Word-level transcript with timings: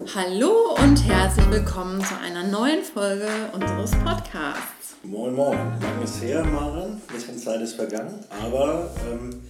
Hallo 0.00 0.74
und 0.82 0.96
herzlich 1.06 1.48
willkommen 1.50 2.02
zu 2.02 2.18
einer 2.18 2.44
neuen 2.44 2.82
Folge 2.82 3.28
unseres 3.52 3.90
Podcasts. 3.92 4.96
Moin, 5.04 5.34
moin. 5.34 5.56
Lang 5.56 6.02
ist 6.02 6.20
her, 6.22 6.42
Maren. 6.42 6.94
Ein 6.94 7.14
bisschen 7.14 7.38
Zeit 7.38 7.60
ist 7.60 7.74
vergangen. 7.74 8.18
Aber 8.42 8.90
ähm, 9.08 9.42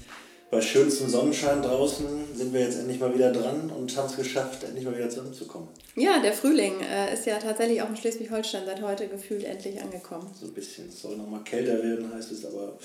bei 0.50 0.60
schönstem 0.60 1.08
Sonnenschein 1.08 1.62
draußen 1.62 2.06
sind 2.34 2.52
wir 2.52 2.60
jetzt 2.60 2.78
endlich 2.78 3.00
mal 3.00 3.14
wieder 3.14 3.32
dran 3.32 3.70
und 3.70 3.96
haben 3.96 4.06
es 4.06 4.16
geschafft, 4.16 4.64
endlich 4.64 4.84
mal 4.84 4.94
wieder 4.94 5.08
zusammenzukommen. 5.08 5.68
Ja, 5.94 6.20
der 6.20 6.32
Frühling 6.32 6.80
äh, 6.82 7.14
ist 7.14 7.24
ja 7.24 7.38
tatsächlich 7.38 7.80
auch 7.80 7.88
in 7.88 7.96
Schleswig-Holstein 7.96 8.66
seit 8.66 8.82
heute 8.82 9.08
gefühlt 9.08 9.44
endlich 9.44 9.80
angekommen. 9.80 10.28
So 10.38 10.46
ein 10.46 10.52
bisschen. 10.52 10.88
Es 10.88 11.00
soll 11.00 11.16
nochmal 11.16 11.44
kälter 11.44 11.82
werden, 11.82 12.12
heißt 12.12 12.32
es. 12.32 12.44
Aber 12.44 12.76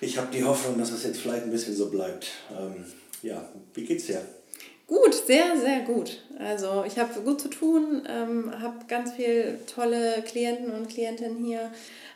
ich 0.00 0.16
habe 0.16 0.28
die 0.32 0.44
Hoffnung, 0.44 0.78
dass 0.78 0.92
es 0.92 1.02
jetzt 1.02 1.20
vielleicht 1.20 1.42
ein 1.42 1.50
bisschen 1.50 1.76
so 1.76 1.90
bleibt. 1.90 2.28
Ähm, 2.58 2.84
ja, 3.22 3.46
wie 3.74 3.84
geht's 3.84 4.06
dir? 4.06 4.22
Gut, 4.86 5.14
sehr, 5.14 5.58
sehr 5.58 5.80
gut. 5.80 6.20
Also 6.38 6.84
ich 6.86 6.98
habe 6.98 7.20
gut 7.20 7.40
zu 7.40 7.48
tun, 7.48 8.02
ähm, 8.08 8.52
habe 8.60 8.84
ganz 8.86 9.12
viele 9.12 9.64
tolle 9.66 10.22
Klienten 10.22 10.72
und 10.72 10.88
Klientinnen 10.88 11.42
hier, 11.42 11.72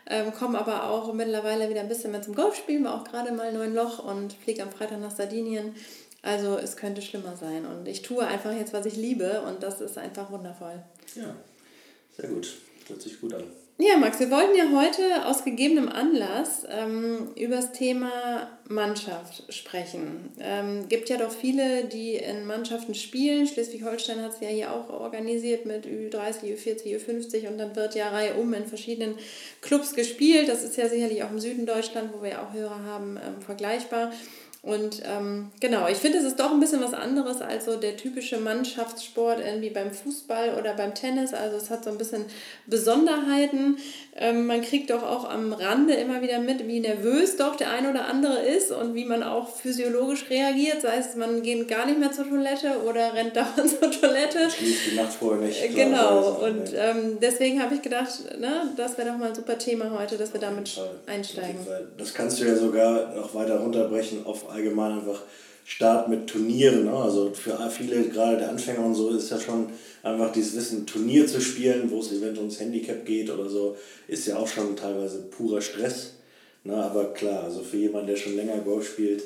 ähm, 0.07 0.33
komme 0.35 0.59
aber 0.59 0.91
auch 0.91 1.13
mittlerweile 1.15 1.71
wieder 1.71 1.81
ein 1.81 1.89
bisschen 1.89 2.11
mehr 2.11 2.23
zum 2.23 2.35
Golfspielen, 2.35 2.85
war 2.85 2.95
auch 3.01 3.05
gerade 3.05 3.33
mal 3.33 3.53
neun 3.53 3.75
Loch 3.75 4.05
und 4.05 4.35
fliege 4.35 4.63
am 4.63 4.71
Freitag 4.71 5.01
nach 5.01 5.15
Sardinien. 5.15 5.75
Also 6.21 6.59
es 6.59 6.77
könnte 6.77 7.01
schlimmer 7.01 7.37
sein 7.37 7.65
und 7.65 7.87
ich 7.89 8.03
tue 8.03 8.27
einfach 8.27 8.53
jetzt, 8.53 8.73
was 8.73 8.85
ich 8.87 8.97
liebe 8.97 9.43
und 9.43 9.63
das 9.63 9.81
ist 9.81 9.97
einfach 9.97 10.31
wundervoll. 10.31 10.83
Ja, 11.15 11.35
sehr 12.17 12.29
gut. 12.29 12.55
Hört 12.89 13.01
sich 13.01 13.21
gut 13.21 13.35
an. 13.35 13.45
Ja, 13.81 13.97
Max, 13.97 14.19
wir 14.19 14.33
wollten 14.33 14.57
ja 14.57 14.73
heute 14.75 15.25
aus 15.27 15.45
gegebenem 15.45 15.89
Anlass 15.89 16.67
ähm, 16.69 17.29
über 17.37 17.55
das 17.55 17.71
Thema 17.71 18.51
Mannschaft 18.67 19.45
sprechen. 19.55 20.33
Ähm, 20.41 20.89
gibt 20.89 21.09
ja 21.09 21.17
doch 21.17 21.31
viele, 21.31 21.85
die 21.85 22.17
in 22.17 22.45
Mannschaften 22.45 22.97
spielen. 22.97 23.47
Schleswig-Holstein 23.47 24.21
hat 24.21 24.33
es 24.33 24.41
ja 24.41 24.49
hier 24.49 24.73
auch 24.73 24.91
organisiert 24.91 25.65
mit 25.65 25.87
Ü30, 25.87 26.57
Ü40, 26.57 26.99
Ü50 26.99 27.47
und 27.47 27.59
dann 27.59 27.77
wird 27.77 27.95
ja 27.95 28.09
Reihe 28.09 28.35
um 28.35 28.53
in 28.53 28.67
verschiedenen 28.67 29.15
Clubs 29.61 29.95
gespielt. 29.95 30.49
Das 30.49 30.65
ist 30.65 30.77
ja 30.77 30.89
sicherlich 30.89 31.23
auch 31.23 31.31
im 31.31 31.39
Süden 31.39 31.65
Deutschland, 31.65 32.11
wo 32.13 32.21
wir 32.21 32.31
ja 32.31 32.43
auch 32.43 32.53
Hörer 32.53 32.83
haben, 32.83 33.17
ähm, 33.17 33.41
vergleichbar. 33.41 34.11
Und 34.63 35.03
ähm, 35.07 35.53
genau, 35.61 35.87
ich 35.87 35.99
finde, 35.99 36.19
es 36.19 36.25
ist 36.25 36.41
doch 36.41 36.51
ein 36.51 36.59
bisschen 36.59 36.83
was 36.83 36.93
anderes 36.93 37.41
als 37.41 37.67
so 37.67 37.77
der 37.77 37.97
typische 37.97 38.39
Mannschaftssport 38.39 39.39
irgendwie 39.39 39.71
beim 39.71 39.93
Fußball 39.93 40.57
oder 40.59 40.75
beim 40.75 40.95
Tennis. 40.95 41.33
Also 41.33 41.57
es 41.57 41.71
hat 41.71 41.85
so 41.85 41.91
ein 41.91 41.99
bisschen 41.99 42.25
Besonderheiten. 42.67 43.77
Ähm, 44.17 44.47
man 44.47 44.63
kriegt 44.63 44.91
doch 44.91 45.05
auch 45.05 45.31
am 45.31 45.53
Rande 45.53 45.95
immer 45.95 46.23
wieder 46.23 46.41
mit, 46.41 46.67
wie 46.67 46.81
nervös 46.81 47.37
doch 47.37 47.55
der 47.55 47.71
ein 47.71 47.89
oder 47.89 48.07
andere 48.07 48.41
ist 48.41 48.73
und 48.73 48.97
wie 48.97 49.05
man 49.05 49.23
auch 49.23 49.49
physiologisch 49.49 50.29
reagiert. 50.29 50.83
Sei 50.83 50.97
es, 50.97 51.15
man 51.15 51.43
geht 51.43 51.69
gar 51.69 51.87
nicht 51.87 52.01
mehr 52.01 52.11
zur 52.11 52.29
Toilette 52.29 52.83
oder 52.85 53.15
rennt 53.15 53.37
dauernd 53.37 53.71
zur 53.71 53.93
Toilette. 53.93 54.49
Die 54.59 54.97
Nacht 54.97 55.13
vorher 55.13 55.47
nicht. 55.47 55.73
Genau, 55.77 56.41
und 56.45 56.75
ähm, 56.75 57.19
deswegen 57.23 57.63
habe 57.63 57.77
ich 57.77 57.83
gedacht, 57.83 58.37
ne, 58.41 58.73
das 58.77 58.99
wäre 58.99 59.11
doch 59.11 59.19
mal 59.19 59.29
ein 59.29 59.35
super 59.37 59.57
Thema 59.57 59.97
heute, 59.97 60.19
dass 60.19 60.33
wir 60.33 60.41
damit 60.41 60.81
einsteigen. 61.07 61.65
Das 61.97 62.13
kannst 62.13 62.41
du 62.41 62.45
ja 62.45 62.57
sogar 62.57 63.15
noch 63.15 63.33
weiter 63.35 63.61
runterbrechen 63.61 64.27
auf 64.27 64.48
allgemein 64.49 64.99
einfach 64.99 65.23
Start 65.65 66.09
mit 66.09 66.27
Turnieren. 66.27 66.87
Ne? 66.87 66.93
Also 66.93 67.31
für 67.35 67.59
viele, 67.71 68.09
gerade 68.09 68.39
der 68.39 68.49
Anfänger 68.49 68.85
und 68.85 68.95
so, 68.95 69.11
ist 69.11 69.31
ja 69.31 69.39
schon 69.39 69.67
einfach 70.03 70.33
dieses 70.33 70.57
Wissen, 70.57 70.87
Turnier 70.87 71.27
zu 71.27 71.43
spielen, 71.43 71.91
wo 71.91 72.01
es 72.01 72.11
eventuell 72.11 72.39
ums 72.39 72.59
Handicap 72.59 73.05
geht 73.05 73.31
oder 73.31 73.49
so, 73.49 73.77
ist 74.07 74.27
ja 74.27 74.39
auch 74.39 74.49
schon 74.49 74.75
teilweise 74.77 75.25
purer 75.25 75.61
Stress. 75.61 76.15
Ne? 76.65 76.75
Aber 76.75 77.13
klar, 77.13 77.45
also 77.45 77.61
für 77.61 77.77
jemanden, 77.77 78.09
der 78.09 78.17
schon 78.17 78.37
länger 78.37 78.57
Golf 78.59 78.89
spielt 78.89 79.25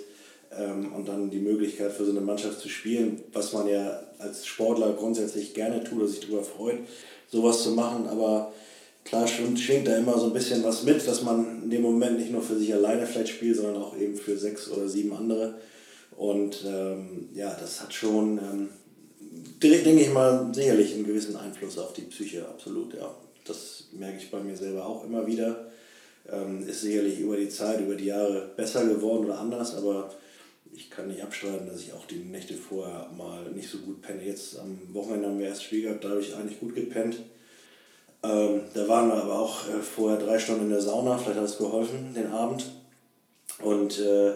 ähm, 0.58 0.92
und 0.92 1.06
dann 1.06 1.30
die 1.30 1.38
Möglichkeit 1.38 1.92
für 1.92 2.04
so 2.04 2.10
eine 2.10 2.20
Mannschaft 2.20 2.58
zu 2.58 2.68
spielen, 2.68 3.22
was 3.32 3.52
man 3.52 3.68
ja 3.68 4.02
als 4.18 4.44
Sportler 4.44 4.92
grundsätzlich 4.94 5.54
gerne 5.54 5.84
tut 5.84 5.98
oder 5.98 6.08
sich 6.08 6.20
darüber 6.20 6.42
freut, 6.42 6.78
sowas 7.30 7.62
zu 7.62 7.70
machen, 7.70 8.08
aber 8.08 8.52
klar 9.04 9.26
schwingt, 9.26 9.86
da 9.86 9.96
immer 9.96 10.18
so 10.18 10.26
ein 10.26 10.32
bisschen 10.32 10.62
was 10.64 10.82
mit, 10.84 11.06
dass 11.06 11.22
man 11.22 11.64
in 11.64 11.70
dem 11.70 11.82
Moment 11.82 12.18
nicht 12.18 12.32
nur 12.32 12.42
für 12.42 12.58
sich 12.58 12.72
alleine 12.72 13.06
vielleicht 13.06 13.30
spielt, 13.30 13.56
sondern 13.56 13.82
auch 13.82 13.96
eben 13.96 14.16
für 14.16 14.36
sechs 14.36 14.70
oder 14.70 14.88
sieben 14.88 15.12
andere. 15.12 15.54
Und 16.16 16.64
ähm, 16.66 17.28
ja, 17.34 17.56
das 17.58 17.80
hat 17.82 17.92
schon, 17.92 18.38
ähm, 18.38 18.68
denke 19.62 20.00
ich 20.00 20.12
mal, 20.12 20.52
sicherlich 20.54 20.94
einen 20.94 21.06
gewissen 21.06 21.36
Einfluss 21.36 21.78
auf 21.78 21.92
die 21.92 22.02
Psyche, 22.02 22.46
absolut, 22.46 22.94
ja. 22.94 23.14
Das 23.44 23.88
merke 23.92 24.18
ich 24.18 24.30
bei 24.30 24.40
mir 24.40 24.56
selber 24.56 24.86
auch 24.86 25.04
immer 25.04 25.26
wieder. 25.26 25.66
Ähm, 26.30 26.66
ist 26.68 26.82
sicherlich 26.82 27.18
über 27.18 27.36
die 27.36 27.48
Zeit, 27.48 27.80
über 27.80 27.96
die 27.96 28.04
Jahre 28.04 28.52
besser 28.56 28.86
geworden 28.86 29.24
oder 29.24 29.40
anders, 29.40 29.74
aber 29.74 30.10
ich 30.72 30.88
kann 30.88 31.08
nicht 31.08 31.22
abstreiten, 31.22 31.66
dass 31.66 31.80
ich 31.80 31.92
auch 31.92 32.06
die 32.06 32.20
Nächte 32.20 32.54
vorher 32.54 33.10
mal 33.16 33.50
nicht 33.50 33.68
so 33.68 33.78
gut 33.78 34.00
penne. 34.00 34.24
Jetzt 34.24 34.58
am 34.58 34.78
Wochenende 34.92 35.28
haben 35.28 35.38
wir 35.38 35.48
erst 35.48 35.64
Spiel 35.64 35.82
gehabt, 35.82 36.04
da 36.04 36.10
habe 36.10 36.20
ich 36.20 36.34
eigentlich 36.34 36.60
gut 36.60 36.74
gepennt. 36.74 37.16
Ähm, 38.24 38.62
da 38.72 38.86
waren 38.88 39.08
wir 39.08 39.16
aber 39.16 39.38
auch 39.38 39.68
äh, 39.68 39.80
vorher 39.82 40.18
drei 40.18 40.38
Stunden 40.38 40.62
in 40.62 40.70
der 40.70 40.80
Sauna, 40.80 41.18
vielleicht 41.18 41.38
hat 41.38 41.46
es 41.46 41.58
geholfen, 41.58 42.14
den 42.14 42.30
Abend. 42.30 42.70
Und 43.58 43.98
äh, 43.98 44.34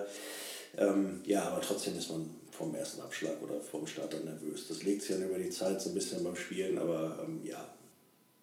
ähm, 0.77 1.21
ja, 1.25 1.45
aber 1.45 1.61
trotzdem 1.61 1.97
ist 1.97 2.11
man 2.11 2.29
vom 2.51 2.75
ersten 2.75 3.03
Abschlag 3.03 3.41
oder 3.43 3.61
vom 3.61 3.87
Start 3.87 4.15
dann 4.15 4.25
nervös. 4.25 4.69
Das 4.69 4.83
legt 4.83 5.03
sich 5.03 5.17
dann 5.17 5.29
über 5.29 5.39
die 5.39 5.51
Zeit 5.51 5.81
so 5.81 5.91
ein 5.91 5.95
bisschen 5.95 6.25
beim 6.25 6.37
Spielen, 6.37 6.79
aber 6.79 7.19
ähm, 7.23 7.41
ja, 7.45 7.65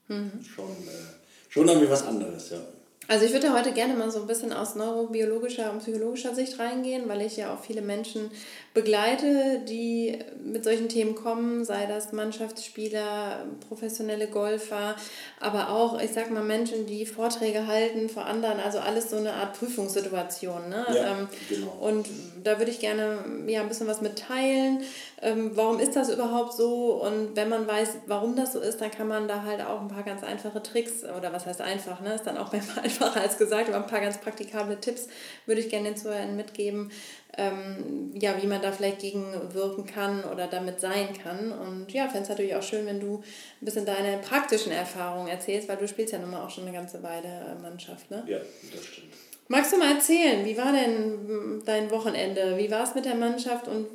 mhm. 0.07 0.43
schon, 0.43 0.69
äh, 0.69 1.49
schon 1.49 1.67
irgendwie 1.67 1.89
was 1.89 2.05
anderes, 2.05 2.51
ja. 2.51 2.61
Also 3.07 3.25
ich 3.25 3.33
würde 3.33 3.53
heute 3.53 3.73
gerne 3.73 3.95
mal 3.95 4.09
so 4.11 4.21
ein 4.21 4.27
bisschen 4.27 4.53
aus 4.53 4.75
neurobiologischer 4.75 5.71
und 5.71 5.79
psychologischer 5.79 6.33
Sicht 6.33 6.57
reingehen, 6.57 7.09
weil 7.09 7.21
ich 7.21 7.35
ja 7.35 7.53
auch 7.53 7.59
viele 7.59 7.81
Menschen 7.81 8.31
begleite, 8.73 9.59
die 9.67 10.19
mit 10.43 10.63
solchen 10.63 10.89
Themen 10.89 11.13
kommen, 11.13 11.65
sei 11.65 11.85
das 11.85 12.13
Mannschaftsspieler, 12.13 13.45
professionelle 13.67 14.27
Golfer, 14.27 14.95
aber 15.39 15.69
auch, 15.69 16.01
ich 16.01 16.11
sag 16.11 16.31
mal, 16.31 16.43
Menschen, 16.43 16.85
die 16.85 17.05
Vorträge 17.05 17.67
halten 17.67 18.09
vor 18.09 18.25
anderen, 18.25 18.59
also 18.59 18.79
alles 18.79 19.09
so 19.09 19.17
eine 19.17 19.33
Art 19.33 19.59
Prüfungssituation. 19.59 20.69
Ne? 20.69 20.85
Ja, 20.95 21.11
ähm, 21.11 21.27
genau. 21.49 21.77
Und 21.81 22.07
da 22.43 22.57
würde 22.57 22.71
ich 22.71 22.79
gerne 22.79 23.19
ja, 23.47 23.61
ein 23.61 23.67
bisschen 23.67 23.87
was 23.87 24.01
mitteilen. 24.01 24.81
Ähm, 25.21 25.51
warum 25.55 25.79
ist 25.79 25.95
das 25.95 26.09
überhaupt 26.09 26.53
so? 26.53 27.01
Und 27.03 27.35
wenn 27.35 27.49
man 27.49 27.67
weiß, 27.67 27.89
warum 28.07 28.35
das 28.35 28.53
so 28.53 28.59
ist, 28.59 28.81
dann 28.81 28.91
kann 28.91 29.07
man 29.07 29.27
da 29.27 29.43
halt 29.43 29.61
auch 29.61 29.81
ein 29.81 29.87
paar 29.87 30.03
ganz 30.03 30.23
einfache 30.23 30.63
Tricks, 30.63 31.03
oder 31.03 31.31
was 31.31 31.45
heißt 31.45 31.61
einfach, 31.61 32.01
ne? 32.01 32.15
ist 32.15 32.25
dann 32.25 32.37
auch 32.37 32.51
manchmal 32.75 32.89
einfacher 32.93 33.21
als 33.21 33.37
gesagt, 33.37 33.69
aber 33.69 33.77
ein 33.77 33.87
paar 33.87 34.01
ganz 34.01 34.19
praktikable 34.19 34.79
Tipps 34.79 35.07
würde 35.45 35.61
ich 35.61 35.69
gerne 35.69 35.89
den 35.89 35.97
Zuhörern 35.97 36.35
mitgeben, 36.35 36.91
ähm, 37.37 38.11
ja, 38.13 38.41
wie 38.41 38.47
man 38.47 38.61
da 38.61 38.71
vielleicht 38.71 38.99
gegenwirken 38.99 39.85
kann 39.85 40.23
oder 40.23 40.47
damit 40.47 40.79
sein 40.79 41.09
kann. 41.21 41.51
Und 41.51 41.91
ja, 41.91 42.05
fände 42.05 42.23
es 42.23 42.29
natürlich 42.29 42.55
auch 42.55 42.63
schön, 42.63 42.85
wenn 42.85 42.99
du 42.99 43.17
ein 43.61 43.65
bisschen 43.65 43.85
deine 43.85 44.17
praktischen 44.19 44.71
Erfahrungen 44.71 45.27
erzählst, 45.27 45.67
weil 45.67 45.77
du 45.77 45.87
spielst 45.87 46.13
ja 46.13 46.19
nun 46.19 46.31
mal 46.31 46.45
auch 46.45 46.49
schon 46.49 46.65
eine 46.65 46.73
ganze 46.73 47.01
Weile 47.01 47.27
äh, 47.27 47.61
Mannschaft, 47.61 48.09
ne? 48.11 48.23
Ja, 48.27 48.37
das 48.37 48.85
stimmt. 48.85 49.13
Magst 49.49 49.73
du 49.73 49.77
mal 49.77 49.93
erzählen, 49.93 50.45
wie 50.45 50.57
war 50.57 50.71
denn 50.71 51.61
dein 51.65 51.91
Wochenende? 51.91 52.57
Wie 52.57 52.71
war 52.71 52.83
es 52.83 52.95
mit 52.95 53.05
der 53.05 53.15
Mannschaft 53.15 53.67
und 53.67 53.87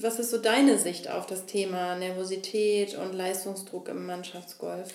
was 0.00 0.18
ist 0.18 0.30
so 0.30 0.38
deine 0.38 0.76
Sicht 0.76 1.08
auf 1.08 1.26
das 1.26 1.46
Thema 1.46 1.94
Nervosität 1.94 2.96
und 2.96 3.14
Leistungsdruck 3.14 3.88
im 3.88 4.04
Mannschaftsgolf? 4.06 4.92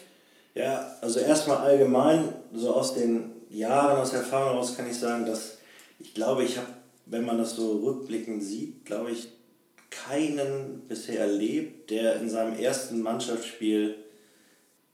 Ja, 0.58 0.98
also 1.02 1.20
erstmal 1.20 1.58
allgemein, 1.58 2.30
so 2.52 2.74
aus 2.74 2.96
den 2.96 3.32
Jahren, 3.52 4.00
aus 4.00 4.14
Erfahrung 4.14 4.54
heraus 4.54 4.76
kann 4.76 4.90
ich 4.90 4.98
sagen, 4.98 5.28
dass 5.28 5.60
ich 6.00 6.16
glaube, 6.16 6.44
ich 6.44 6.58
habe, 6.58 6.68
wenn 7.06 7.26
man 7.26 7.38
das 7.38 7.56
so 7.56 7.78
rückblickend 7.78 8.44
sieht, 8.44 8.84
glaube 8.84 9.12
ich, 9.12 9.28
keinen 9.92 10.82
bisher 10.88 11.20
erlebt, 11.20 11.92
der 11.92 12.20
in 12.20 12.30
seinem 12.30 12.58
ersten 12.58 13.02
Mannschaftsspiel 13.02 13.98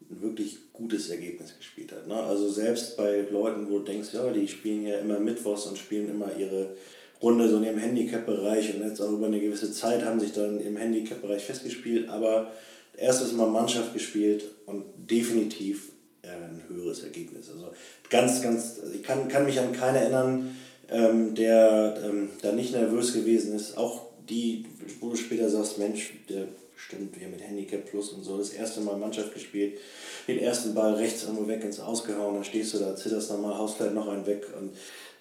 ein 0.02 0.22
wirklich 0.22 0.74
gutes 0.74 1.10
Ergebnis 1.10 1.58
gespielt 1.58 1.94
hat. 1.94 2.08
Ne? 2.08 2.16
Also 2.16 2.50
selbst 2.50 2.98
bei 2.98 3.26
Leuten, 3.32 3.70
wo 3.70 3.80
du 3.80 3.86
denkst, 3.86 4.10
ja, 4.12 4.30
die 4.32 4.50
spielen 4.50 4.86
ja 4.86 4.98
immer 4.98 5.20
Mittwochs 5.20 5.66
und 5.66 5.78
spielen 5.78 6.10
immer 6.10 6.30
ihre 6.38 6.76
Runde 7.22 7.48
so 7.48 7.56
in 7.58 7.64
ihrem 7.64 7.78
Handicap-Bereich 7.78 8.76
und 8.76 8.86
jetzt 8.86 9.00
auch 9.00 9.14
über 9.14 9.28
eine 9.28 9.40
gewisse 9.40 9.72
Zeit 9.72 10.04
haben 10.04 10.20
sich 10.20 10.34
dann 10.34 10.60
im 10.60 10.76
Handicap-Bereich 10.76 11.46
festgespielt, 11.46 12.10
aber 12.10 12.52
erstes 12.98 13.32
Mal 13.32 13.48
Mannschaft 13.48 13.94
gespielt 13.94 14.44
und 14.66 14.86
definitiv 14.98 15.92
äh, 16.22 16.30
ein 16.30 16.64
höheres 16.68 17.04
Ergebnis. 17.04 17.50
Also 17.50 17.68
ganz, 18.10 18.42
ganz, 18.42 18.80
also 18.82 18.94
ich 18.94 19.04
kann, 19.04 19.28
kann 19.28 19.46
mich 19.46 19.60
an 19.60 19.72
keinen 19.74 19.96
erinnern, 19.96 20.56
ähm, 20.90 21.36
der 21.36 21.98
ähm, 22.04 22.30
da 22.42 22.52
nicht 22.52 22.74
nervös 22.74 23.14
gewesen 23.14 23.56
ist. 23.56 23.78
Auch 23.78 24.08
die, 24.30 24.66
wo 25.00 25.10
du 25.10 25.16
später 25.16 25.50
sagst, 25.50 25.78
Mensch, 25.78 26.14
der 26.30 26.48
stimmt, 26.76 27.20
wir 27.20 27.28
mit 27.28 27.42
Handicap 27.42 27.86
Plus 27.90 28.10
und 28.10 28.24
so, 28.24 28.38
das 28.38 28.50
erste 28.50 28.82
Mal 28.82 28.98
Mannschaft 28.98 29.34
gespielt, 29.34 29.80
den 30.28 30.40
ersten 30.40 30.74
Ball 30.74 30.96
rechts 30.96 31.24
irgendwo 31.24 31.48
weg 31.48 31.64
ins 31.64 31.80
Ausgehauen, 31.80 32.36
dann 32.36 32.44
stehst 32.44 32.74
du 32.74 32.80
da, 32.80 32.96
zitterst 32.96 33.32
nochmal, 33.32 33.58
haust 33.58 33.78
vielleicht 33.78 33.96
noch 33.96 34.08
einen 34.08 34.26
weg 34.26 34.48
und 34.60 34.72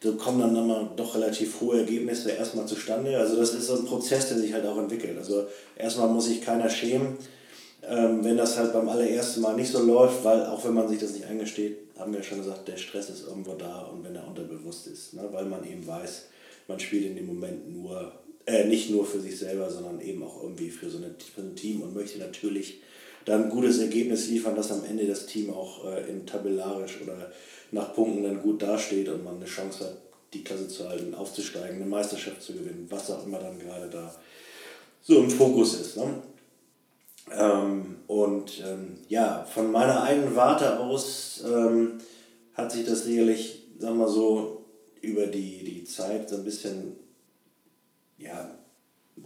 so 0.03 0.17
kommen 0.17 0.41
dann 0.41 0.57
immer 0.57 0.93
doch 0.97 1.15
relativ 1.15 1.61
hohe 1.61 1.79
Ergebnisse 1.79 2.33
erstmal 2.33 2.67
zustande. 2.67 3.17
Also 3.17 3.37
das 3.37 3.55
ist 3.55 3.69
so 3.69 3.77
ein 3.77 3.85
Prozess, 3.85 4.29
der 4.29 4.39
sich 4.39 4.53
halt 4.53 4.67
auch 4.67 4.79
entwickelt. 4.79 5.17
Also 5.17 5.47
erstmal 5.77 6.09
muss 6.09 6.25
sich 6.27 6.43
keiner 6.43 6.69
schämen, 6.69 7.17
ähm, 7.89 8.25
wenn 8.25 8.37
das 8.37 8.57
halt 8.57 8.73
beim 8.73 8.89
allerersten 8.89 9.41
Mal 9.41 9.57
nicht 9.57 9.71
so 9.71 9.83
läuft, 9.85 10.25
weil 10.25 10.47
auch 10.47 10.65
wenn 10.65 10.75
man 10.75 10.89
sich 10.89 10.99
das 10.99 11.13
nicht 11.13 11.27
eingesteht, 11.27 11.79
haben 11.99 12.13
wir 12.13 12.21
ja 12.21 12.25
schon 12.25 12.39
gesagt, 12.39 12.69
der 12.69 12.77
Stress 12.77 13.11
ist 13.11 13.27
irgendwo 13.27 13.55
da 13.55 13.83
und 13.83 14.05
wenn 14.05 14.15
er 14.15 14.27
unterbewusst 14.27 14.87
ist, 14.87 15.15
ne? 15.15 15.29
weil 15.33 15.45
man 15.47 15.65
eben 15.65 15.87
weiß, 15.87 16.27
man 16.69 16.81
spielt 16.81 17.07
in 17.07 17.17
dem 17.17 17.27
Moment 17.27 17.71
nur 17.73 18.13
Äh, 18.45 18.65
nicht 18.67 18.91
nur 18.91 19.07
für 19.07 19.21
sich 19.21 19.39
selber, 19.39 19.71
sondern 19.71 20.01
eben 20.01 20.21
auch 20.25 20.43
irgendwie 20.43 20.69
für 20.69 20.91
so, 20.91 20.99
eine, 20.99 21.15
für 21.33 21.43
ein 21.43 21.55
Team 21.55 21.81
und 21.81 21.95
möchte 21.95 22.19
natürlich 22.19 22.81
dann 23.25 23.45
ein 23.45 23.51
gutes 23.51 23.79
Ergebnis 23.79 24.29
liefern, 24.29 24.57
dass 24.57 24.73
am 24.73 24.85
Ende 24.85 25.07
das 25.07 25.27
Team 25.27 25.53
auch 25.55 25.85
äh, 25.85 26.11
in 26.11 26.27
tabellarisch 26.27 27.01
oder 27.03 27.31
nach 27.71 27.95
Punkten 27.95 28.25
dann 28.25 28.43
gut 28.43 28.61
dasteht 28.61 29.09
und 29.09 29.23
man 29.23 29.37
eine 29.37 29.45
Chance 29.45 29.85
hat, 29.85 29.97
die 30.33 30.43
Klasse 30.43 30.67
zu 30.67 30.89
halten, 30.89 31.15
aufzusteigen, 31.15 31.77
eine 31.77 31.87
Meisterschaft 31.87 32.43
zu 32.43 32.53
gewinnen, 32.55 32.89
was 32.91 33.13
auch 33.13 33.25
immer 33.25 33.39
dann 33.39 33.61
gerade 33.61 33.89
da 33.89 34.13
so 35.03 35.19
im 35.19 35.31
Fokus 35.31 35.81
ist. 35.81 35.97
Ne? 35.97 36.13
Ähm, 37.31 37.97
und 38.07 38.63
ähm, 38.67 38.99
ja, 39.09 39.45
von 39.45 39.71
meiner 39.71 40.03
eigenen 40.03 40.35
Warte 40.35 40.81
aus 40.81 41.45
ähm, 41.47 41.99
hat 42.55 42.73
sich 42.73 42.85
das 42.85 43.05
sicherlich, 43.05 43.65
sagen 43.79 43.99
wir 43.99 44.09
so, 44.09 44.65
über 45.01 45.27
die, 45.27 45.65
die 45.65 45.85
Zeit 45.85 46.29
so 46.29 46.37
ein 46.37 46.45
bisschen, 46.45 46.97
ja, 48.19 48.51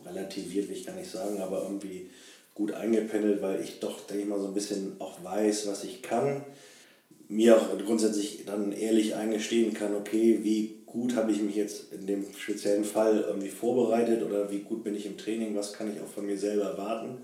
relativiert 0.04 0.68
will 0.68 0.76
ich 0.76 0.86
gar 0.86 0.94
nicht 0.94 1.10
sagen, 1.10 1.40
aber 1.40 1.62
irgendwie 1.62 2.10
gut 2.54 2.72
eingependelt, 2.72 3.42
weil 3.42 3.60
ich 3.60 3.80
doch, 3.80 4.06
denke 4.06 4.22
ich 4.22 4.28
mal, 4.28 4.40
so 4.40 4.46
ein 4.46 4.54
bisschen 4.54 4.96
auch 4.98 5.22
weiß, 5.22 5.66
was 5.66 5.84
ich 5.84 6.02
kann. 6.02 6.44
Mir 7.28 7.56
auch 7.56 7.76
grundsätzlich 7.84 8.44
dann 8.46 8.72
ehrlich 8.72 9.14
eingestehen 9.14 9.74
kann, 9.74 9.94
okay, 9.94 10.40
wie 10.42 10.82
gut 10.86 11.16
habe 11.16 11.32
ich 11.32 11.42
mich 11.42 11.56
jetzt 11.56 11.92
in 11.92 12.06
dem 12.06 12.24
speziellen 12.34 12.84
Fall 12.84 13.24
irgendwie 13.26 13.48
vorbereitet 13.48 14.22
oder 14.22 14.50
wie 14.50 14.60
gut 14.60 14.84
bin 14.84 14.94
ich 14.94 15.06
im 15.06 15.18
Training, 15.18 15.56
was 15.56 15.72
kann 15.72 15.92
ich 15.92 16.00
auch 16.00 16.08
von 16.08 16.24
mir 16.24 16.38
selber 16.38 16.64
erwarten 16.64 17.18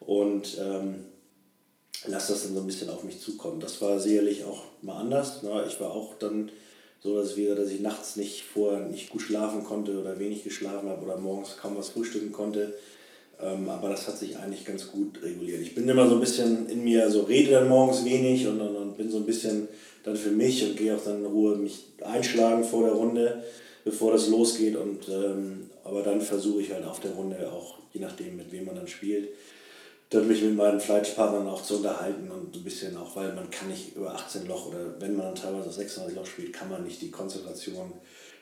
und 0.00 0.58
ähm, 0.58 1.04
lass 2.06 2.28
das 2.28 2.44
dann 2.44 2.54
so 2.54 2.60
ein 2.60 2.66
bisschen 2.66 2.90
auf 2.90 3.04
mich 3.04 3.20
zukommen. 3.20 3.60
Das 3.60 3.80
war 3.80 4.00
sicherlich 4.00 4.44
auch 4.44 4.64
mal 4.82 4.98
anders. 4.98 5.42
Ne? 5.42 5.64
Ich 5.68 5.80
war 5.80 5.92
auch 5.92 6.14
dann 6.18 6.50
so, 7.02 7.16
dass, 7.16 7.36
wir, 7.36 7.54
dass 7.54 7.70
ich 7.70 7.80
nachts 7.80 8.16
nicht 8.16 8.42
vorher 8.42 8.86
nicht 8.86 9.10
gut 9.10 9.22
schlafen 9.22 9.64
konnte 9.64 9.98
oder 9.98 10.18
wenig 10.18 10.44
geschlafen 10.44 10.88
habe 10.88 11.04
oder 11.04 11.16
morgens 11.16 11.56
kaum 11.56 11.76
was 11.76 11.90
frühstücken 11.90 12.32
konnte. 12.32 12.74
Ähm, 13.42 13.68
aber 13.68 13.88
das 13.88 14.06
hat 14.06 14.18
sich 14.18 14.36
eigentlich 14.36 14.66
ganz 14.66 14.90
gut 14.90 15.22
reguliert. 15.22 15.62
Ich 15.62 15.74
bin 15.74 15.88
immer 15.88 16.08
so 16.08 16.14
ein 16.14 16.20
bisschen 16.20 16.68
in 16.68 16.84
mir, 16.84 17.10
so 17.10 17.22
rede 17.22 17.52
dann 17.52 17.68
morgens 17.68 18.04
wenig 18.04 18.46
und, 18.46 18.60
und, 18.60 18.76
und 18.76 18.96
bin 18.96 19.10
so 19.10 19.18
ein 19.18 19.26
bisschen 19.26 19.68
dann 20.04 20.16
für 20.16 20.30
mich 20.30 20.62
und 20.64 20.76
gehe 20.76 20.94
auch 20.94 21.02
dann 21.02 21.20
in 21.20 21.26
Ruhe 21.26 21.56
mich 21.56 21.84
einschlagen 22.02 22.64
vor 22.64 22.84
der 22.84 22.92
Runde, 22.92 23.42
bevor 23.84 24.12
das 24.12 24.28
losgeht. 24.28 24.76
Und, 24.76 25.08
ähm, 25.08 25.70
aber 25.84 26.02
dann 26.02 26.20
versuche 26.20 26.60
ich 26.60 26.72
halt 26.72 26.84
auf 26.84 27.00
der 27.00 27.12
Runde 27.12 27.50
auch, 27.50 27.78
je 27.92 28.00
nachdem 28.00 28.36
mit 28.36 28.52
wem 28.52 28.66
man 28.66 28.76
dann 28.76 28.88
spielt, 28.88 29.28
dann 30.10 30.26
mich 30.26 30.42
mit 30.42 30.56
meinen 30.56 30.80
Flightpartnern 30.80 31.46
auch 31.48 31.62
zu 31.62 31.76
unterhalten 31.76 32.30
und 32.30 32.54
ein 32.54 32.64
bisschen 32.64 32.96
auch, 32.96 33.14
weil 33.14 33.32
man 33.32 33.48
kann 33.50 33.68
nicht 33.68 33.94
über 33.94 34.12
18 34.12 34.46
Loch 34.46 34.66
oder 34.66 35.00
wenn 35.00 35.16
man 35.16 35.26
dann 35.26 35.34
teilweise 35.36 35.70
36 35.70 36.16
Loch 36.16 36.26
spielt, 36.26 36.52
kann 36.52 36.68
man 36.68 36.82
nicht 36.82 37.00
die 37.00 37.12
Konzentration 37.12 37.92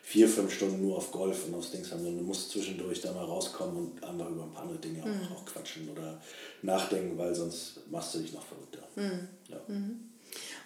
vier, 0.03 0.26
fünf 0.26 0.55
Stunden 0.55 0.81
nur 0.81 0.97
auf 0.97 1.12
Golf 1.12 1.47
und 1.47 1.55
aufs 1.55 1.70
Dings 1.70 1.91
haben, 1.91 2.03
sondern 2.03 2.20
du 2.20 2.25
musst 2.25 2.50
zwischendurch 2.50 3.03
da 3.03 3.12
mal 3.12 3.25
rauskommen 3.25 3.76
und 3.76 4.03
einfach 4.03 4.31
über 4.31 4.44
ein 4.44 4.53
paar 4.53 4.62
andere 4.62 4.79
Dinge 4.79 5.00
mhm. 5.00 5.20
auch, 5.26 5.43
auch 5.43 5.44
quatschen 5.44 5.91
oder 5.91 6.19
nachdenken, 6.62 7.19
weil 7.19 7.35
sonst 7.35 7.81
machst 7.91 8.14
du 8.14 8.21
dich 8.21 8.32
noch 8.32 8.44
verrückter. 8.44 8.88
Mhm. 8.97 9.29
Ja. 9.49 9.61
Mhm. 9.67 10.09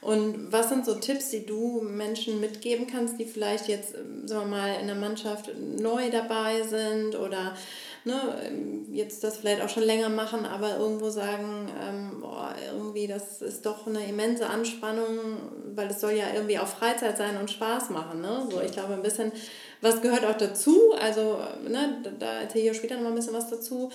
Und 0.00 0.52
was 0.52 0.68
sind 0.68 0.84
so 0.84 0.94
Tipps, 0.94 1.30
die 1.30 1.46
du 1.46 1.80
Menschen 1.80 2.40
mitgeben 2.40 2.86
kannst, 2.86 3.18
die 3.18 3.24
vielleicht 3.24 3.68
jetzt, 3.68 3.92
sagen 3.92 4.50
wir 4.50 4.56
mal, 4.56 4.80
in 4.80 4.86
der 4.86 4.96
Mannschaft 4.96 5.50
neu 5.58 6.10
dabei 6.10 6.62
sind 6.62 7.16
oder 7.16 7.56
ne, 8.04 8.50
jetzt 8.90 9.22
das 9.24 9.38
vielleicht 9.38 9.62
auch 9.62 9.68
schon 9.68 9.84
länger 9.84 10.08
machen, 10.08 10.44
aber 10.44 10.76
irgendwo 10.76 11.10
sagen, 11.10 11.68
ähm, 11.80 12.20
boah, 12.20 12.54
irgendwie 12.72 13.06
das 13.06 13.42
ist 13.42 13.64
doch 13.64 13.86
eine 13.86 14.06
immense 14.06 14.46
Anspannung, 14.48 15.38
weil 15.74 15.88
es 15.88 16.00
soll 16.00 16.12
ja 16.12 16.26
irgendwie 16.34 16.58
auch 16.58 16.66
Freizeit 16.66 17.16
sein 17.16 17.36
und 17.36 17.50
Spaß 17.50 17.90
machen. 17.90 18.20
Ne? 18.20 18.46
So, 18.50 18.60
ich 18.60 18.72
glaube 18.72 18.94
ein 18.94 19.02
bisschen, 19.02 19.32
was 19.80 20.02
gehört 20.02 20.24
auch 20.24 20.36
dazu, 20.36 20.92
also 21.00 21.38
ne, 21.68 22.02
da 22.18 22.40
erzähle 22.40 22.64
ich 22.64 22.70
auch 22.70 22.74
später 22.74 22.96
noch 22.96 23.02
mal 23.02 23.08
ein 23.10 23.14
bisschen 23.14 23.34
was 23.34 23.50
dazu. 23.50 23.90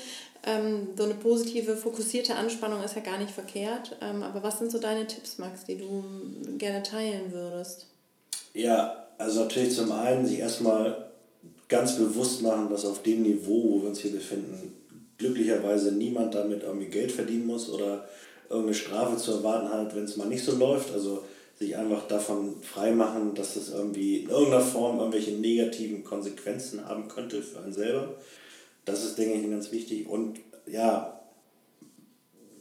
Ähm, 0.46 0.90
so 0.96 1.04
eine 1.04 1.16
positive, 1.16 1.76
fokussierte 1.76 2.36
Anspannung 2.36 2.82
ist 2.84 2.96
ja 2.96 3.02
gar 3.02 3.18
nicht 3.18 3.32
verkehrt. 3.32 3.98
Ähm, 4.02 4.24
aber 4.24 4.44
was 4.44 4.60
sind 4.60 4.72
so 4.72 4.80
deine 4.80 5.06
Tipps, 5.06 5.40
Max, 5.40 5.66
die 5.66 5.78
du 5.78 6.04
gerne 6.58 6.84
teilen 6.84 7.32
würdest? 7.34 7.88
Ja, 8.54 9.08
also 9.18 9.42
natürlich 9.42 9.76
zum 9.76 9.92
einen 9.92 10.26
sich 10.26 10.40
erstmal 10.40 11.07
ganz 11.68 11.98
bewusst 11.98 12.42
machen, 12.42 12.70
dass 12.70 12.86
auf 12.86 13.04
dem 13.04 13.24
Niveau, 13.24 13.72
wo 13.72 13.82
wir 13.82 13.90
uns 13.90 14.00
hier 14.00 14.12
befinden, 14.12 14.74
glücklicherweise 15.18 15.92
niemand 15.92 16.36
damit 16.36 16.64
irgendwie 16.64 16.88
Geld 16.88 17.12
verdienen 17.12 17.48
muss 17.48 17.70
oder 17.70 18.08
irgendeine 18.50 18.76
Strafe 18.76 19.18
zu 19.18 19.32
erwarten 19.32 19.70
hat, 19.70 19.96
wenn 19.96 20.06
es 20.06 20.18
mal 20.18 20.28
nicht 20.28 20.44
so 20.44 20.56
läuft. 20.56 20.94
Also 20.94 21.24
sich 21.60 21.76
einfach 21.76 22.08
davon 22.08 22.62
freimachen, 22.62 23.34
dass 23.34 23.56
das 23.56 23.70
irgendwie 23.70 24.18
in 24.18 24.30
irgendeiner 24.30 24.62
Form 24.62 25.00
irgendwelche 25.00 25.32
negativen 25.32 26.04
Konsequenzen 26.04 26.86
haben 26.88 27.08
könnte 27.08 27.42
für 27.42 27.60
einen 27.60 27.74
selber. 27.74 28.16
Das 28.86 29.04
ist, 29.04 29.18
denke 29.18 29.40
ich, 29.40 29.50
ganz 29.50 29.72
wichtig. 29.72 30.08
Und 30.08 30.40
ja, 30.68 31.20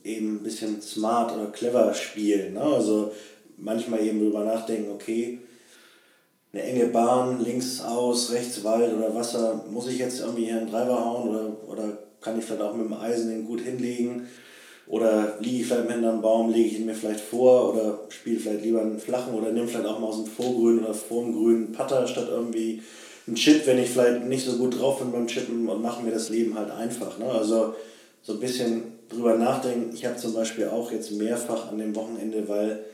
eben 0.03 0.37
ein 0.37 0.43
bisschen 0.43 0.81
smart 0.81 1.35
oder 1.37 1.47
clever 1.51 1.93
spielen. 1.93 2.55
Ne? 2.55 2.63
Also 2.63 3.13
manchmal 3.59 4.05
eben 4.05 4.21
drüber 4.21 4.45
nachdenken, 4.45 4.91
okay, 4.91 5.41
eine 6.57 6.65
enge 6.65 6.87
Bahn, 6.87 7.45
links 7.45 7.83
aus, 7.83 8.33
rechts 8.33 8.65
Wald 8.65 8.95
oder 8.97 9.15
Wasser, 9.15 9.65
muss 9.71 9.89
ich 9.89 9.99
jetzt 9.99 10.21
irgendwie 10.21 10.47
hier 10.47 10.57
einen 10.57 10.71
Driver 10.71 11.05
hauen 11.05 11.29
oder, 11.29 11.57
oder 11.69 11.99
kann 12.21 12.39
ich 12.39 12.45
vielleicht 12.45 12.63
auch 12.63 12.75
mit 12.75 12.87
dem 12.87 12.95
Eisen 12.95 13.29
den 13.29 13.45
gut 13.45 13.61
hinlegen? 13.61 14.27
Oder 14.89 15.35
liege 15.41 15.63
ich 15.63 15.67
vielleicht 15.67 15.91
hinter 15.91 16.13
einem 16.13 16.23
Baum, 16.23 16.51
lege 16.51 16.69
ich 16.69 16.79
ihn 16.79 16.87
mir 16.87 16.95
vielleicht 16.95 17.21
vor 17.21 17.75
oder 17.75 17.99
spiele 18.09 18.39
vielleicht 18.39 18.63
lieber 18.63 18.81
einen 18.81 19.01
flachen 19.01 19.35
oder 19.35 19.51
nehme 19.51 19.67
vielleicht 19.67 19.87
auch 19.87 19.99
mal 19.99 20.07
aus 20.07 20.23
dem 20.23 20.33
Vorgrün 20.33 20.79
oder 20.79 20.95
vorm 20.95 21.33
grünen 21.33 21.73
Putter 21.73 22.07
statt 22.07 22.29
irgendwie 22.31 22.81
einen 23.27 23.37
Chip, 23.37 23.67
wenn 23.67 23.79
ich 23.79 23.91
vielleicht 23.91 24.25
nicht 24.25 24.47
so 24.47 24.57
gut 24.57 24.81
drauf 24.81 25.01
bin 25.01 25.11
beim 25.11 25.27
Chippen 25.27 25.69
und 25.69 25.83
mache 25.83 26.05
mir 26.05 26.13
das 26.13 26.31
Leben 26.31 26.57
halt 26.57 26.71
einfach. 26.71 27.19
Ne? 27.19 27.27
Also 27.27 27.75
so 28.23 28.35
ein 28.35 28.41
bisschen 28.41 28.85
drüber 29.09 29.35
nachdenken. 29.35 29.91
Ich 29.93 30.07
habe 30.07 30.17
zum 30.17 30.33
Beispiel 30.33 30.69
auch 30.69 30.93
jetzt 30.93 31.11
mehrfach 31.11 31.71
an 31.71 31.79
dem 31.79 31.95
Wochenende, 31.97 32.49
weil 32.49 32.85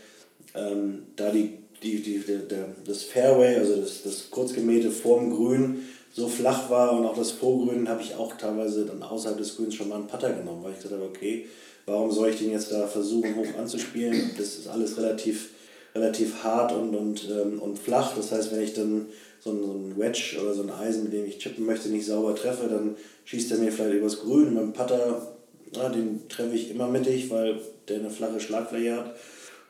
ähm, 0.54 1.02
da 1.16 1.30
die 1.30 1.58
die, 1.82 2.00
die, 2.00 2.18
der, 2.20 2.38
der, 2.38 2.68
das 2.86 3.02
Fairway, 3.02 3.56
also 3.56 3.76
das, 3.76 4.02
das 4.02 4.30
Kurzgemähte 4.30 4.90
vorm 4.90 5.30
Grün 5.30 5.82
so 6.14 6.28
flach 6.28 6.68
war 6.68 6.92
und 6.92 7.06
auch 7.06 7.16
das 7.16 7.30
Vorgrün 7.32 7.88
habe 7.88 8.02
ich 8.02 8.14
auch 8.14 8.36
teilweise 8.36 8.84
dann 8.84 9.02
außerhalb 9.02 9.38
des 9.38 9.56
Grüns 9.56 9.74
schon 9.74 9.88
mal 9.88 9.96
einen 9.96 10.06
Putter 10.06 10.32
genommen, 10.32 10.62
weil 10.62 10.72
ich 10.72 10.78
gesagt 10.78 10.94
habe, 10.94 11.04
okay, 11.04 11.46
warum 11.86 12.10
soll 12.10 12.28
ich 12.28 12.38
den 12.38 12.50
jetzt 12.50 12.70
da 12.70 12.86
versuchen 12.86 13.34
hoch 13.36 13.58
anzuspielen? 13.58 14.32
Das 14.36 14.58
ist 14.58 14.68
alles 14.68 14.96
relativ, 14.98 15.50
relativ 15.94 16.44
hart 16.44 16.72
und, 16.72 16.94
und, 16.94 17.28
ähm, 17.30 17.60
und 17.60 17.78
flach. 17.78 18.14
Das 18.14 18.30
heißt, 18.30 18.52
wenn 18.52 18.62
ich 18.62 18.74
dann 18.74 19.06
so 19.40 19.52
ein, 19.52 19.98
Wedge 19.98 20.38
oder 20.42 20.52
so 20.52 20.62
ein 20.62 20.70
Eisen, 20.70 21.04
mit 21.04 21.14
dem 21.14 21.26
ich 21.26 21.38
chippen 21.38 21.64
möchte, 21.64 21.88
nicht 21.88 22.06
sauber 22.06 22.34
treffe, 22.34 22.68
dann 22.68 22.96
schießt 23.24 23.50
er 23.52 23.58
mir 23.58 23.72
vielleicht 23.72 23.96
übers 23.96 24.20
Grün. 24.20 24.54
Dem 24.54 24.74
Putter, 24.74 25.34
na, 25.74 25.88
den 25.88 26.28
treffe 26.28 26.54
ich 26.54 26.70
immer 26.70 26.88
mittig, 26.88 27.30
weil 27.30 27.58
der 27.88 28.00
eine 28.00 28.10
flache 28.10 28.38
Schlagfläche 28.38 28.96
hat. 28.96 29.16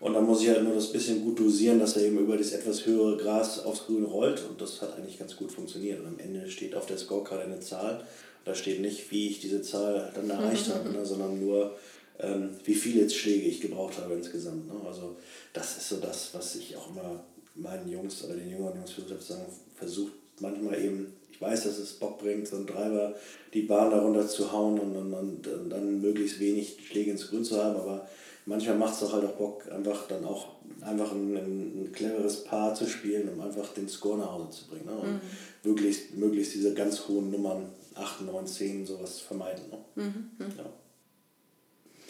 Und 0.02 0.14
dann 0.14 0.26
muss 0.26 0.42
ich 0.42 0.48
halt 0.48 0.64
nur 0.64 0.74
das 0.74 0.90
bisschen 0.90 1.22
gut 1.22 1.38
dosieren, 1.38 1.78
dass 1.78 1.96
er 1.96 2.02
eben 2.02 2.18
über 2.18 2.36
das 2.36 2.50
etwas 2.50 2.84
höhere 2.84 3.16
Gras 3.16 3.60
aufs 3.60 3.86
Grün 3.86 4.04
rollt. 4.04 4.42
Und 4.50 4.60
das 4.60 4.82
hat 4.82 4.96
eigentlich 4.96 5.16
ganz 5.16 5.36
gut 5.36 5.52
funktioniert. 5.52 6.00
Und 6.00 6.06
am 6.06 6.18
Ende 6.18 6.50
steht 6.50 6.74
auf 6.74 6.86
der 6.86 6.98
Scorecard 6.98 7.44
eine 7.44 7.60
Zahl. 7.60 8.04
Da 8.44 8.52
steht 8.52 8.80
nicht, 8.80 9.12
wie 9.12 9.28
ich 9.28 9.38
diese 9.38 9.62
Zahl 9.62 10.10
dann 10.12 10.28
erreicht 10.28 10.68
habe, 10.74 10.90
ne, 10.90 11.06
sondern 11.06 11.38
nur, 11.38 11.76
ähm, 12.18 12.50
wie 12.64 12.74
viele 12.74 13.08
Schläge 13.08 13.46
ich 13.46 13.60
gebraucht 13.60 13.96
habe 13.98 14.14
insgesamt. 14.14 14.66
Ne? 14.66 14.74
Also 14.84 15.18
das 15.52 15.76
ist 15.76 15.88
so 15.88 15.98
das, 15.98 16.30
was 16.32 16.56
ich 16.56 16.76
auch 16.76 16.90
immer 16.90 17.22
meinen 17.54 17.88
Jungs 17.88 18.24
oder 18.24 18.34
den 18.34 18.50
jüngeren 18.50 18.78
Jungs 18.78 18.90
versucht 18.90 19.12
habe 19.12 19.20
zu 19.20 19.32
sagen, 19.34 19.46
versucht 19.76 20.12
manchmal 20.40 20.82
eben, 20.82 21.12
ich 21.30 21.40
weiß, 21.40 21.62
dass 21.62 21.78
es 21.78 21.92
Bock 21.92 22.18
bringt, 22.18 22.48
so 22.48 22.56
einen 22.56 22.66
Treiber 22.66 23.14
die 23.54 23.62
Bahn 23.62 23.92
darunter 23.92 24.26
zu 24.26 24.50
hauen 24.50 24.80
und, 24.80 24.96
und, 24.96 25.14
und, 25.14 25.46
und 25.46 25.70
dann 25.70 26.00
möglichst 26.00 26.40
wenig 26.40 26.76
Schläge 26.88 27.12
ins 27.12 27.28
Grün 27.28 27.44
zu 27.44 27.62
haben, 27.62 27.76
aber 27.76 28.08
manchmal 28.46 28.76
macht 28.76 28.94
es 28.94 29.00
doch 29.00 29.12
halt 29.12 29.24
auch 29.24 29.36
Bock, 29.36 29.70
einfach 29.70 30.06
dann 30.08 30.24
auch 30.24 30.48
einfach 30.80 31.12
ein, 31.12 31.36
ein, 31.36 31.92
cleveres 31.92 32.44
Paar 32.44 32.74
zu 32.74 32.86
spielen, 32.86 33.28
um 33.28 33.40
einfach 33.40 33.68
den 33.74 33.88
Score 33.88 34.18
nach 34.18 34.32
Hause 34.32 34.50
zu 34.50 34.68
bringen. 34.68 34.86
Ne? 34.86 34.92
Und 34.92 35.12
mhm. 35.12 35.20
möglichst, 35.62 36.14
möglichst 36.14 36.54
diese 36.54 36.74
ganz 36.74 37.06
hohen 37.08 37.30
Nummern, 37.30 37.70
8, 37.94 38.22
9, 38.22 38.46
10, 38.46 38.86
sowas 38.86 39.20
vermeiden. 39.20 39.64
Ne? 39.70 39.78
Mhm. 40.02 40.30
mhm. 40.38 40.52
Ja. 40.56 40.64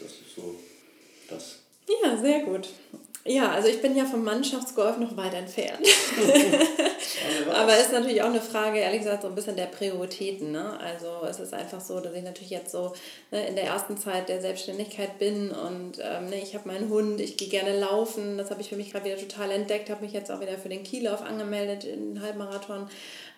Das 0.00 0.10
ist 0.10 0.34
so 0.34 0.54
das. 1.28 1.58
Ja, 2.02 2.16
sehr 2.16 2.40
gut. 2.44 2.68
Ja, 3.24 3.52
also 3.52 3.68
ich 3.68 3.80
bin 3.80 3.96
ja 3.96 4.04
vom 4.04 4.24
Mannschaftsgolf 4.24 4.98
noch 4.98 5.16
weit 5.16 5.34
entfernt. 5.34 5.78
Aber 7.54 7.76
ist 7.76 7.92
natürlich 7.92 8.20
auch 8.20 8.26
eine 8.26 8.40
Frage, 8.40 8.80
ehrlich 8.80 9.02
gesagt, 9.02 9.22
so 9.22 9.28
ein 9.28 9.36
bisschen 9.36 9.54
der 9.54 9.66
Prioritäten. 9.66 10.50
Ne? 10.50 10.78
Also 10.80 11.24
es 11.28 11.38
ist 11.38 11.54
einfach 11.54 11.80
so, 11.80 12.00
dass 12.00 12.14
ich 12.14 12.24
natürlich 12.24 12.50
jetzt 12.50 12.72
so 12.72 12.92
ne, 13.30 13.46
in 13.46 13.54
der 13.54 13.66
ersten 13.66 13.96
Zeit 13.96 14.28
der 14.28 14.40
Selbstständigkeit 14.40 15.20
bin 15.20 15.52
und 15.52 15.98
ähm, 16.02 16.30
ne, 16.30 16.40
ich 16.42 16.54
habe 16.54 16.68
meinen 16.68 16.88
Hund, 16.88 17.20
ich 17.20 17.36
gehe 17.36 17.48
gerne 17.48 17.78
laufen. 17.78 18.38
Das 18.38 18.50
habe 18.50 18.60
ich 18.60 18.68
für 18.68 18.76
mich 18.76 18.90
gerade 18.90 19.04
wieder 19.04 19.18
total 19.18 19.52
entdeckt, 19.52 19.88
habe 19.90 20.04
mich 20.04 20.12
jetzt 20.12 20.32
auch 20.32 20.40
wieder 20.40 20.58
für 20.58 20.68
den 20.68 20.82
Kiellauf 20.82 21.22
angemeldet, 21.22 21.84
in 21.84 22.14
den 22.14 22.22
Halbmarathon. 22.22 22.88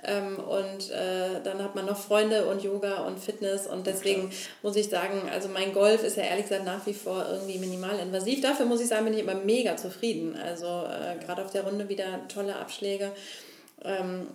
Ähm, 0.07 0.39
und 0.39 0.91
äh, 0.91 1.41
dann 1.43 1.63
hat 1.63 1.75
man 1.75 1.87
noch 1.87 1.99
Freunde 1.99 2.47
und 2.47 2.63
Yoga 2.63 3.05
und 3.07 3.19
Fitness 3.19 3.67
und 3.67 3.87
deswegen 3.87 4.27
okay. 4.27 4.35
muss 4.63 4.77
ich 4.77 4.89
sagen, 4.89 5.29
also 5.33 5.49
mein 5.49 5.73
Golf 5.73 6.03
ist 6.05 6.17
ja 6.17 6.25
ehrlich 6.25 6.45
gesagt 6.45 6.65
nach 6.65 6.87
wie 6.87 6.95
vor 6.95 7.27
irgendwie 7.31 7.59
minimal 7.59 7.99
invasiv. 7.99 8.41
Dafür 8.41 8.67
muss 8.67 8.81
ich 8.81 8.89
sagen, 8.89 9.05
bin 9.05 9.15
ich 9.15 9.21
immer 9.21 9.35
mega 9.35 9.77
zufrieden. 9.77 10.37
Also 10.37 10.67
äh, 10.67 11.23
gerade 11.25 11.45
auf 11.45 11.51
der 11.51 11.65
Runde 11.65 11.89
wieder 11.89 12.29
tolle 12.29 12.57
Abschläge. 12.57 13.13
Ähm, 13.83 14.29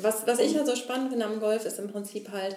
was, 0.00 0.26
was 0.26 0.38
ich 0.38 0.56
halt 0.56 0.66
so 0.66 0.76
spannend 0.76 1.10
finde 1.10 1.26
am 1.26 1.40
Golf, 1.40 1.64
ist 1.64 1.78
im 1.78 1.90
Prinzip 1.90 2.30
halt 2.32 2.56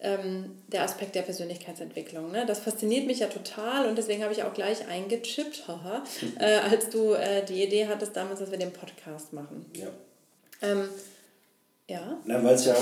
ähm, 0.00 0.56
der 0.68 0.82
Aspekt 0.82 1.14
der 1.14 1.22
Persönlichkeitsentwicklung. 1.22 2.30
Ne? 2.30 2.46
Das 2.46 2.60
fasziniert 2.60 3.06
mich 3.06 3.20
ja 3.20 3.26
total 3.26 3.86
und 3.86 3.96
deswegen 3.96 4.22
habe 4.22 4.32
ich 4.32 4.42
auch 4.42 4.54
gleich 4.54 4.86
eingechippt, 4.88 5.68
haha, 5.68 6.02
äh, 6.38 6.56
als 6.70 6.88
du 6.88 7.12
äh, 7.12 7.44
die 7.44 7.62
Idee 7.62 7.86
hattest 7.88 8.16
damals, 8.16 8.40
dass 8.40 8.50
wir 8.50 8.58
den 8.58 8.72
Podcast 8.72 9.32
machen. 9.32 9.66
Ja. 9.74 9.88
Ähm, 10.62 10.88
ja. 11.90 12.42
Weil 12.42 12.54
es 12.54 12.64
ja, 12.64 12.74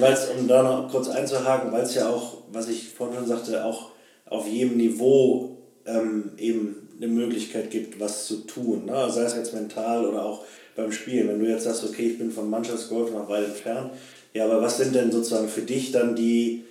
weil's, 0.00 0.28
um 0.38 0.46
da 0.46 0.62
noch 0.62 0.90
kurz 0.90 1.08
einzuhaken, 1.08 1.72
weil 1.72 1.82
es 1.82 1.94
ja 1.94 2.08
auch, 2.08 2.38
was 2.52 2.68
ich 2.68 2.88
vorhin 2.88 3.16
schon 3.16 3.26
sagte, 3.26 3.64
auch 3.64 3.90
auf 4.26 4.46
jedem 4.46 4.76
Niveau 4.76 5.58
ähm, 5.84 6.32
eben 6.38 6.88
eine 6.96 7.08
Möglichkeit 7.08 7.70
gibt, 7.70 7.98
was 7.98 8.26
zu 8.26 8.46
tun. 8.46 8.86
Ne? 8.86 9.10
sei 9.10 9.22
es 9.22 9.34
jetzt 9.34 9.54
mental 9.54 10.06
oder 10.06 10.24
auch 10.24 10.44
beim 10.76 10.92
Spielen. 10.92 11.28
Wenn 11.28 11.40
du 11.40 11.48
jetzt 11.48 11.64
sagst, 11.64 11.84
okay, 11.84 12.06
ich 12.06 12.18
bin 12.18 12.30
vom 12.30 12.48
Mannschaftsgolf 12.48 13.12
noch 13.12 13.28
weit 13.28 13.46
entfernt, 13.46 13.90
ja, 14.32 14.44
aber 14.44 14.62
was 14.62 14.78
sind 14.78 14.94
denn 14.94 15.12
sozusagen 15.12 15.48
für 15.48 15.62
dich 15.62 15.92
dann 15.92 16.14
die 16.16 16.64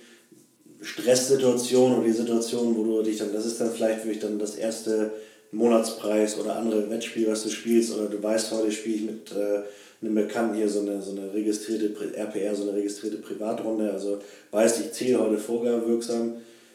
Stresssituationen 0.80 1.98
und 1.98 2.04
die 2.04 2.12
Situationen, 2.12 2.76
wo 2.76 2.82
du 2.82 3.02
dich 3.02 3.18
dann, 3.18 3.32
das 3.32 3.46
ist 3.46 3.60
dann 3.60 3.70
vielleicht 3.70 4.00
für 4.00 4.08
dich 4.08 4.18
dann 4.18 4.38
das 4.38 4.56
erste 4.56 5.12
Monatspreis 5.52 6.40
oder 6.40 6.56
andere 6.56 6.90
Wettspiel, 6.90 7.28
was 7.28 7.44
du 7.44 7.50
spielst, 7.50 7.94
oder 7.94 8.08
du 8.08 8.20
weißt, 8.20 8.50
heute 8.50 8.72
spiele 8.72 8.96
ich 8.96 9.02
mit 9.02 9.32
äh, 9.32 9.62
einem 10.02 10.14
Bekannten 10.14 10.56
hier 10.56 10.68
so 10.68 10.80
eine, 10.80 11.00
so 11.00 11.12
eine 11.12 11.32
registrierte 11.32 11.94
RPR, 12.16 12.54
so 12.54 12.64
eine 12.64 12.74
registrierte 12.74 13.18
Privatrunde, 13.18 13.92
also 13.92 14.18
weißt, 14.50 14.80
ich 14.80 14.92
zähle 14.92 15.20
heute 15.20 15.38
vorgabewirksam 15.38 16.34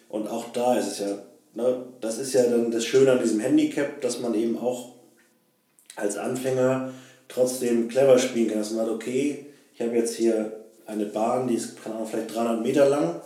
und 0.10 0.28
auch 0.28 0.52
da 0.54 0.78
ist 0.78 0.88
es 0.88 1.00
ja, 1.00 1.18
ne, 1.54 1.84
das 2.00 2.18
ist 2.20 2.34
ja 2.34 2.44
dann 2.44 2.72
das 2.72 2.86
Schöne 2.86 3.12
an 3.12 3.22
diesem 3.22 3.40
Handicap, 3.40 4.02
dass 4.02 4.20
man 4.20 4.34
eben 4.34 4.58
auch 4.58 4.94
als 5.96 6.18
Anfänger 6.18 6.94
trotzdem 7.28 7.90
clever 7.90 8.18
spielen 8.18 8.50
kann, 8.50 8.60
dass 8.60 8.72
man 8.72 8.86
sagt, 8.86 8.96
okay, 8.96 9.46
ich 9.76 9.82
habe 9.82 9.96
jetzt 9.96 10.16
hier 10.16 10.54
eine 10.86 11.06
Bahn, 11.06 11.48
die 11.48 11.56
ist 11.56 11.82
keine 11.84 11.96
Ahnung, 11.96 12.08
vielleicht 12.08 12.34
300 12.34 12.64
Meter 12.64 12.88
lang, 12.88 13.22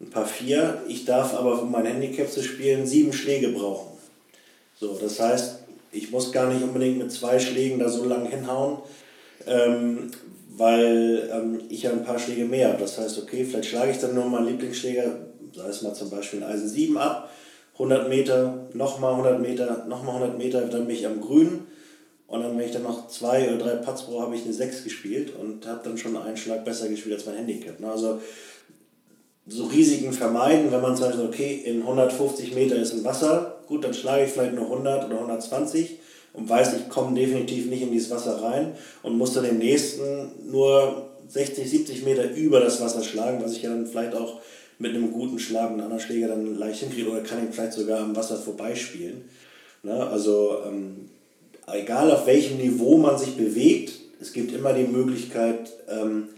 ein 0.00 0.10
paar 0.10 0.26
vier. 0.26 0.82
Ich 0.88 1.04
darf 1.04 1.34
aber, 1.34 1.62
um 1.62 1.70
mein 1.70 1.86
Handicap 1.86 2.30
zu 2.30 2.42
spielen, 2.42 2.86
sieben 2.86 3.12
Schläge 3.12 3.48
brauchen. 3.48 3.98
So, 4.80 4.98
das 5.00 5.20
heißt, 5.20 5.60
ich 5.92 6.10
muss 6.10 6.32
gar 6.32 6.52
nicht 6.52 6.62
unbedingt 6.62 6.98
mit 6.98 7.12
zwei 7.12 7.38
Schlägen 7.38 7.78
da 7.78 7.88
so 7.88 8.04
lang 8.04 8.26
hinhauen, 8.26 8.78
ähm, 9.46 10.10
weil 10.56 11.30
ähm, 11.32 11.60
ich 11.68 11.82
ja 11.82 11.90
ein 11.90 12.04
paar 12.04 12.18
Schläge 12.18 12.44
mehr 12.44 12.68
habe. 12.68 12.80
Das 12.80 12.98
heißt, 12.98 13.18
okay, 13.18 13.44
vielleicht 13.44 13.70
schlage 13.70 13.90
ich 13.90 13.98
dann 13.98 14.14
nur 14.14 14.26
meinen 14.26 14.48
Lieblingsschläger, 14.48 15.18
sei 15.54 15.68
es 15.68 15.82
mal 15.82 15.94
zum 15.94 16.10
Beispiel 16.10 16.42
ein 16.42 16.50
Eisen 16.50 16.68
7 16.68 16.96
ab, 16.96 17.30
100 17.74 18.08
Meter, 18.08 18.68
nochmal 18.72 19.12
100 19.12 19.40
Meter, 19.40 19.86
nochmal 19.88 20.16
100 20.16 20.38
Meter, 20.38 20.62
dann 20.62 20.86
bin 20.86 20.96
ich 20.96 21.06
am 21.06 21.20
Grün 21.20 21.66
und 22.26 22.42
dann, 22.42 22.56
wenn 22.56 22.66
ich 22.66 22.72
dann 22.72 22.84
noch 22.84 23.08
zwei 23.08 23.48
oder 23.48 23.58
drei 23.58 23.76
Putts 23.76 24.02
brauche, 24.02 24.22
habe 24.22 24.36
ich 24.36 24.44
eine 24.44 24.52
6 24.52 24.84
gespielt 24.84 25.32
und 25.38 25.66
habe 25.66 25.80
dann 25.84 25.98
schon 25.98 26.16
einen 26.16 26.36
Schlag 26.36 26.64
besser 26.64 26.88
gespielt 26.88 27.16
als 27.16 27.26
mein 27.26 27.36
Handicap. 27.36 27.80
Ne? 27.80 27.90
Also 27.90 28.20
so 29.46 29.64
Risiken 29.66 30.12
vermeiden, 30.12 30.72
wenn 30.72 30.80
man 30.80 30.96
sagt, 30.96 31.18
okay, 31.18 31.62
in 31.64 31.82
150 31.82 32.54
Meter 32.54 32.76
ist 32.76 32.94
ein 32.94 33.04
Wasser, 33.04 33.60
gut, 33.66 33.84
dann 33.84 33.92
schlage 33.92 34.24
ich 34.24 34.30
vielleicht 34.30 34.54
nur 34.54 34.64
100 34.64 35.06
oder 35.06 35.16
120 35.16 35.98
und 36.34 36.48
weiß, 36.48 36.74
ich 36.74 36.88
komme 36.88 37.18
definitiv 37.18 37.66
nicht 37.66 37.82
in 37.82 37.92
dieses 37.92 38.10
Wasser 38.10 38.42
rein 38.42 38.72
und 39.02 39.16
muss 39.16 39.32
dann 39.32 39.44
im 39.44 39.58
nächsten 39.58 40.02
nur 40.50 41.06
60, 41.28 41.68
70 41.68 42.04
Meter 42.04 42.30
über 42.34 42.60
das 42.60 42.80
Wasser 42.80 43.02
schlagen, 43.02 43.42
was 43.42 43.52
ich 43.52 43.62
ja 43.62 43.70
dann 43.70 43.86
vielleicht 43.86 44.14
auch 44.14 44.40
mit 44.78 44.94
einem 44.94 45.12
guten 45.12 45.38
Schlag, 45.38 45.70
einem 45.70 45.80
anderen 45.80 46.00
Schläger 46.00 46.28
dann 46.28 46.58
leicht 46.58 46.80
hinkriege 46.80 47.08
oder 47.08 47.22
kann 47.22 47.40
ihn 47.40 47.52
vielleicht 47.52 47.72
sogar 47.72 48.00
am 48.00 48.16
Wasser 48.16 48.36
vorbeispielen. 48.36 49.24
Ne? 49.82 49.94
Also 50.06 50.58
ähm, 50.66 51.08
egal 51.72 52.10
auf 52.10 52.26
welchem 52.26 52.58
Niveau 52.58 52.98
man 52.98 53.16
sich 53.16 53.36
bewegt, 53.36 53.92
es 54.20 54.32
gibt 54.32 54.52
immer 54.52 54.72
die 54.72 54.84
Möglichkeit, 54.84 55.72
ähm, 55.88 56.28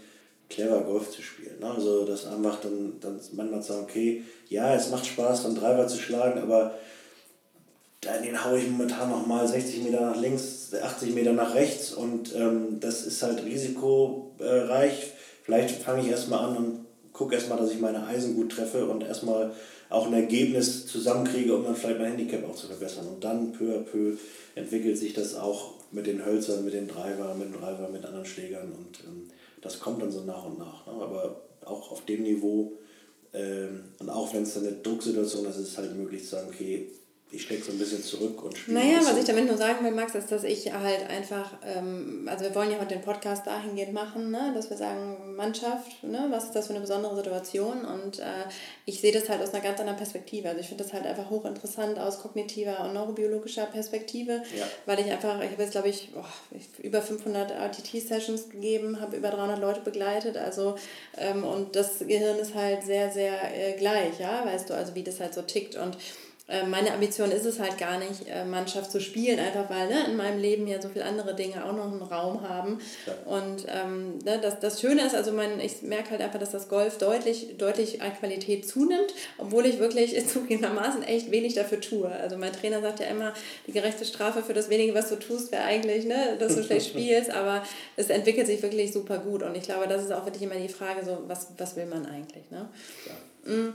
clever 0.49 0.81
Golf 0.81 1.09
zu 1.09 1.21
spielen. 1.21 1.59
Ne? 1.59 1.69
Also 1.69 2.05
das 2.05 2.27
einfach 2.27 2.59
dann, 2.61 2.93
dann 3.01 3.19
manchmal 3.33 3.63
sagen, 3.63 3.83
okay, 3.83 4.23
ja, 4.49 4.75
es 4.75 4.91
macht 4.91 5.05
Spaß, 5.05 5.43
dann 5.43 5.55
Driver 5.55 5.87
zu 5.87 5.97
schlagen, 5.97 6.39
aber 6.39 6.73
den 8.23 8.43
haue 8.43 8.59
ich 8.59 8.69
momentan 8.69 9.09
noch 9.09 9.25
mal 9.25 9.47
60 9.47 9.83
Meter 9.83 10.01
nach 10.01 10.19
links, 10.19 10.73
80 10.73 11.13
Meter 11.13 11.33
nach 11.33 11.55
rechts 11.55 11.93
und 11.93 12.35
ähm, 12.35 12.79
das 12.79 13.05
ist 13.05 13.21
halt 13.23 13.43
risikoreich. 13.43 15.11
Vielleicht 15.43 15.81
fange 15.81 16.01
ich 16.01 16.09
erstmal 16.09 16.45
an 16.45 16.57
und 16.57 16.85
gucke 17.13 17.35
erstmal, 17.35 17.57
dass 17.57 17.71
ich 17.71 17.79
meine 17.79 18.05
Eisen 18.05 18.35
gut 18.35 18.51
treffe 18.51 18.85
und 18.85 19.03
erstmal 19.03 19.51
auch 19.89 20.07
ein 20.07 20.13
Ergebnis 20.13 20.85
zusammenkriege, 20.87 21.55
um 21.55 21.63
dann 21.63 21.75
vielleicht 21.75 21.99
mein 21.99 22.09
Handicap 22.11 22.47
auch 22.47 22.55
zu 22.55 22.67
verbessern. 22.67 23.07
Und 23.07 23.23
dann 23.23 23.53
peu 23.53 23.75
à 23.75 23.79
peu 23.79 24.17
entwickelt 24.55 24.97
sich 24.97 25.13
das 25.13 25.35
auch 25.35 25.73
mit 25.91 26.05
den 26.05 26.25
Hölzern, 26.25 26.65
mit 26.65 26.73
den 26.73 26.87
Driver, 26.87 27.33
mit 27.33 27.53
dem 27.53 27.61
Driver, 27.61 27.87
mit 27.89 28.05
anderen 28.05 28.25
Schlägern 28.25 28.71
und 28.71 28.99
ähm, 29.05 29.29
das 29.61 29.79
kommt 29.79 30.01
dann 30.01 30.11
so 30.11 30.21
nach 30.21 30.45
und 30.45 30.59
nach. 30.59 30.85
Ne? 30.85 30.93
Aber 30.93 31.41
auch 31.65 31.91
auf 31.91 32.05
dem 32.05 32.23
Niveau 32.23 32.73
ähm, 33.33 33.83
und 33.99 34.09
auch 34.09 34.33
wenn 34.33 34.43
es 34.43 34.53
dann 34.53 34.65
eine 34.65 34.77
Drucksituation 34.77 35.45
ist, 35.45 35.57
ist 35.57 35.69
es 35.69 35.77
halt 35.77 35.95
möglich 35.95 36.23
zu 36.23 36.29
sagen, 36.29 36.47
okay, 36.49 36.89
ich 37.29 37.41
stecke 37.41 37.61
so 37.61 37.73
ein 37.73 37.77
bisschen 37.77 38.01
zurück 38.01 38.41
und 38.41 38.57
spiele. 38.57 38.79
Naja, 38.79 38.99
was 39.03 39.17
ich 39.17 39.25
damit 39.25 39.47
nur 39.47 39.57
sagen 39.57 39.83
will, 39.83 39.91
Max, 39.91 40.15
ist, 40.15 40.31
dass 40.31 40.45
ich 40.45 40.71
halt 40.71 41.09
einfach, 41.09 41.51
ähm, 41.65 42.25
also 42.31 42.45
wir 42.45 42.55
wollen 42.55 42.71
ja 42.71 42.77
heute 42.79 42.95
den 42.95 43.01
Podcast 43.01 43.45
dahingehend 43.45 43.91
machen, 43.91 44.31
ne, 44.31 44.53
dass 44.55 44.69
wir 44.69 44.77
sagen, 44.77 45.35
Mannschaft, 45.35 46.03
ne, 46.03 46.27
was 46.29 46.45
ist 46.45 46.53
das 46.53 46.67
für 46.67 46.73
eine 46.73 46.79
besondere 46.79 47.17
Situation 47.17 47.83
und 47.83 48.19
äh, 48.19 48.45
ich 48.85 49.01
sehe 49.01 49.11
das 49.11 49.27
halt 49.27 49.41
aus 49.41 49.53
einer 49.53 49.61
ganz 49.61 49.77
anderen 49.81 49.97
Perspektive. 49.97 50.47
Also 50.47 50.61
ich 50.61 50.67
finde 50.69 50.85
das 50.85 50.93
halt 50.93 51.05
einfach 51.05 51.29
hochinteressant 51.29 51.99
aus 51.99 52.19
kognitiver 52.19 52.85
und 52.85 52.93
neurobiologischer 52.93 53.65
Perspektive, 53.65 54.43
ja. 54.57 54.65
weil 54.85 55.01
ich 55.01 55.11
einfach, 55.11 55.41
ich 55.41 55.51
habe 55.51 55.63
jetzt 55.63 55.71
glaube 55.71 55.89
ich, 55.89 56.09
oh, 56.15 56.55
über 56.81 57.01
500 57.01 57.51
RTT-Sessions 57.51 58.49
gegeben, 58.49 59.01
habe 59.01 59.17
über 59.17 59.31
300 59.31 59.59
Leute 59.59 59.81
begleitet, 59.81 60.37
also 60.37 60.75
ähm, 61.17 61.43
und 61.43 61.75
das 61.75 61.99
Gehirn 61.99 62.39
ist 62.39 62.55
halt 62.55 62.83
sehr, 62.83 63.11
sehr 63.11 63.33
äh, 63.53 63.73
gleich, 63.73 64.17
ja, 64.17 64.45
weißt 64.45 64.69
du, 64.69 64.75
also 64.75 64.95
wie 64.95 65.03
das 65.03 65.19
halt 65.19 65.33
so 65.33 65.41
tickt 65.41 65.75
und 65.75 65.97
meine 66.65 66.93
Ambition 66.93 67.29
ist 67.29 67.45
es 67.45 67.59
halt 67.59 67.77
gar 67.77 67.99
nicht, 67.99 68.27
äh, 68.29 68.45
Mannschaft 68.45 68.89
zu 68.89 69.01
spielen, 69.01 69.37
einfach 69.37 69.69
weil 69.69 69.87
ne, 69.87 70.05
in 70.07 70.15
meinem 70.15 70.39
Leben 70.39 70.65
ja 70.65 70.81
so 70.81 70.87
viele 70.87 71.03
andere 71.03 71.35
Dinge 71.35 71.65
auch 71.65 71.73
noch 71.73 71.91
einen 71.91 72.01
Raum 72.01 72.47
haben. 72.47 72.79
Ja. 73.05 73.13
Und 73.25 73.65
ähm, 73.67 74.19
ne, 74.19 74.39
das, 74.41 74.61
das 74.61 74.79
Schöne 74.79 75.05
ist, 75.05 75.13
also 75.13 75.33
mein, 75.33 75.59
ich 75.59 75.81
merke 75.81 76.11
halt 76.11 76.21
einfach, 76.21 76.39
dass 76.39 76.51
das 76.51 76.69
Golf 76.69 76.99
deutlich, 76.99 77.57
deutlich 77.57 78.01
an 78.01 78.13
Qualität 78.13 78.65
zunimmt, 78.65 79.13
obwohl 79.37 79.65
ich 79.65 79.79
wirklich 79.79 80.25
zugegebenermaßen 80.27 81.03
echt 81.03 81.31
wenig 81.31 81.53
dafür 81.53 81.81
tue. 81.81 82.09
Also 82.09 82.37
mein 82.37 82.53
Trainer 82.53 82.81
sagt 82.81 83.01
ja 83.01 83.07
immer, 83.07 83.33
die 83.67 83.73
gerechte 83.73 84.05
Strafe 84.05 84.41
für 84.41 84.53
das 84.53 84.69
wenige, 84.69 84.93
was 84.93 85.09
du 85.09 85.17
tust, 85.17 85.51
wäre 85.51 85.63
eigentlich, 85.63 86.05
ne, 86.05 86.37
dass 86.39 86.55
du 86.55 86.63
schlecht 86.63 86.87
spielst, 86.91 87.29
aber 87.29 87.63
es 87.97 88.09
entwickelt 88.09 88.47
sich 88.47 88.61
wirklich 88.61 88.93
super 88.93 89.17
gut. 89.17 89.43
Und 89.43 89.55
ich 89.55 89.63
glaube, 89.63 89.87
das 89.87 90.01
ist 90.01 90.13
auch 90.13 90.25
wirklich 90.25 90.43
immer 90.43 90.55
die 90.55 90.69
Frage, 90.69 91.03
so, 91.03 91.23
was, 91.27 91.47
was 91.57 91.75
will 91.75 91.87
man 91.87 92.05
eigentlich? 92.05 92.49
Ne? 92.51 92.69
Ja. 93.05 93.51
Mm. 93.53 93.73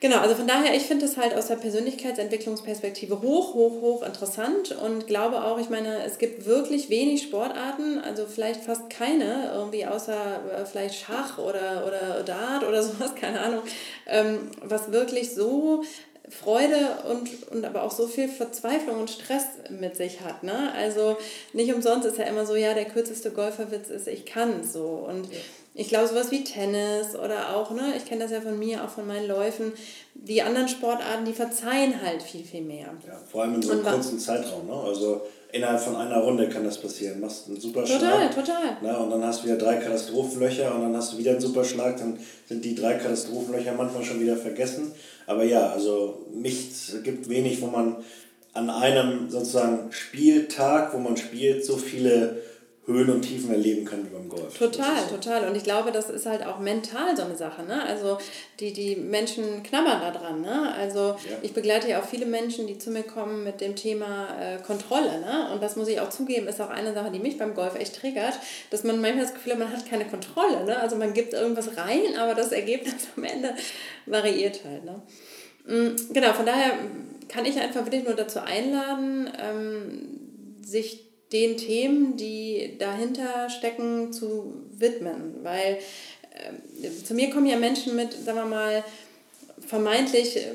Genau, 0.00 0.16
also 0.16 0.34
von 0.34 0.46
daher, 0.46 0.74
ich 0.74 0.84
finde 0.84 1.04
es 1.04 1.18
halt 1.18 1.34
aus 1.34 1.48
der 1.48 1.56
Persönlichkeitsentwicklungsperspektive 1.56 3.20
hoch, 3.20 3.52
hoch, 3.52 3.82
hoch 3.82 4.02
interessant 4.02 4.72
und 4.72 5.06
glaube 5.06 5.44
auch, 5.44 5.58
ich 5.58 5.68
meine, 5.68 6.02
es 6.04 6.16
gibt 6.16 6.46
wirklich 6.46 6.88
wenig 6.88 7.22
Sportarten, 7.22 7.98
also 7.98 8.24
vielleicht 8.24 8.64
fast 8.64 8.88
keine, 8.88 9.52
irgendwie 9.52 9.84
außer 9.84 10.40
äh, 10.56 10.64
vielleicht 10.64 10.94
Schach 10.94 11.36
oder, 11.36 11.84
oder 11.86 12.22
Dart 12.22 12.64
oder 12.66 12.82
sowas, 12.82 13.14
keine 13.14 13.40
Ahnung, 13.40 13.60
ähm, 14.06 14.50
was 14.62 14.90
wirklich 14.90 15.34
so 15.34 15.84
Freude 16.30 16.78
und, 17.10 17.28
und 17.50 17.66
aber 17.66 17.82
auch 17.82 17.90
so 17.90 18.06
viel 18.06 18.28
Verzweiflung 18.28 19.00
und 19.00 19.10
Stress 19.10 19.44
mit 19.68 19.96
sich 19.96 20.22
hat. 20.22 20.44
Ne? 20.44 20.72
Also 20.72 21.18
nicht 21.52 21.74
umsonst 21.74 22.06
ist 22.06 22.16
ja 22.16 22.24
immer 22.24 22.46
so, 22.46 22.54
ja, 22.54 22.72
der 22.72 22.86
kürzeste 22.86 23.32
Golferwitz 23.32 23.90
ist, 23.90 24.08
ich 24.08 24.24
kann 24.24 24.64
so. 24.64 25.04
Und 25.06 25.30
ja 25.30 25.38
ich 25.74 25.88
glaube, 25.88 26.08
sowas 26.08 26.30
wie 26.30 26.42
Tennis 26.42 27.14
oder 27.14 27.54
auch, 27.56 27.70
ne, 27.70 27.94
ich 27.96 28.04
kenne 28.04 28.22
das 28.22 28.32
ja 28.32 28.40
von 28.40 28.58
mir, 28.58 28.84
auch 28.84 28.88
von 28.88 29.06
meinen 29.06 29.28
Läufen, 29.28 29.72
die 30.14 30.42
anderen 30.42 30.68
Sportarten, 30.68 31.24
die 31.24 31.32
verzeihen 31.32 32.02
halt 32.02 32.22
viel, 32.22 32.44
viel 32.44 32.62
mehr. 32.62 32.88
Ja, 33.06 33.20
vor 33.30 33.42
allem 33.42 33.54
in 33.54 33.62
so 33.62 33.72
einem 33.72 33.84
kurzen 33.84 34.18
Zeitraum, 34.18 34.66
ne? 34.66 34.74
Also 34.74 35.22
innerhalb 35.52 35.80
von 35.80 35.96
einer 35.96 36.18
Runde 36.18 36.48
kann 36.48 36.64
das 36.64 36.78
passieren. 36.78 37.20
Machst 37.20 37.48
einen 37.48 37.60
super 37.60 37.86
Schlag. 37.86 38.00
Total, 38.00 38.30
total. 38.30 38.82
Ne, 38.82 38.98
und 38.98 39.10
dann 39.10 39.24
hast 39.24 39.40
du 39.40 39.46
wieder 39.46 39.58
drei 39.58 39.76
Katastrophenlöcher 39.76 40.74
und 40.74 40.82
dann 40.82 40.96
hast 40.96 41.12
du 41.12 41.18
wieder 41.18 41.32
einen 41.32 41.40
super 41.40 41.64
Schlag, 41.64 41.96
dann 41.98 42.18
sind 42.46 42.64
die 42.64 42.74
drei 42.74 42.94
Katastrophenlöcher 42.94 43.72
manchmal 43.74 44.04
schon 44.04 44.20
wieder 44.20 44.36
vergessen. 44.36 44.92
Aber 45.26 45.44
ja, 45.44 45.70
also 45.70 46.26
nichts, 46.32 46.96
gibt 47.04 47.28
wenig, 47.28 47.60
wo 47.62 47.66
man 47.66 47.96
an 48.52 48.68
einem 48.70 49.30
sozusagen 49.30 49.92
Spieltag, 49.92 50.92
wo 50.92 50.98
man 50.98 51.16
spielt, 51.16 51.64
so 51.64 51.76
viele 51.76 52.42
Höhen 52.86 53.10
und 53.10 53.22
Tiefen 53.22 53.50
erleben 53.50 53.84
kann 53.84 54.04
wie 54.04 54.08
beim 54.08 54.28
Golf. 54.28 54.56
Total, 54.56 55.02
so. 55.08 55.16
total. 55.16 55.48
Und 55.48 55.56
ich 55.56 55.64
glaube, 55.64 55.92
das 55.92 56.08
ist 56.08 56.26
halt 56.26 56.44
auch 56.46 56.58
mental 56.58 57.14
so 57.14 57.22
eine 57.22 57.36
Sache. 57.36 57.62
Ne? 57.62 57.82
Also 57.84 58.18
die, 58.58 58.72
die 58.72 58.96
Menschen 58.96 59.62
knabbern 59.62 60.00
da 60.00 60.10
dran. 60.10 60.40
Ne? 60.40 60.72
Also 60.74 61.16
ja. 61.28 61.36
ich 61.42 61.52
begleite 61.52 61.88
ja 61.88 62.00
auch 62.00 62.06
viele 62.06 62.26
Menschen, 62.26 62.66
die 62.66 62.78
zu 62.78 62.90
mir 62.90 63.02
kommen 63.02 63.44
mit 63.44 63.60
dem 63.60 63.76
Thema 63.76 64.28
äh, 64.40 64.62
Kontrolle. 64.62 65.20
Ne? 65.20 65.50
Und 65.52 65.62
das 65.62 65.76
muss 65.76 65.88
ich 65.88 66.00
auch 66.00 66.08
zugeben, 66.08 66.48
ist 66.48 66.60
auch 66.60 66.70
eine 66.70 66.94
Sache, 66.94 67.10
die 67.10 67.18
mich 67.18 67.36
beim 67.36 67.54
Golf 67.54 67.76
echt 67.78 67.96
triggert, 67.96 68.34
dass 68.70 68.82
man 68.82 69.00
manchmal 69.00 69.24
das 69.24 69.34
Gefühl 69.34 69.52
hat, 69.52 69.58
man 69.58 69.72
hat 69.72 69.88
keine 69.88 70.06
Kontrolle. 70.06 70.64
Ne? 70.64 70.78
Also 70.78 70.96
man 70.96 71.12
gibt 71.12 71.34
irgendwas 71.34 71.76
rein, 71.76 72.16
aber 72.18 72.34
das 72.34 72.50
Ergebnis 72.50 73.08
am 73.16 73.24
Ende 73.24 73.54
variiert 74.06 74.60
halt. 74.64 74.84
Ne? 74.84 75.02
Mm, 75.66 76.12
genau, 76.12 76.32
von 76.32 76.46
daher 76.46 76.72
kann 77.28 77.44
ich 77.44 77.60
einfach 77.60 77.84
wirklich 77.84 78.04
nur 78.04 78.14
dazu 78.14 78.40
einladen, 78.40 79.30
ähm, 79.38 80.62
sich 80.62 81.09
den 81.32 81.56
Themen, 81.56 82.16
die 82.16 82.76
dahinter 82.78 83.48
stecken, 83.50 84.12
zu 84.12 84.54
widmen. 84.72 85.36
Weil 85.42 85.78
äh, 86.34 87.04
zu 87.04 87.14
mir 87.14 87.30
kommen 87.30 87.46
ja 87.46 87.56
Menschen 87.56 87.96
mit, 87.96 88.12
sagen 88.12 88.38
wir 88.38 88.46
mal, 88.46 88.84
vermeintlich 89.66 90.36
äh, 90.36 90.52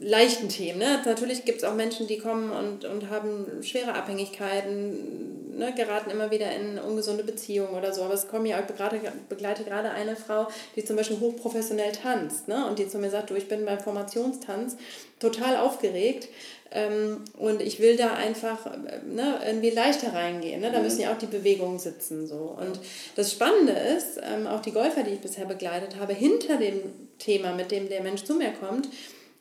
leichten 0.00 0.48
Themen. 0.48 0.78
Ne? 0.78 1.02
Natürlich 1.04 1.44
gibt 1.44 1.58
es 1.58 1.64
auch 1.64 1.74
Menschen, 1.74 2.06
die 2.06 2.18
kommen 2.18 2.50
und, 2.50 2.84
und 2.84 3.10
haben 3.10 3.62
schwere 3.62 3.94
Abhängigkeiten, 3.94 5.37
ne? 5.58 5.74
geraten 5.74 6.10
immer 6.10 6.30
wieder 6.30 6.50
in 6.54 6.78
ungesunde 6.78 7.24
Beziehungen 7.24 7.74
oder 7.74 7.92
so. 7.92 8.02
Aber 8.02 8.14
es 8.14 8.28
kommen 8.28 8.46
ja 8.46 8.60
auch, 8.60 8.66
begleite, 8.66 9.00
begleite 9.28 9.64
gerade 9.64 9.90
eine 9.90 10.16
Frau, 10.16 10.48
die 10.76 10.84
zum 10.84 10.96
Beispiel 10.96 11.20
hochprofessionell 11.20 11.92
tanzt 11.92 12.48
ne? 12.48 12.66
und 12.66 12.78
die 12.78 12.88
zu 12.88 12.98
mir 12.98 13.10
sagt, 13.10 13.30
du, 13.30 13.34
ich 13.34 13.48
bin 13.48 13.64
beim 13.64 13.80
Formationstanz 13.80 14.76
total 15.18 15.56
aufgeregt 15.56 16.28
ähm, 16.70 17.24
und 17.38 17.62
ich 17.62 17.80
will 17.80 17.96
da 17.96 18.14
einfach 18.14 18.66
ne, 19.06 19.40
irgendwie 19.46 19.70
leichter 19.70 20.12
reingehen. 20.12 20.60
Ne? 20.60 20.70
Da 20.70 20.78
mhm. 20.78 20.84
müssen 20.84 21.00
ja 21.00 21.12
auch 21.12 21.18
die 21.18 21.26
Bewegungen 21.26 21.78
sitzen. 21.78 22.26
So. 22.26 22.56
Und 22.58 22.78
das 23.16 23.32
Spannende 23.32 23.72
ist, 23.72 24.20
ähm, 24.22 24.46
auch 24.46 24.60
die 24.60 24.72
Golfer, 24.72 25.02
die 25.02 25.12
ich 25.12 25.20
bisher 25.20 25.46
begleitet 25.46 25.96
habe, 25.98 26.12
hinter 26.12 26.56
dem 26.56 26.80
Thema, 27.18 27.52
mit 27.52 27.70
dem 27.70 27.88
der 27.88 28.02
Mensch 28.02 28.24
zu 28.24 28.34
mir 28.34 28.52
kommt, 28.52 28.88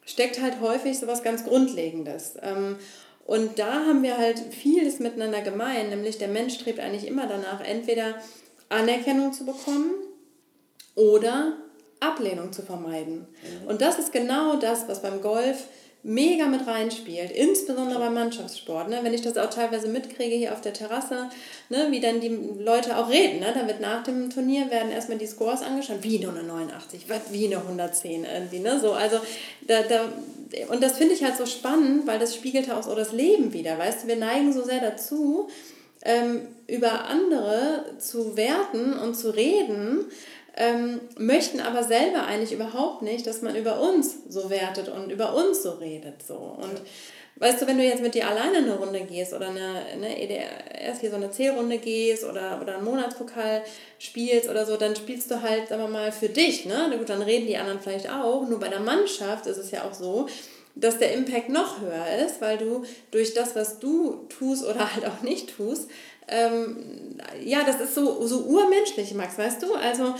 steckt 0.06 0.42
halt 0.42 0.62
häufig 0.62 0.98
so 0.98 1.08
was 1.08 1.22
ganz 1.22 1.44
Grundlegendes. 1.44 2.36
Ähm, 2.42 2.78
und 3.28 3.60
da 3.60 3.86
haben 3.86 4.04
wir 4.04 4.18
halt 4.18 4.40
vieles 4.52 5.00
miteinander 5.00 5.42
gemein, 5.42 5.90
nämlich 5.90 6.18
der 6.18 6.30
Mensch 6.30 6.56
strebt 6.56 6.80
eigentlich 6.80 7.06
immer 7.06 7.28
danach, 7.28 7.60
entweder 7.62 8.16
Anerkennung 8.70 9.34
zu 9.34 9.46
bekommen 9.46 9.92
oder 10.96 11.58
Ablehnung 12.00 12.54
zu 12.54 12.62
vermeiden. 12.62 13.28
Mhm. 13.28 13.68
Und 13.68 13.82
das 13.82 14.00
ist 14.00 14.14
genau 14.14 14.56
das, 14.56 14.88
was 14.88 15.02
beim 15.02 15.22
Golf 15.22 15.66
mega 16.04 16.46
mit 16.46 16.66
reinspielt, 16.66 17.32
insbesondere 17.32 18.00
beim 18.00 18.14
Mannschaftssport. 18.14 18.88
Ne? 18.88 19.00
Wenn 19.02 19.14
ich 19.14 19.24
das 19.24 19.36
auch 19.38 19.50
teilweise 19.50 19.90
mitkriege 19.90 20.36
hier 20.36 20.54
auf 20.54 20.62
der 20.62 20.72
Terrasse, 20.72 21.30
ne? 21.68 21.88
wie 21.90 22.00
dann 22.00 22.22
die 22.22 22.30
Leute 22.30 22.98
auch 22.98 23.10
reden. 23.10 23.42
Ne? 23.42 23.48
Da 23.54 23.68
wird 23.68 23.82
nach 23.82 24.04
dem 24.04 24.30
Turnier 24.30 24.72
werden 24.72 24.90
erstmal 24.90 25.18
die 25.18 25.28
Scores 25.28 25.64
angeschaut, 25.64 25.98
wie 26.04 26.20
nur 26.20 26.32
eine 26.32 26.44
89, 26.44 27.08
wie 27.32 27.48
eine 27.48 27.58
110 27.58 28.24
irgendwie. 28.24 28.60
Ne? 28.60 28.80
So, 28.80 28.94
also 28.94 29.18
da, 29.68 29.82
da, 29.82 30.06
und 30.70 30.82
das 30.84 30.98
finde 30.98 31.14
ich 31.14 31.24
halt 31.24 31.38
so 31.38 31.46
spannend, 31.46 32.08
weil 32.08 32.20
das 32.20 32.36
spiegelt 32.36 32.70
auch 32.72 32.84
so 32.84 32.96
das 32.96 33.12
Leben 33.12 33.54
wieder. 33.54 33.78
Weißt 33.78 34.04
du, 34.04 34.08
wir 34.08 34.16
neigen 34.16 34.54
so 34.54 34.64
sehr 34.64 34.80
dazu, 34.80 35.50
ähm, 36.04 36.48
über 36.68 37.06
andere 37.06 37.86
zu 38.00 38.38
werten 38.38 38.94
und 38.94 39.16
zu 39.16 39.32
reden 39.32 40.06
ähm, 40.58 41.02
möchten 41.18 41.60
aber 41.60 41.84
selber 41.84 42.26
eigentlich 42.26 42.52
überhaupt 42.52 43.04
nicht, 43.04 43.28
dass 43.28 43.44
man 43.44 43.56
über 43.56 43.80
uns 43.80 44.18
so 44.28 44.50
wertet 44.50 44.90
und 44.90 45.12
über 45.12 45.36
uns 45.36 45.62
so 45.62 45.72
redet. 45.74 46.24
So. 46.28 46.34
Und 46.34 46.82
weißt 47.36 47.62
du, 47.62 47.68
wenn 47.68 47.78
du 47.78 47.84
jetzt 47.84 48.02
mit 48.02 48.16
dir 48.16 48.28
alleine 48.28 48.58
eine 48.58 48.76
Runde 48.76 49.02
gehst 49.02 49.34
oder 49.34 49.50
eine, 49.50 49.84
eine 49.94 50.20
erst 50.82 51.02
hier 51.02 51.12
so 51.12 51.16
eine 51.18 51.30
C-Runde 51.30 51.78
gehst 51.78 52.24
oder, 52.24 52.60
oder 52.60 52.76
einen 52.76 52.86
Monatspokal 52.86 53.62
spielst 54.00 54.50
oder 54.50 54.66
so, 54.66 54.78
dann 54.78 54.96
spielst 54.96 55.30
du 55.30 55.44
halt, 55.44 55.68
sagen 55.68 55.84
wir 55.84 55.90
mal, 55.90 56.12
für 56.12 56.30
dich. 56.30 56.66
Ne? 56.66 56.88
Na 56.90 56.98
gut, 56.98 57.10
dann 57.10 57.22
reden 57.22 57.46
die 57.46 57.58
anderen 57.58 57.80
vielleicht 57.80 58.10
auch. 58.10 58.48
Nur 58.50 58.60
bei 58.60 58.70
der 58.70 58.80
Mannschaft 58.80 59.46
ist 59.46 59.58
es 59.58 59.70
ja 59.70 59.84
auch 59.84 59.94
so, 59.94 60.28
dass 60.74 60.98
der 60.98 61.14
Impact 61.14 61.50
noch 61.50 61.82
höher 61.82 62.26
ist, 62.26 62.42
weil 62.42 62.58
du 62.58 62.84
durch 63.12 63.36
das, 63.36 63.56
was 63.56 63.78
du 63.78 64.26
tust 64.30 64.66
oder 64.66 64.94
halt 64.96 65.06
auch 65.06 65.22
nicht 65.22 65.56
tust, 65.56 65.88
ähm, 66.28 67.18
ja, 67.44 67.64
das 67.64 67.80
ist 67.80 67.96
so, 67.96 68.26
so 68.26 68.40
urmenschlich, 68.42 69.14
Max, 69.14 69.38
weißt 69.38 69.64
du? 69.64 69.74
Also 69.76 70.16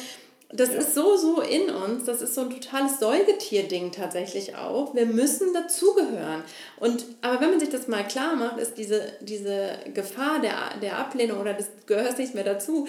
das 0.50 0.70
ja. 0.70 0.80
ist 0.80 0.96
so, 0.96 1.18
so 1.18 1.42
in 1.42 1.70
uns. 1.70 2.06
Das 2.06 2.22
ist 2.22 2.34
so 2.34 2.42
ein 2.42 2.50
totales 2.50 3.00
Säugetier-Ding 3.00 3.92
tatsächlich 3.92 4.56
auch. 4.56 4.96
Wir 4.96 5.06
müssen 5.06 5.54
dazugehören. 5.54 6.44
Und, 6.78 7.06
aber 7.22 7.42
wenn 7.42 7.52
man 7.52 7.60
sich 7.60 7.70
das 7.70 7.88
mal 7.88 8.08
klar 8.08 8.36
macht, 8.36 8.58
ist 8.58 8.78
diese, 8.78 9.14
diese 9.20 9.78
Gefahr 9.94 10.40
der, 10.40 10.80
der 10.82 10.98
Ablehnung 10.98 11.40
oder 11.40 11.54
des 11.54 11.68
gehörst 11.86 12.18
nicht 12.18 12.34
mehr 12.34 12.46
dazu, 12.46 12.88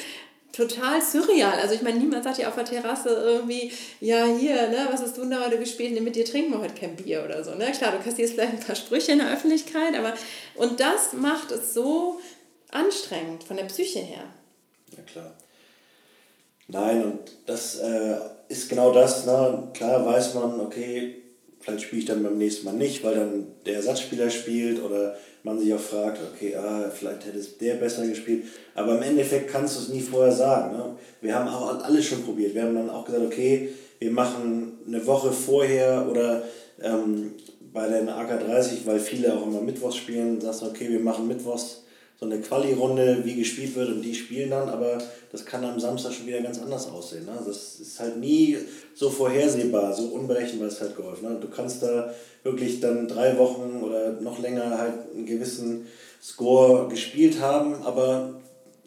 total 0.53 1.03
surreal. 1.03 1.59
Also 1.61 1.75
ich 1.75 1.83
meine, 1.83 1.99
niemand 1.99 2.25
sagt 2.25 2.39
ja 2.39 2.49
auf 2.49 2.55
der 2.55 2.65
Terrasse 2.65 3.09
irgendwie, 3.11 3.73
ja 4.01 4.25
hier, 4.25 4.69
ne, 4.69 4.89
was 4.91 5.03
hast 5.03 5.17
du 5.17 5.23
denn 5.23 5.33
da 5.33 5.45
heute 5.45 5.59
gespielt? 5.59 5.93
Nee, 5.93 6.01
mit 6.01 6.17
dir 6.17 6.25
trinken 6.25 6.53
wir 6.53 6.61
heute 6.61 6.75
kein 6.75 6.97
Bier 6.97 7.25
oder 7.25 7.43
so. 7.43 7.55
Ne? 7.55 7.71
Klar, 7.73 7.93
du 7.93 7.99
kassierst 8.03 8.35
vielleicht 8.35 8.53
ein 8.53 8.61
paar 8.61 8.77
Sprüche 8.77 9.13
in 9.13 9.19
der 9.19 9.33
Öffentlichkeit, 9.33 9.97
aber 9.97 10.15
und 10.55 10.81
das 10.81 11.13
macht 11.13 11.51
es 11.51 11.75
so 11.75 12.21
anstrengend 12.71 13.45
von 13.45 13.57
der 13.57 13.65
Psyche 13.65 14.01
her. 14.01 14.25
Ja 14.97 15.03
klar. 15.03 15.35
Nein, 16.69 17.03
und 17.03 17.19
das 17.47 17.79
äh, 17.81 18.17
ist 18.49 18.69
genau 18.69 18.93
das. 18.93 19.25
Ne? 19.27 19.69
Klar 19.73 20.05
weiß 20.05 20.35
man, 20.35 20.61
okay, 20.61 21.17
vielleicht 21.61 21.83
spiele 21.83 22.03
ich 22.03 22.07
dann 22.07 22.23
beim 22.23 22.39
nächsten 22.39 22.67
Mal 22.67 22.75
nicht, 22.75 23.03
weil 23.03 23.15
dann 23.15 23.47
der 23.65 23.77
Ersatzspieler 23.77 24.29
spielt 24.29 24.83
oder 24.83 25.17
man 25.43 25.59
sich 25.59 25.73
auch 25.73 25.81
fragt, 25.81 26.19
okay, 26.35 26.55
ah, 26.57 26.91
vielleicht 26.95 27.27
hätte 27.27 27.39
es 27.39 27.57
der 27.57 27.75
besser 27.75 28.07
gespielt. 28.07 28.45
Aber 28.75 28.97
im 28.97 29.03
Endeffekt 29.03 29.51
kannst 29.51 29.77
du 29.77 29.83
es 29.83 29.89
nie 29.89 30.01
vorher 30.01 30.33
sagen. 30.33 30.77
Ne? 30.77 30.97
Wir 31.23 31.35
haben 31.35 31.49
auch 31.49 31.83
alles 31.83 32.05
schon 32.05 32.23
probiert. 32.23 32.55
Wir 32.55 32.63
haben 32.63 32.75
dann 32.75 32.91
auch 32.91 33.05
gesagt, 33.05 33.25
okay, 33.25 33.71
wir 33.99 34.11
machen 34.11 34.79
eine 34.87 35.07
Woche 35.07 35.33
vorher 35.33 36.07
oder 36.11 36.43
ähm, 36.83 37.33
bei 37.73 37.89
den 37.89 38.09
AK30, 38.09 38.85
weil 38.85 39.01
viele 39.01 39.35
auch 39.35 39.47
immer 39.47 39.61
Mittwochs 39.61 39.97
spielen, 39.97 40.41
sagst 40.41 40.63
du, 40.63 40.67
okay, 40.67 40.89
wir 40.91 41.01
machen 41.01 41.29
Mittwochs 41.29 41.85
so 42.19 42.27
eine 42.27 42.41
Quali-Runde, 42.41 43.25
wie 43.25 43.37
gespielt 43.37 43.77
wird 43.77 43.91
und 43.91 44.03
die 44.03 44.15
spielen 44.15 44.51
dann, 44.51 44.69
aber 44.69 44.99
das 45.31 45.45
kann 45.45 45.65
am 45.65 45.79
Samstag 45.79 46.13
schon 46.13 46.27
wieder 46.27 46.41
ganz 46.41 46.61
anders 46.61 46.89
aussehen. 46.89 47.27
Ne? 47.27 47.39
Das 47.47 47.79
ist 47.79 48.01
halt 48.01 48.19
nie 48.19 48.59
so 48.95 49.09
vorhersehbar, 49.09 49.93
so 49.95 50.07
unberechenbar 50.07 50.67
ist 50.69 50.81
halt 50.81 50.97
Golf. 50.97 51.23
Ne? 51.23 51.39
Du 51.41 51.49
kannst 51.49 51.83
da 51.83 52.13
wirklich 52.43 52.81
dann 52.81 53.07
drei 53.07 53.39
Wochen 53.39 53.83
oder 53.85 54.21
noch 54.21 54.41
länger 54.41 54.79
halt 54.79 54.95
einen 55.15 55.27
gewissen 55.27 55.87
Score 56.21 56.89
gespielt 56.89 57.41
haben, 57.41 57.83
aber 57.85 58.35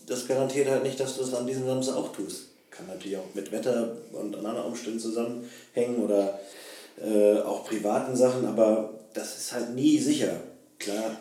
das 0.08 0.28
garantiert 0.28 0.70
halt 0.70 0.84
nicht, 0.84 1.00
dass 1.00 1.15
du 1.15 1.24
es 1.24 1.34
an 1.34 1.48
diesem 1.48 1.65
Samstag 1.65 1.96
auch 1.96 2.12
tust. 2.12 2.48
Kann 2.70 2.88
natürlich 2.88 3.17
auch 3.17 3.34
mit 3.34 3.52
Wetter 3.54 3.96
und 4.12 4.36
anderen 4.36 4.65
Umständen 4.65 5.00
zusammenhängen 5.00 6.04
oder 6.04 6.38
äh, 7.02 7.39
auch 7.39 7.65
privaten 7.65 8.15
Sachen, 8.15 8.46
aber 8.46 8.94
das 9.13 9.38
ist 9.38 9.54
halt 9.54 9.74
nie 9.74 10.00
sicher. 10.00 10.41
Klar, 10.80 11.17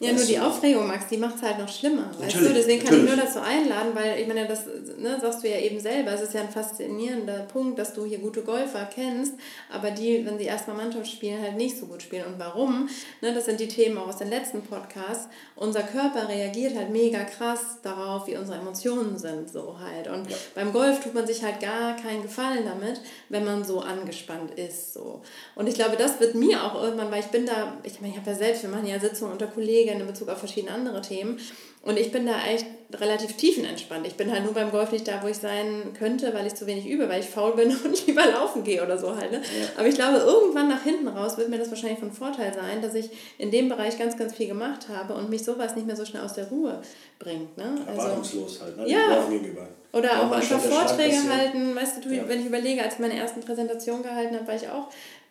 ja, 0.00 0.12
nur 0.12 0.24
die 0.24 0.38
Aufregung, 0.38 0.86
Max, 0.86 1.08
die 1.08 1.16
macht 1.16 1.36
es 1.36 1.42
halt 1.42 1.58
noch 1.58 1.68
schlimmer. 1.68 2.08
Weißt 2.18 2.36
du? 2.36 2.54
Deswegen 2.54 2.84
kann 2.84 2.94
natürlich. 2.94 3.10
ich 3.10 3.16
nur 3.16 3.24
dazu 3.24 3.40
einladen, 3.40 3.90
weil 3.94 4.20
ich 4.20 4.28
meine, 4.28 4.46
das 4.46 4.64
ne, 4.96 5.18
sagst 5.20 5.42
du 5.42 5.48
ja 5.48 5.58
eben 5.58 5.80
selber, 5.80 6.12
es 6.12 6.20
ist 6.20 6.34
ja 6.34 6.42
ein 6.42 6.50
faszinierender 6.50 7.40
Punkt, 7.52 7.80
dass 7.80 7.94
du 7.94 8.04
hier 8.04 8.18
gute 8.18 8.42
Golfer 8.42 8.88
kennst, 8.94 9.34
aber 9.72 9.90
die, 9.90 10.24
wenn 10.24 10.38
sie 10.38 10.44
erstmal 10.44 10.76
Mannschaft 10.76 11.10
spielen, 11.10 11.42
halt 11.42 11.56
nicht 11.56 11.76
so 11.76 11.86
gut 11.86 12.00
spielen. 12.02 12.26
Und 12.26 12.38
warum? 12.38 12.88
Ne, 13.22 13.34
das 13.34 13.46
sind 13.46 13.58
die 13.58 13.66
Themen 13.66 13.98
auch 13.98 14.06
aus 14.06 14.18
den 14.18 14.30
letzten 14.30 14.62
Podcasts. 14.62 15.28
Unser 15.56 15.82
Körper 15.82 16.28
reagiert 16.28 16.76
halt 16.76 16.90
mega 16.90 17.24
krass 17.24 17.78
darauf, 17.82 18.28
wie 18.28 18.36
unsere 18.36 18.58
Emotionen 18.58 19.18
sind, 19.18 19.50
so 19.50 19.80
halt. 19.80 20.06
Und 20.06 20.30
ja. 20.30 20.36
beim 20.54 20.72
Golf 20.72 21.00
tut 21.02 21.14
man 21.14 21.26
sich 21.26 21.42
halt 21.42 21.58
gar 21.58 21.96
keinen 21.96 22.22
Gefallen 22.22 22.64
damit, 22.64 23.00
wenn 23.30 23.44
man 23.44 23.64
so 23.64 23.80
angespannt 23.80 24.52
ist. 24.56 24.94
So. 24.94 25.22
Und 25.56 25.68
ich 25.68 25.74
glaube, 25.74 25.96
das 25.96 26.20
wird 26.20 26.36
mir 26.36 26.62
auch 26.62 26.80
irgendwann, 26.80 27.10
weil 27.10 27.20
ich 27.20 27.26
bin 27.26 27.46
da, 27.46 27.76
ich 27.82 28.00
meine, 28.00 28.12
ich 28.12 28.20
habe 28.20 28.30
ja 28.30 28.36
selbst, 28.36 28.62
wir 28.62 28.70
machen 28.70 28.86
ja 28.86 29.00
Sitzungen 29.00 29.32
unter 29.32 29.48
Kollegen, 29.48 29.87
Kollegin 29.88 30.00
in 30.00 30.06
Bezug 30.06 30.28
auf 30.28 30.38
verschiedene 30.38 30.72
andere 30.72 31.00
Themen. 31.00 31.38
Und 31.82 31.98
ich 31.98 32.10
bin 32.12 32.26
da 32.26 32.32
echt 32.46 32.66
relativ 32.94 33.36
tiefenentspannt. 33.36 34.06
Ich 34.06 34.14
bin 34.14 34.32
halt 34.32 34.44
nur 34.44 34.52
beim 34.52 34.70
Golf 34.70 34.92
nicht 34.92 35.06
da, 35.06 35.22
wo 35.22 35.28
ich 35.28 35.36
sein 35.36 35.92
könnte, 35.96 36.34
weil 36.34 36.46
ich 36.46 36.54
zu 36.54 36.66
wenig 36.66 36.86
übe, 36.86 37.08
weil 37.08 37.20
ich 37.20 37.26
faul 37.26 37.54
bin 37.54 37.74
und 37.84 38.06
lieber 38.06 38.26
laufen 38.26 38.64
gehe 38.64 38.82
oder 38.82 38.98
so 38.98 39.14
halt. 39.16 39.30
Ne? 39.30 39.38
Ja. 39.38 39.66
Aber 39.76 39.86
ich 39.86 39.94
glaube, 39.94 40.18
irgendwann 40.18 40.68
nach 40.68 40.82
hinten 40.82 41.08
raus 41.08 41.38
wird 41.38 41.48
mir 41.48 41.58
das 41.58 41.70
wahrscheinlich 41.70 41.98
von 41.98 42.12
Vorteil 42.12 42.52
sein, 42.52 42.82
dass 42.82 42.94
ich 42.94 43.10
in 43.38 43.50
dem 43.50 43.68
Bereich 43.68 43.98
ganz, 43.98 44.16
ganz 44.16 44.34
viel 44.34 44.48
gemacht 44.48 44.88
habe 44.88 45.14
und 45.14 45.30
mich 45.30 45.44
sowas 45.44 45.76
nicht 45.76 45.86
mehr 45.86 45.96
so 45.96 46.04
schnell 46.04 46.22
aus 46.22 46.34
der 46.34 46.48
Ruhe 46.48 46.80
bringt. 47.18 47.56
Ne? 47.56 47.74
Also, 47.86 48.00
Erwartungslos 48.00 48.60
halt, 48.60 48.76
ne? 48.76 48.88
Ja. 48.88 49.26
Gegenüber. 49.28 49.68
Oder 49.92 50.12
ja, 50.12 50.22
auch 50.22 50.30
einfach 50.30 50.60
Vorträge 50.60 51.16
halten. 51.32 51.74
Weißt 51.74 52.04
du, 52.04 52.10
ja. 52.10 52.28
wenn 52.28 52.40
ich 52.40 52.46
überlege, 52.46 52.82
als 52.82 52.94
ich 52.94 53.00
meine 53.00 53.16
ersten 53.16 53.40
Präsentation 53.40 54.02
gehalten 54.02 54.34
habe, 54.34 54.46
war 54.46 54.54
ich 54.54 54.68
auch 54.68 54.88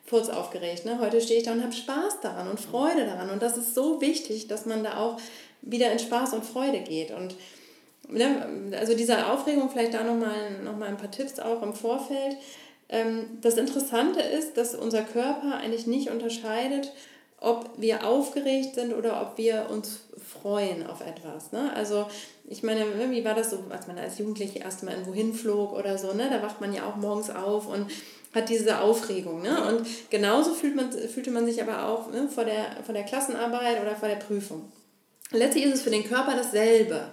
kurz 0.08 0.28
aufgeregt. 0.28 0.84
Ne? 0.84 0.98
Heute 1.00 1.20
stehe 1.20 1.38
ich 1.38 1.44
da 1.44 1.52
und 1.52 1.62
habe 1.62 1.72
Spaß 1.72 2.20
daran 2.22 2.48
und 2.48 2.60
Freude 2.60 3.04
daran. 3.04 3.30
Und 3.30 3.42
das 3.42 3.56
ist 3.56 3.74
so 3.74 4.00
wichtig, 4.00 4.48
dass 4.48 4.66
man 4.66 4.82
da 4.82 4.98
auch 4.98 5.18
wieder 5.62 5.90
in 5.92 5.98
Spaß 5.98 6.32
und 6.34 6.44
Freude 6.44 6.80
geht. 6.80 7.10
Und 7.10 7.34
ne, 8.08 8.72
also 8.78 8.94
diese 8.94 9.26
Aufregung, 9.26 9.70
vielleicht 9.70 9.94
da 9.94 10.04
nochmal 10.04 10.62
noch 10.64 10.76
mal 10.76 10.88
ein 10.88 10.96
paar 10.96 11.10
Tipps 11.10 11.38
auch 11.38 11.62
im 11.62 11.74
Vorfeld. 11.74 12.36
Ähm, 12.88 13.38
das 13.40 13.56
Interessante 13.56 14.20
ist, 14.20 14.56
dass 14.56 14.74
unser 14.74 15.02
Körper 15.02 15.56
eigentlich 15.58 15.86
nicht 15.86 16.10
unterscheidet, 16.10 16.92
ob 17.40 17.70
wir 17.76 18.06
aufgeregt 18.06 18.74
sind 18.74 18.92
oder 18.92 19.22
ob 19.22 19.38
wir 19.38 19.68
uns 19.70 20.00
freuen 20.18 20.86
auf 20.86 21.00
etwas. 21.00 21.52
Ne? 21.52 21.72
Also 21.74 22.06
ich 22.48 22.62
meine, 22.62 22.84
wie 23.10 23.24
war 23.24 23.34
das 23.34 23.50
so, 23.50 23.62
als 23.70 23.86
man 23.86 23.98
als 23.98 24.18
Jugendliche 24.18 24.60
erst 24.60 24.82
mal 24.82 24.92
irgendwo 24.92 25.14
hinflog 25.14 25.72
oder 25.72 25.98
so, 25.98 26.14
ne? 26.14 26.28
da 26.30 26.42
wacht 26.42 26.60
man 26.60 26.72
ja 26.72 26.88
auch 26.88 26.96
morgens 26.96 27.30
auf 27.30 27.68
und 27.68 27.90
hat 28.34 28.48
diese 28.48 28.80
Aufregung. 28.80 29.42
Ne? 29.42 29.64
Und 29.64 29.86
genauso 30.10 30.54
fühlt 30.54 30.76
man, 30.76 30.92
fühlte 30.92 31.30
man 31.30 31.46
sich 31.46 31.62
aber 31.62 31.86
auch 31.86 32.10
ne, 32.10 32.28
vor, 32.28 32.44
der, 32.44 32.82
vor 32.84 32.94
der 32.94 33.04
Klassenarbeit 33.04 33.80
oder 33.80 33.96
vor 33.96 34.08
der 34.08 34.16
Prüfung. 34.16 34.70
Letztlich 35.30 35.64
ist 35.64 35.74
es 35.74 35.82
für 35.82 35.90
den 35.90 36.04
Körper 36.08 36.34
dasselbe. 36.34 37.12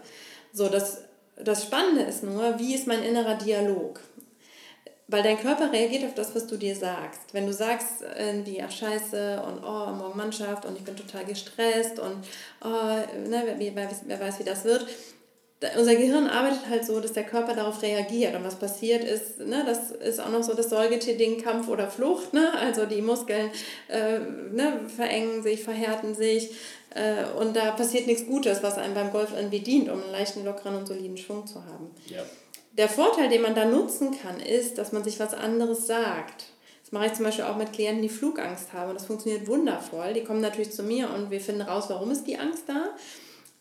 So, 0.54 0.70
das, 0.70 1.02
das 1.38 1.64
Spannende 1.64 2.04
ist 2.04 2.24
nur, 2.24 2.58
wie 2.60 2.76
ist 2.76 2.88
mein 2.88 3.04
innerer 3.04 3.36
Dialog? 3.36 4.00
weil 5.08 5.22
dein 5.22 5.40
Körper 5.40 5.72
reagiert 5.72 6.04
auf 6.04 6.16
das, 6.16 6.34
was 6.34 6.48
du 6.48 6.58
dir 6.58 6.76
sagst. 6.76 7.34
Wenn 7.34 7.46
du 7.46 7.54
sagst 7.54 8.04
irgendwie, 8.18 8.62
ach 8.62 8.72
scheiße 8.72 9.42
und 9.44 9.64
oh, 9.64 9.92
morgen 9.92 10.18
Mannschaft 10.18 10.66
und 10.66 10.78
ich 10.78 10.84
bin 10.84 10.96
total 10.96 11.26
gestresst 11.26 12.00
und 12.00 12.26
oh, 12.64 12.68
ne, 12.68 13.44
wer, 13.46 13.60
wer, 13.60 13.90
wer 14.06 14.20
weiß, 14.20 14.40
wie 14.40 14.44
das 14.44 14.64
wird, 14.64 14.88
unser 15.78 15.96
Gehirn 15.96 16.28
arbeitet 16.28 16.70
halt 16.70 16.86
so, 16.86 17.00
dass 17.00 17.14
der 17.14 17.24
Körper 17.24 17.54
darauf 17.54 17.82
reagiert. 17.82 18.36
Und 18.36 18.44
was 18.44 18.56
passiert 18.56 19.04
ist, 19.04 19.40
ne, 19.40 19.64
das 19.66 19.92
ist 19.92 20.20
auch 20.20 20.30
noch 20.30 20.44
so 20.44 20.54
das 20.54 20.70
Säugetier-Ding, 20.70 21.42
Kampf 21.42 21.70
oder 21.70 21.90
Flucht. 21.90 22.34
Ne? 22.34 22.52
Also 22.60 22.86
die 22.86 23.02
Muskeln 23.02 23.50
äh, 23.88 24.20
ne, 24.20 24.82
verengen 24.94 25.44
sich, 25.44 25.64
verhärten 25.64 26.14
sich. 26.14 26.52
Äh, 26.94 27.26
und 27.40 27.56
da 27.56 27.72
passiert 27.72 28.06
nichts 28.06 28.26
Gutes, 28.26 28.64
was 28.64 28.78
einem 28.78 28.94
beim 28.94 29.12
Golf 29.12 29.30
irgendwie 29.36 29.60
dient, 29.60 29.90
um 29.90 30.02
einen 30.02 30.12
leichten, 30.12 30.44
lockeren 30.44 30.76
und 30.76 30.88
soliden 30.88 31.18
Schwung 31.18 31.48
zu 31.48 31.64
haben. 31.66 31.92
Ja. 32.08 32.22
Der 32.78 32.90
Vorteil, 32.90 33.30
den 33.30 33.42
man 33.42 33.56
da 33.56 33.66
nutzen 33.66 34.12
kann, 34.12 34.40
ist, 34.42 34.78
dass 34.78 34.92
man 34.92 35.04
sich 35.04 35.20
was 35.20 35.34
anderes 35.34 35.88
sagt. 35.88 36.46
Das 36.84 36.92
mache 36.92 37.08
ich 37.08 37.14
zum 37.14 37.26
Beispiel 37.26 37.46
auch 37.46 37.56
mit 37.56 37.72
Klienten, 37.72 38.02
die 38.02 38.10
Flugangst 38.10 38.74
haben. 38.74 38.90
Und 38.90 38.96
das 38.96 39.08
funktioniert 39.08 39.48
wundervoll. 39.48 40.14
Die 40.14 40.24
kommen 40.24 40.42
natürlich 40.42 40.72
zu 40.72 40.84
mir 40.84 41.10
und 41.10 41.32
wir 41.32 41.40
finden 41.40 41.62
raus, 41.62 41.86
warum 41.88 42.12
ist 42.12 42.28
die 42.28 42.38
Angst 42.38 42.64
da. 42.68 42.90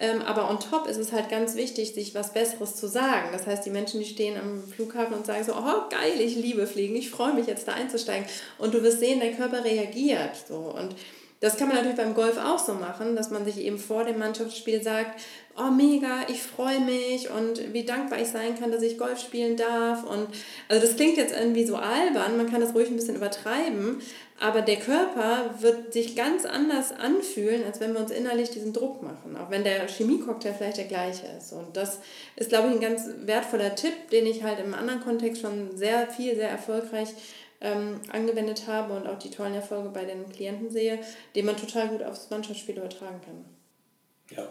Ähm, 0.00 0.22
aber 0.22 0.50
on 0.50 0.59
top 0.59 0.88
ist 0.88 0.96
es 0.96 1.12
halt 1.12 1.28
ganz 1.28 1.54
wichtig, 1.54 1.94
sich 1.94 2.14
was 2.14 2.33
Besseres 2.33 2.74
zu 2.74 2.88
sagen. 2.88 3.28
Das 3.33 3.46
heißt, 3.46 3.64
die 3.64 3.70
Menschen, 3.70 4.00
die 4.00 4.07
stehen 4.07 4.38
am 4.38 4.62
Flughafen 4.62 5.14
und 5.14 5.24
sagen 5.24 5.44
so, 5.44 5.52
oh 5.52 5.88
geil, 5.88 6.20
ich 6.20 6.35
liebe 6.35 6.66
Fliegen, 6.66 6.96
ich 6.96 7.11
freue 7.11 7.35
mich 7.35 7.46
jetzt 7.46 7.68
da 7.68 7.72
einzusteigen. 7.72 8.26
Und 8.59 8.74
du 8.74 8.83
wirst 8.83 9.00
sehen, 9.00 9.20
dein 9.20 9.37
Körper 9.37 9.64
reagiert 9.64 10.37
so. 10.48 10.57
Und 10.57 10.96
das 11.44 11.59
kann 11.59 11.68
man 11.68 11.76
natürlich 11.76 11.98
beim 11.98 12.14
Golf 12.14 12.38
auch 12.38 12.59
so 12.59 12.72
machen, 12.72 13.16
dass 13.16 13.30
man 13.30 13.44
sich 13.44 13.59
eben 13.59 13.76
vor 13.76 14.04
dem 14.04 14.18
Mannschaftsspiel 14.18 14.83
sagt, 14.83 15.20
oh 15.59 15.70
mega, 15.70 16.22
ich 16.28 16.42
freue 16.42 16.80
mich 16.80 17.28
und 17.28 17.74
wie 17.74 17.85
dankbar 17.85 18.18
ich 18.18 18.28
sein 18.28 18.59
kann, 18.59 18.72
dass 18.72 18.80
ich 18.80 18.96
Golf 18.96 19.20
spielen 19.20 19.59
darf. 19.59 20.04
Und 20.04 20.28
also 20.70 20.87
das 20.87 20.96
klingt 20.96 21.18
jetzt 21.18 21.35
irgendwie 21.38 21.66
so 21.66 21.76
albern, 21.76 22.38
man 22.38 22.50
kann 22.50 22.62
das 22.62 22.74
ruhig 22.74 22.88
ein 22.88 22.96
bisschen 22.96 23.16
übertreiben, 23.16 24.00
aber 24.40 24.62
der 24.62 24.76
Körper 24.76 25.54
wird 25.61 25.92
sich 25.92 26.16
ganz 26.16 26.46
anders 26.46 26.92
anfühlen, 26.92 27.62
als 27.66 27.78
wenn 27.78 27.92
wir 27.92 28.00
uns 28.00 28.11
innerlich 28.11 28.48
diesen 28.48 28.72
Druck 28.72 29.02
machen, 29.02 29.37
auch 29.37 29.50
wenn 29.50 29.64
der 29.64 29.87
Chemiecocktail 29.87 30.54
vielleicht 30.54 30.78
der 30.78 30.87
gleiche 30.87 31.26
ist. 31.38 31.52
Und 31.52 31.76
das 31.76 31.98
ist, 32.37 32.48
glaube 32.48 32.68
ich, 32.68 32.74
ein 32.74 32.80
ganz 32.80 33.02
wertvoller 33.26 33.74
Tipp, 33.74 34.09
den 34.11 34.24
ich 34.24 34.42
halt 34.42 34.61
im 34.61 34.72
anderen 34.72 35.02
Kontext 35.02 35.42
schon 35.42 35.76
sehr 35.76 36.07
viel, 36.09 36.37
sehr 36.37 36.48
erfolgreich 36.48 37.11
ähm, 37.61 38.01
angewendet 38.11 38.67
habe 38.67 38.95
und 38.95 39.07
auch 39.07 39.19
die 39.19 39.31
tollen 39.31 39.55
Erfolge 39.55 39.88
bei 39.90 40.05
den 40.05 40.29
Klienten 40.31 40.71
sehe, 40.71 40.99
den 41.35 41.47
man 41.47 41.57
total 41.57 41.88
gut 41.88 42.03
aufs 42.03 42.31
Mannschaftsspiel 42.31 42.77
übertragen 42.77 43.21
kann. 43.25 43.45
Ja, 44.37 44.49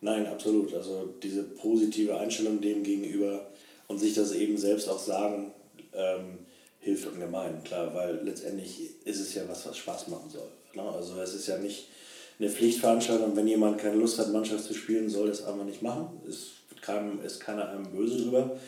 nein, 0.00 0.26
absolut. 0.26 0.74
Also 0.74 1.14
diese 1.22 1.42
positive 1.42 2.16
Einstellung 2.18 2.60
dem 2.60 2.82
gegenüber 2.82 3.46
und 3.86 3.98
sich 3.98 4.14
das 4.14 4.32
eben 4.32 4.56
selbst 4.56 4.88
auch 4.88 4.98
sagen, 4.98 5.52
ähm, 5.92 6.38
hilft 6.80 7.06
ungemein, 7.06 7.64
klar, 7.64 7.94
weil 7.94 8.20
letztendlich 8.24 8.90
ist 9.04 9.20
es 9.20 9.34
ja 9.34 9.42
was, 9.48 9.66
was 9.66 9.76
Spaß 9.78 10.08
machen 10.08 10.28
soll. 10.30 10.48
Ne? 10.74 10.82
Also 10.82 11.18
es 11.20 11.34
ist 11.34 11.46
ja 11.46 11.56
nicht 11.58 11.88
eine 12.38 12.50
Pflichtveranstaltung, 12.50 13.36
wenn 13.36 13.48
jemand 13.48 13.78
keine 13.78 13.96
Lust 13.96 14.18
hat, 14.18 14.32
Mannschaft 14.32 14.64
zu 14.64 14.74
spielen, 14.74 15.08
soll 15.08 15.28
das 15.28 15.44
einfach 15.44 15.64
nicht 15.64 15.82
machen. 15.82 16.20
Es 16.28 16.48
ist 17.24 17.40
keiner 17.40 17.70
einem 17.70 17.90
böse 17.90 18.22
drüber. 18.22 18.58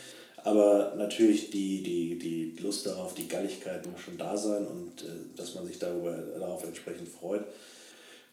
Aber 0.47 0.93
natürlich 0.95 1.49
die, 1.49 1.83
die, 1.83 2.17
die 2.17 2.63
Lust 2.63 2.85
darauf, 2.85 3.13
die 3.13 3.27
Galligkeit 3.27 3.85
muss 3.91 3.99
schon 3.99 4.17
da 4.17 4.37
sein 4.37 4.65
und 4.65 5.01
äh, 5.01 5.07
dass 5.35 5.55
man 5.55 5.67
sich 5.67 5.77
darüber, 5.77 6.15
darauf 6.39 6.63
entsprechend 6.63 7.09
freut. 7.09 7.43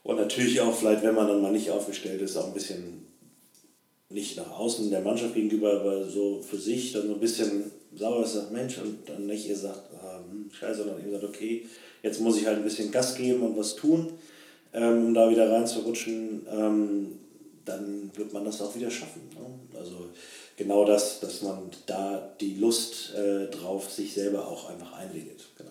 Und 0.04 0.18
natürlich 0.18 0.60
auch 0.60 0.72
vielleicht, 0.72 1.02
wenn 1.02 1.16
man 1.16 1.26
dann 1.26 1.42
mal 1.42 1.50
nicht 1.50 1.72
aufgestellt 1.72 2.22
ist, 2.22 2.36
auch 2.36 2.46
ein 2.46 2.54
bisschen 2.54 3.04
nicht 4.10 4.36
nach 4.36 4.48
außen 4.48 4.90
der 4.90 5.00
Mannschaft 5.00 5.34
gegenüber, 5.34 5.80
aber 5.80 6.08
so 6.08 6.40
für 6.40 6.56
sich 6.56 6.92
dann 6.92 7.08
so 7.08 7.14
ein 7.14 7.20
bisschen 7.20 7.72
sauer 7.96 8.22
ist, 8.22 8.34
sagt 8.34 8.52
Mensch, 8.52 8.78
und 8.78 9.08
dann 9.08 9.26
nicht 9.26 9.48
ihr 9.48 9.56
sagt, 9.56 9.90
ah, 10.00 10.20
hm, 10.30 10.48
scheiße, 10.52 10.84
sondern 10.84 11.04
ihr 11.04 11.10
sagt, 11.10 11.24
okay, 11.24 11.66
jetzt 12.04 12.20
muss 12.20 12.38
ich 12.38 12.46
halt 12.46 12.58
ein 12.58 12.64
bisschen 12.64 12.92
Gas 12.92 13.16
geben 13.16 13.42
und 13.42 13.56
was 13.56 13.74
tun, 13.74 14.12
ähm, 14.72 15.06
um 15.06 15.14
da 15.14 15.28
wieder 15.28 15.50
reinzurutschen, 15.50 16.46
ähm, 16.48 17.18
dann 17.64 18.12
wird 18.14 18.32
man 18.32 18.44
das 18.44 18.62
auch 18.62 18.76
wieder 18.76 18.90
schaffen. 18.90 19.22
Ne? 19.34 19.78
Also 19.80 20.10
genau 20.56 20.84
das, 20.84 21.20
dass 21.20 21.42
man 21.42 21.70
da 21.86 22.34
die 22.40 22.56
Lust 22.56 23.14
äh, 23.14 23.46
drauf 23.48 23.90
sich 23.90 24.14
selber 24.14 24.46
auch 24.48 24.70
einfach 24.70 24.94
einredet. 24.94 25.44
Genau. 25.58 25.70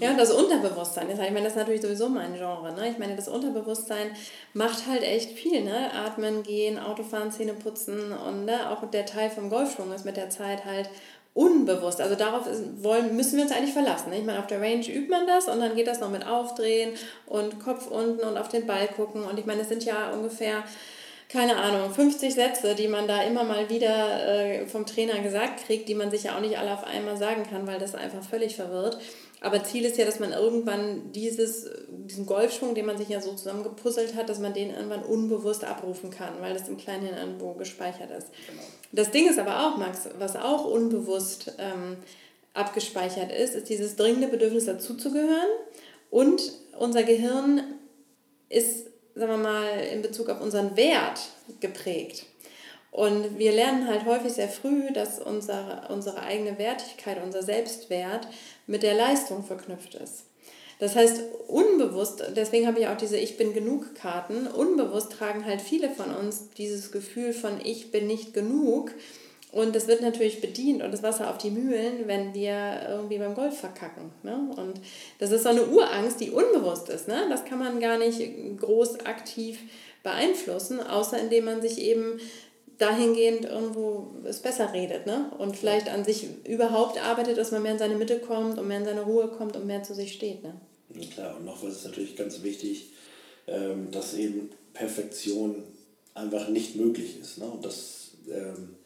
Ja, 0.00 0.14
das 0.14 0.32
Unterbewusstsein. 0.32 1.10
Ich 1.10 1.16
meine, 1.16 1.42
das 1.42 1.52
ist 1.52 1.58
natürlich 1.58 1.80
sowieso 1.80 2.08
mein 2.08 2.34
Genre. 2.34 2.72
Ne? 2.74 2.90
Ich 2.90 2.98
meine, 2.98 3.16
das 3.16 3.28
Unterbewusstsein 3.28 4.10
macht 4.52 4.86
halt 4.86 5.02
echt 5.02 5.30
viel. 5.32 5.62
Ne? 5.62 5.92
Atmen, 5.94 6.42
gehen, 6.42 6.78
Autofahren, 6.78 7.30
Zähne 7.30 7.54
putzen 7.54 8.12
und 8.12 8.44
ne? 8.46 8.70
auch 8.70 8.88
der 8.90 9.06
Teil 9.06 9.30
vom 9.30 9.48
Golfschwung 9.50 9.92
ist 9.92 10.04
mit 10.04 10.16
der 10.16 10.30
Zeit 10.30 10.64
halt 10.64 10.90
unbewusst. 11.34 12.00
Also 12.00 12.16
darauf 12.16 12.46
wollen, 12.80 13.16
müssen 13.16 13.36
wir 13.36 13.44
uns 13.44 13.52
eigentlich 13.52 13.72
verlassen. 13.72 14.10
Ne? 14.10 14.18
Ich 14.18 14.24
meine, 14.24 14.40
auf 14.40 14.48
der 14.48 14.60
Range 14.60 14.86
übt 14.86 15.08
man 15.08 15.26
das 15.26 15.48
und 15.48 15.60
dann 15.60 15.76
geht 15.76 15.86
das 15.86 16.00
noch 16.00 16.10
mit 16.10 16.26
Aufdrehen 16.26 16.94
und 17.26 17.60
Kopf 17.60 17.86
unten 17.86 18.26
und 18.26 18.36
auf 18.36 18.48
den 18.48 18.66
Ball 18.66 18.88
gucken. 18.88 19.24
Und 19.24 19.38
ich 19.38 19.46
meine, 19.46 19.62
es 19.62 19.68
sind 19.68 19.84
ja 19.84 20.10
ungefähr 20.10 20.64
keine 21.32 21.56
Ahnung, 21.56 21.92
50 21.92 22.34
Sätze, 22.34 22.74
die 22.74 22.88
man 22.88 23.06
da 23.06 23.22
immer 23.22 23.44
mal 23.44 23.70
wieder 23.70 24.26
äh, 24.26 24.66
vom 24.66 24.84
Trainer 24.84 25.20
gesagt 25.20 25.64
kriegt, 25.64 25.88
die 25.88 25.94
man 25.94 26.10
sich 26.10 26.24
ja 26.24 26.36
auch 26.36 26.40
nicht 26.40 26.58
alle 26.58 26.72
auf 26.72 26.84
einmal 26.84 27.16
sagen 27.16 27.44
kann, 27.48 27.66
weil 27.68 27.78
das 27.78 27.94
einfach 27.94 28.22
völlig 28.22 28.56
verwirrt. 28.56 28.98
Aber 29.40 29.62
Ziel 29.62 29.84
ist 29.84 29.96
ja, 29.96 30.04
dass 30.04 30.18
man 30.18 30.32
irgendwann 30.32 31.12
dieses, 31.12 31.70
diesen 31.88 32.26
Golfschwung, 32.26 32.74
den 32.74 32.84
man 32.84 32.98
sich 32.98 33.08
ja 33.08 33.20
so 33.20 33.32
zusammengepuzzelt 33.32 34.14
hat, 34.14 34.28
dass 34.28 34.38
man 34.38 34.52
den 34.52 34.70
irgendwann 34.70 35.02
unbewusst 35.02 35.64
abrufen 35.64 36.10
kann, 36.10 36.34
weil 36.40 36.52
das 36.52 36.68
im 36.68 36.76
Kleinen 36.76 37.16
irgendwo 37.16 37.54
gespeichert 37.54 38.10
ist. 38.10 38.28
Genau. 38.48 38.62
Das 38.92 39.10
Ding 39.12 39.28
ist 39.28 39.38
aber 39.38 39.66
auch, 39.66 39.78
Max, 39.78 40.08
was 40.18 40.36
auch 40.36 40.64
unbewusst 40.64 41.52
ähm, 41.58 41.96
abgespeichert 42.54 43.32
ist, 43.32 43.54
ist 43.54 43.68
dieses 43.68 43.96
dringende 43.96 44.26
Bedürfnis 44.26 44.66
dazuzugehören 44.66 45.48
und 46.10 46.42
unser 46.78 47.04
Gehirn 47.04 47.62
ist 48.48 48.89
sagen 49.20 49.32
wir 49.32 49.38
mal, 49.38 49.78
in 49.92 50.02
Bezug 50.02 50.28
auf 50.28 50.40
unseren 50.40 50.76
Wert 50.76 51.20
geprägt. 51.60 52.26
Und 52.90 53.38
wir 53.38 53.52
lernen 53.52 53.86
halt 53.86 54.04
häufig 54.04 54.32
sehr 54.32 54.48
früh, 54.48 54.92
dass 54.92 55.20
unsere, 55.20 55.88
unsere 55.90 56.22
eigene 56.22 56.58
Wertigkeit, 56.58 57.22
unser 57.22 57.42
Selbstwert 57.42 58.26
mit 58.66 58.82
der 58.82 58.94
Leistung 58.94 59.44
verknüpft 59.44 59.94
ist. 59.94 60.24
Das 60.80 60.96
heißt, 60.96 61.20
unbewusst, 61.46 62.24
deswegen 62.34 62.66
habe 62.66 62.80
ich 62.80 62.88
auch 62.88 62.96
diese 62.96 63.18
Ich 63.18 63.36
bin 63.36 63.52
genug 63.52 63.94
Karten, 63.94 64.46
unbewusst 64.46 65.12
tragen 65.12 65.44
halt 65.44 65.60
viele 65.60 65.90
von 65.90 66.14
uns 66.14 66.48
dieses 66.56 66.90
Gefühl 66.90 67.34
von 67.34 67.60
Ich 67.62 67.92
bin 67.92 68.06
nicht 68.06 68.32
genug 68.32 68.90
und 69.52 69.74
das 69.74 69.88
wird 69.88 70.00
natürlich 70.00 70.40
bedient 70.40 70.82
und 70.82 70.92
das 70.92 71.02
Wasser 71.02 71.28
auf 71.28 71.38
die 71.38 71.50
Mühlen, 71.50 72.06
wenn 72.06 72.34
wir 72.34 72.86
irgendwie 72.88 73.18
beim 73.18 73.34
Golf 73.34 73.58
verkacken. 73.58 74.12
Ne? 74.22 74.50
Und 74.56 74.80
das 75.18 75.32
ist 75.32 75.42
so 75.42 75.48
eine 75.48 75.66
Urangst, 75.66 76.20
die 76.20 76.30
unbewusst 76.30 76.88
ist. 76.88 77.08
Ne? 77.08 77.26
Das 77.28 77.44
kann 77.44 77.58
man 77.58 77.80
gar 77.80 77.98
nicht 77.98 78.20
groß 78.58 79.00
aktiv 79.06 79.58
beeinflussen, 80.04 80.80
außer 80.80 81.18
indem 81.18 81.46
man 81.46 81.62
sich 81.62 81.80
eben 81.80 82.20
dahingehend 82.78 83.44
irgendwo 83.44 84.14
es 84.24 84.38
besser 84.38 84.72
redet. 84.72 85.06
Ne? 85.06 85.32
Und 85.36 85.56
vielleicht 85.56 85.88
an 85.88 86.04
sich 86.04 86.28
überhaupt 86.46 87.02
arbeitet, 87.02 87.36
dass 87.36 87.50
man 87.50 87.62
mehr 87.62 87.72
in 87.72 87.78
seine 87.78 87.96
Mitte 87.96 88.20
kommt 88.20 88.56
und 88.56 88.68
mehr 88.68 88.78
in 88.78 88.84
seine 88.84 89.02
Ruhe 89.02 89.28
kommt 89.28 89.56
und 89.56 89.66
mehr 89.66 89.82
zu 89.82 89.94
sich 89.94 90.12
steht. 90.12 90.44
Ne? 90.44 90.54
Klar, 91.12 91.36
und 91.36 91.44
noch 91.44 91.62
was 91.62 91.76
ist 91.76 91.84
natürlich 91.86 92.14
ganz 92.14 92.42
wichtig, 92.44 92.90
ähm, 93.48 93.90
dass 93.90 94.14
eben 94.14 94.50
Perfektion 94.74 95.64
einfach 96.14 96.48
nicht 96.48 96.76
möglich 96.76 97.18
ist. 97.20 97.38
Ne? 97.38 97.46
Und 97.46 97.64
das 97.64 98.12
ähm, 98.30 98.76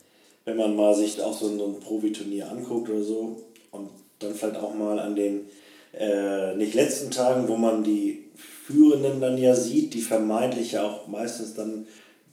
wenn 0.44 0.57
man 0.57 0.76
mal 0.76 0.94
sich 0.94 1.20
auch 1.22 1.37
so 1.37 1.48
ein, 1.48 1.80
Profiturnier 1.80 2.50
anguckt 2.50 2.90
oder 2.90 3.02
so 3.02 3.44
und 3.70 3.90
dann 4.18 4.35
vielleicht 4.35 4.57
auch 4.57 4.74
mal 4.74 4.98
an 4.98 5.16
den 5.16 5.46
äh, 5.92 6.54
nicht 6.57 6.74
letzten 6.74 7.11
Tagen, 7.11 7.48
wo 7.48 7.57
man 7.57 7.85
die 7.85 8.24
Führenden 8.66 9.20
dann 9.20 9.38
ja 9.38 9.54
sieht, 9.54 9.94
die 9.94 10.00
vermeintlich 10.00 10.72
ja 10.72 10.85
auch 10.85 11.07
meistens 11.07 11.54
dann, 11.54 11.87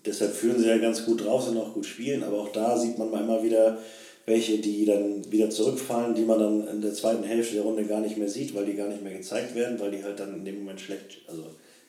deshalb 0.05 0.33
führen 0.33 0.59
sie 0.59 0.67
ja 0.67 0.77
ganz 0.77 1.05
gut 1.05 1.25
drauf, 1.25 1.43
sind 1.43 1.57
auch 1.57 1.73
gut 1.73 1.85
spielen, 1.85 2.23
aber 2.23 2.39
auch 2.39 2.51
da 2.51 2.77
sieht 2.77 2.97
man 2.97 3.13
immer 3.13 3.43
wieder 3.43 3.77
welche, 4.25 4.59
die 4.59 4.85
dann 4.85 5.29
wieder 5.31 5.49
zurückfallen, 5.49 6.15
die 6.15 6.23
man 6.23 6.39
dann 6.39 6.67
in 6.67 6.81
der 6.81 6.93
zweiten 6.93 7.23
Hälfte 7.23 7.55
der 7.55 7.63
Runde 7.63 7.85
gar 7.85 8.01
nicht 8.01 8.17
mehr 8.17 8.29
sieht, 8.29 8.53
weil 8.55 8.65
die 8.65 8.75
gar 8.75 8.87
nicht 8.87 9.03
mehr 9.03 9.13
gezeigt 9.13 9.55
werden, 9.55 9.79
weil 9.79 9.91
die 9.91 10.03
halt 10.03 10.19
dann 10.19 10.35
in 10.35 10.45
dem 10.45 10.59
Moment 10.59 10.79
schlecht, 10.79 11.21
also 11.27 11.43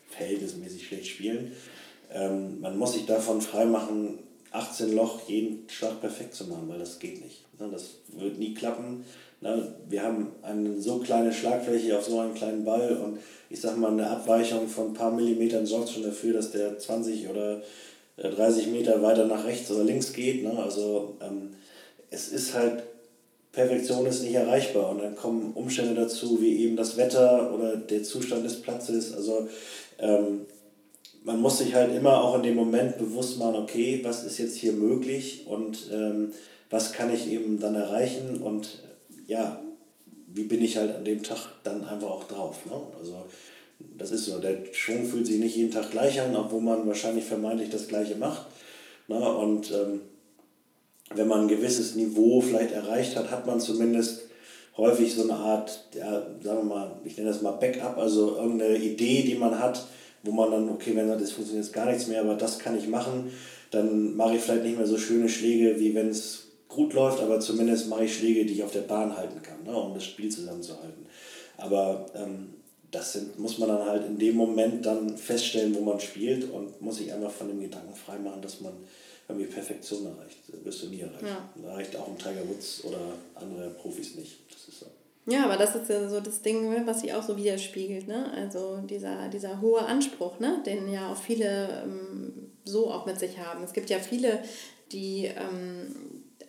verhältnismäßig 0.08 0.86
schlecht 0.86 1.06
spielen. 1.06 1.52
Ähm, 2.12 2.60
man 2.60 2.78
muss 2.78 2.94
sich 2.94 3.06
davon 3.06 3.40
freimachen, 3.40 4.18
18 4.52 4.94
Loch 4.94 5.28
jeden 5.28 5.68
Schlag 5.68 6.00
perfekt 6.00 6.34
zu 6.34 6.46
machen, 6.46 6.68
weil 6.68 6.78
das 6.78 6.98
geht 6.98 7.22
nicht. 7.22 7.44
Ne, 7.58 7.68
das 7.70 7.96
wird 8.16 8.38
nie 8.38 8.54
klappen. 8.54 9.04
Ne, 9.40 9.74
wir 9.88 10.02
haben 10.02 10.32
eine 10.42 10.80
so 10.80 10.98
kleine 10.98 11.32
Schlagfläche 11.32 11.98
auf 11.98 12.04
so 12.04 12.20
einem 12.20 12.34
kleinen 12.34 12.64
Ball 12.64 12.96
und 12.96 13.18
ich 13.50 13.60
sag 13.60 13.76
mal, 13.76 13.90
eine 13.90 14.08
Abweichung 14.08 14.68
von 14.68 14.88
ein 14.88 14.94
paar 14.94 15.10
Millimetern 15.10 15.66
sorgt 15.66 15.90
schon 15.90 16.02
dafür, 16.02 16.34
dass 16.34 16.50
der 16.50 16.78
20 16.78 17.28
oder 17.28 17.62
30 18.16 18.66
äh, 18.66 18.70
Meter 18.70 19.02
weiter 19.02 19.24
nach 19.26 19.44
rechts 19.44 19.70
oder 19.70 19.84
links 19.84 20.12
geht. 20.12 20.42
Ne? 20.42 20.56
Also 20.62 21.16
ähm, 21.20 21.54
es 22.10 22.28
ist 22.28 22.54
halt, 22.54 22.82
Perfektion 23.52 24.06
ist 24.06 24.22
nicht 24.22 24.34
erreichbar 24.34 24.90
und 24.90 25.02
dann 25.02 25.16
kommen 25.16 25.52
Umstände 25.54 25.94
dazu, 25.94 26.40
wie 26.40 26.64
eben 26.64 26.76
das 26.76 26.96
Wetter 26.96 27.52
oder 27.54 27.76
der 27.76 28.02
Zustand 28.02 28.44
des 28.44 28.60
Platzes. 28.62 29.14
Also 29.14 29.48
ähm, 29.98 30.46
man 31.24 31.40
muss 31.40 31.58
sich 31.58 31.74
halt 31.74 31.94
immer 31.94 32.22
auch 32.22 32.36
in 32.36 32.42
dem 32.42 32.56
Moment 32.56 32.98
bewusst 32.98 33.38
machen, 33.38 33.56
okay, 33.56 34.00
was 34.02 34.24
ist 34.24 34.38
jetzt 34.38 34.56
hier 34.56 34.72
möglich 34.72 35.46
und 35.46 35.88
ähm, 35.92 36.32
was 36.70 36.92
kann 36.92 37.12
ich 37.12 37.30
eben 37.30 37.60
dann 37.60 37.74
erreichen 37.74 38.42
und 38.42 38.82
ja, 39.26 39.62
wie 40.26 40.44
bin 40.44 40.62
ich 40.62 40.76
halt 40.76 40.94
an 40.94 41.04
dem 41.04 41.22
Tag 41.22 41.38
dann 41.62 41.84
einfach 41.84 42.08
auch 42.08 42.24
drauf. 42.24 42.64
Ne? 42.66 42.72
Also 42.98 43.24
das 43.98 44.10
ist 44.10 44.26
so, 44.26 44.38
der 44.38 44.58
Schwung 44.72 45.04
fühlt 45.04 45.26
sich 45.26 45.38
nicht 45.38 45.56
jeden 45.56 45.70
Tag 45.70 45.90
gleich 45.90 46.20
an, 46.20 46.34
obwohl 46.34 46.62
man 46.62 46.86
wahrscheinlich 46.86 47.24
vermeintlich 47.24 47.70
das 47.70 47.88
Gleiche 47.88 48.16
macht. 48.16 48.46
Ne? 49.08 49.18
Und 49.18 49.70
ähm, 49.70 50.00
wenn 51.14 51.28
man 51.28 51.42
ein 51.42 51.48
gewisses 51.48 51.94
Niveau 51.94 52.40
vielleicht 52.40 52.72
erreicht 52.72 53.16
hat, 53.16 53.30
hat 53.30 53.46
man 53.46 53.60
zumindest 53.60 54.22
häufig 54.76 55.14
so 55.14 55.24
eine 55.24 55.34
Art, 55.34 55.84
ja, 55.94 56.26
sagen 56.42 56.58
wir 56.58 56.62
mal, 56.62 57.00
ich 57.04 57.16
nenne 57.16 57.28
das 57.28 57.42
mal 57.42 57.52
Backup, 57.52 57.98
also 57.98 58.36
irgendeine 58.36 58.78
Idee, 58.78 59.22
die 59.22 59.34
man 59.34 59.58
hat, 59.58 59.86
wo 60.22 60.32
man 60.32 60.50
dann, 60.50 60.68
okay, 60.68 60.94
wenn 60.94 61.08
das 61.08 61.32
funktioniert 61.32 61.64
jetzt 61.64 61.74
gar 61.74 61.86
nichts 61.86 62.06
mehr, 62.06 62.20
aber 62.20 62.34
das 62.34 62.58
kann 62.58 62.76
ich 62.76 62.88
machen, 62.88 63.32
dann 63.70 64.16
mache 64.16 64.36
ich 64.36 64.42
vielleicht 64.42 64.64
nicht 64.64 64.76
mehr 64.76 64.86
so 64.86 64.98
schöne 64.98 65.28
Schläge, 65.28 65.78
wie 65.80 65.94
wenn 65.94 66.08
es 66.08 66.48
gut 66.68 66.94
läuft, 66.94 67.20
aber 67.20 67.40
zumindest 67.40 67.88
mache 67.88 68.04
ich 68.04 68.16
Schläge, 68.16 68.44
die 68.44 68.54
ich 68.54 68.62
auf 68.62 68.72
der 68.72 68.82
Bahn 68.82 69.16
halten 69.16 69.42
kann, 69.42 69.62
ne, 69.64 69.76
um 69.76 69.94
das 69.94 70.04
Spiel 70.04 70.30
zusammenzuhalten. 70.30 71.06
Aber 71.58 72.06
ähm, 72.14 72.54
das 72.90 73.14
sind, 73.14 73.38
muss 73.38 73.58
man 73.58 73.68
dann 73.68 73.86
halt 73.86 74.06
in 74.06 74.18
dem 74.18 74.36
Moment 74.36 74.84
dann 74.84 75.16
feststellen, 75.16 75.74
wo 75.74 75.80
man 75.80 75.98
spielt 76.00 76.50
und 76.50 76.80
muss 76.80 76.96
sich 76.96 77.12
einfach 77.12 77.30
von 77.30 77.48
dem 77.48 77.60
Gedanken 77.60 77.94
freimachen, 77.94 78.42
dass 78.42 78.60
man 78.60 78.72
irgendwie 79.28 79.46
Perfektion 79.46 80.06
erreicht. 80.06 80.38
Das 80.48 80.64
wirst 80.64 80.82
du 80.82 80.88
nie 80.88 81.00
erreichen. 81.00 81.26
Ja. 81.26 81.70
Erreicht 81.70 81.96
auch 81.96 82.08
ein 82.08 82.18
Tiger 82.18 82.46
Woods 82.48 82.84
oder 82.84 82.98
andere 83.34 83.70
Profis 83.70 84.14
nicht. 84.16 84.40
Das 84.50 84.68
ist 84.68 84.80
so. 84.80 84.86
Ja, 85.26 85.44
aber 85.44 85.56
das 85.56 85.76
ist 85.76 85.88
ja 85.88 86.08
so 86.08 86.20
das 86.20 86.42
Ding, 86.42 86.68
ne, 86.68 86.82
was 86.84 87.00
sich 87.00 87.14
auch 87.14 87.22
so 87.22 87.36
widerspiegelt. 87.36 88.08
Ne? 88.08 88.32
Also 88.34 88.78
dieser, 88.78 89.28
dieser 89.28 89.60
hohe 89.60 89.84
Anspruch, 89.84 90.40
ne? 90.40 90.62
den 90.66 90.90
ja 90.90 91.12
auch 91.12 91.16
viele 91.16 91.82
ähm, 91.84 92.50
so 92.64 92.90
auch 92.90 93.06
mit 93.06 93.20
sich 93.20 93.38
haben. 93.38 93.62
Es 93.62 93.72
gibt 93.72 93.88
ja 93.88 93.98
viele, 93.98 94.42
die 94.90 95.26
ähm, 95.26 95.94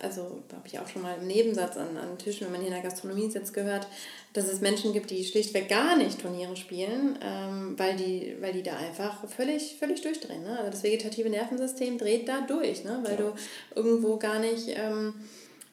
also 0.00 0.42
habe 0.52 0.66
ich 0.66 0.78
auch 0.80 0.88
schon 0.88 1.02
mal 1.02 1.16
im 1.20 1.28
Nebensatz 1.28 1.76
an, 1.76 1.96
an 1.96 2.18
Tischen, 2.18 2.46
wenn 2.46 2.52
man 2.52 2.60
hier 2.60 2.68
in 2.68 2.74
der 2.74 2.82
Gastronomie 2.82 3.30
sitzt, 3.30 3.54
gehört, 3.54 3.86
dass 4.32 4.48
es 4.48 4.60
Menschen 4.60 4.92
gibt, 4.92 5.10
die 5.10 5.24
schlichtweg 5.24 5.68
gar 5.68 5.96
nicht 5.96 6.20
Turniere 6.20 6.56
spielen, 6.56 7.16
ähm, 7.22 7.74
weil, 7.78 7.96
die, 7.96 8.36
weil 8.40 8.52
die 8.52 8.64
da 8.64 8.76
einfach 8.76 9.28
völlig, 9.28 9.76
völlig 9.78 10.02
durchdrehen. 10.02 10.42
Ne? 10.42 10.58
Also 10.58 10.72
das 10.72 10.82
vegetative 10.82 11.30
Nervensystem 11.30 11.96
dreht 11.96 12.28
da 12.28 12.40
durch, 12.40 12.82
ne? 12.82 12.98
weil 13.04 13.12
ja. 13.12 13.18
du 13.18 13.34
irgendwo 13.76 14.16
gar 14.16 14.40
nicht... 14.40 14.68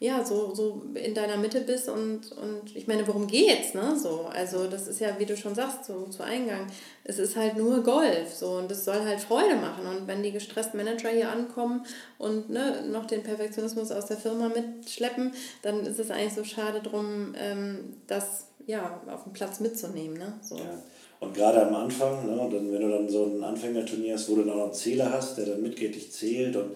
Ja, 0.04 0.26
so, 0.26 0.52
so 0.56 0.82
in 0.96 1.14
deiner 1.14 1.38
Mitte 1.38 1.62
bist 1.62 1.88
und, 1.88 2.32
und 2.32 2.76
ich 2.76 2.88
meine, 2.88 3.08
worum 3.08 3.28
geht's, 3.28 3.76
ne? 3.76 3.96
So, 3.96 4.26
also 4.34 4.66
das 4.66 4.88
ist 4.88 5.00
ja, 5.00 5.20
wie 5.20 5.28
du 5.28 5.38
schon 5.38 5.54
sagst, 5.54 5.86
so 5.86 6.06
zu 6.06 6.24
Eingang, 6.24 6.66
es 7.04 7.20
ist 7.20 7.36
halt 7.36 7.56
nur 7.56 7.84
Golf, 7.84 8.34
so 8.34 8.54
und 8.54 8.72
das 8.72 8.84
soll 8.84 9.00
halt 9.06 9.20
Freude 9.20 9.58
machen. 9.58 9.86
Und 9.86 10.08
wenn 10.08 10.24
die 10.24 10.32
gestressten 10.32 10.78
Manager 10.78 11.10
hier 11.10 11.30
ankommen 11.30 11.86
und 12.18 12.50
ne, 12.50 12.84
noch 12.92 13.06
den 13.06 13.22
Perfektionismus 13.22 13.92
aus 13.92 14.08
der 14.08 14.18
Firma 14.18 14.50
mitschleppen, 14.50 15.34
dann 15.62 15.86
ist 15.86 16.00
es 16.00 16.10
eigentlich 16.10 16.34
so 16.34 16.46
schade 16.46 16.82
drum, 16.82 17.36
ähm, 17.40 17.98
das 18.08 18.48
ja 18.66 19.00
auf 19.06 19.26
den 19.26 19.34
Platz 19.34 19.60
mitzunehmen, 19.60 20.18
ne? 20.18 20.34
So. 20.42 20.56
Ja. 20.56 20.82
Und 21.20 21.36
gerade 21.36 21.68
am 21.68 21.76
Anfang, 21.76 22.26
ne, 22.26 22.36
dann, 22.36 22.72
wenn 22.72 22.82
du 22.82 22.90
dann 22.90 23.08
so 23.08 23.26
ein 23.26 23.44
Anfängerturnier 23.44 24.16
hast, 24.16 24.28
wo 24.32 24.36
du 24.38 24.46
dann 24.46 24.58
noch 24.58 24.64
einen 24.64 24.74
Zähler 24.74 25.12
hast, 25.12 25.38
der 25.38 25.46
dann 25.46 25.62
mitgeht, 25.62 25.94
dich 25.94 26.12
zählt 26.12 26.56
und 26.56 26.72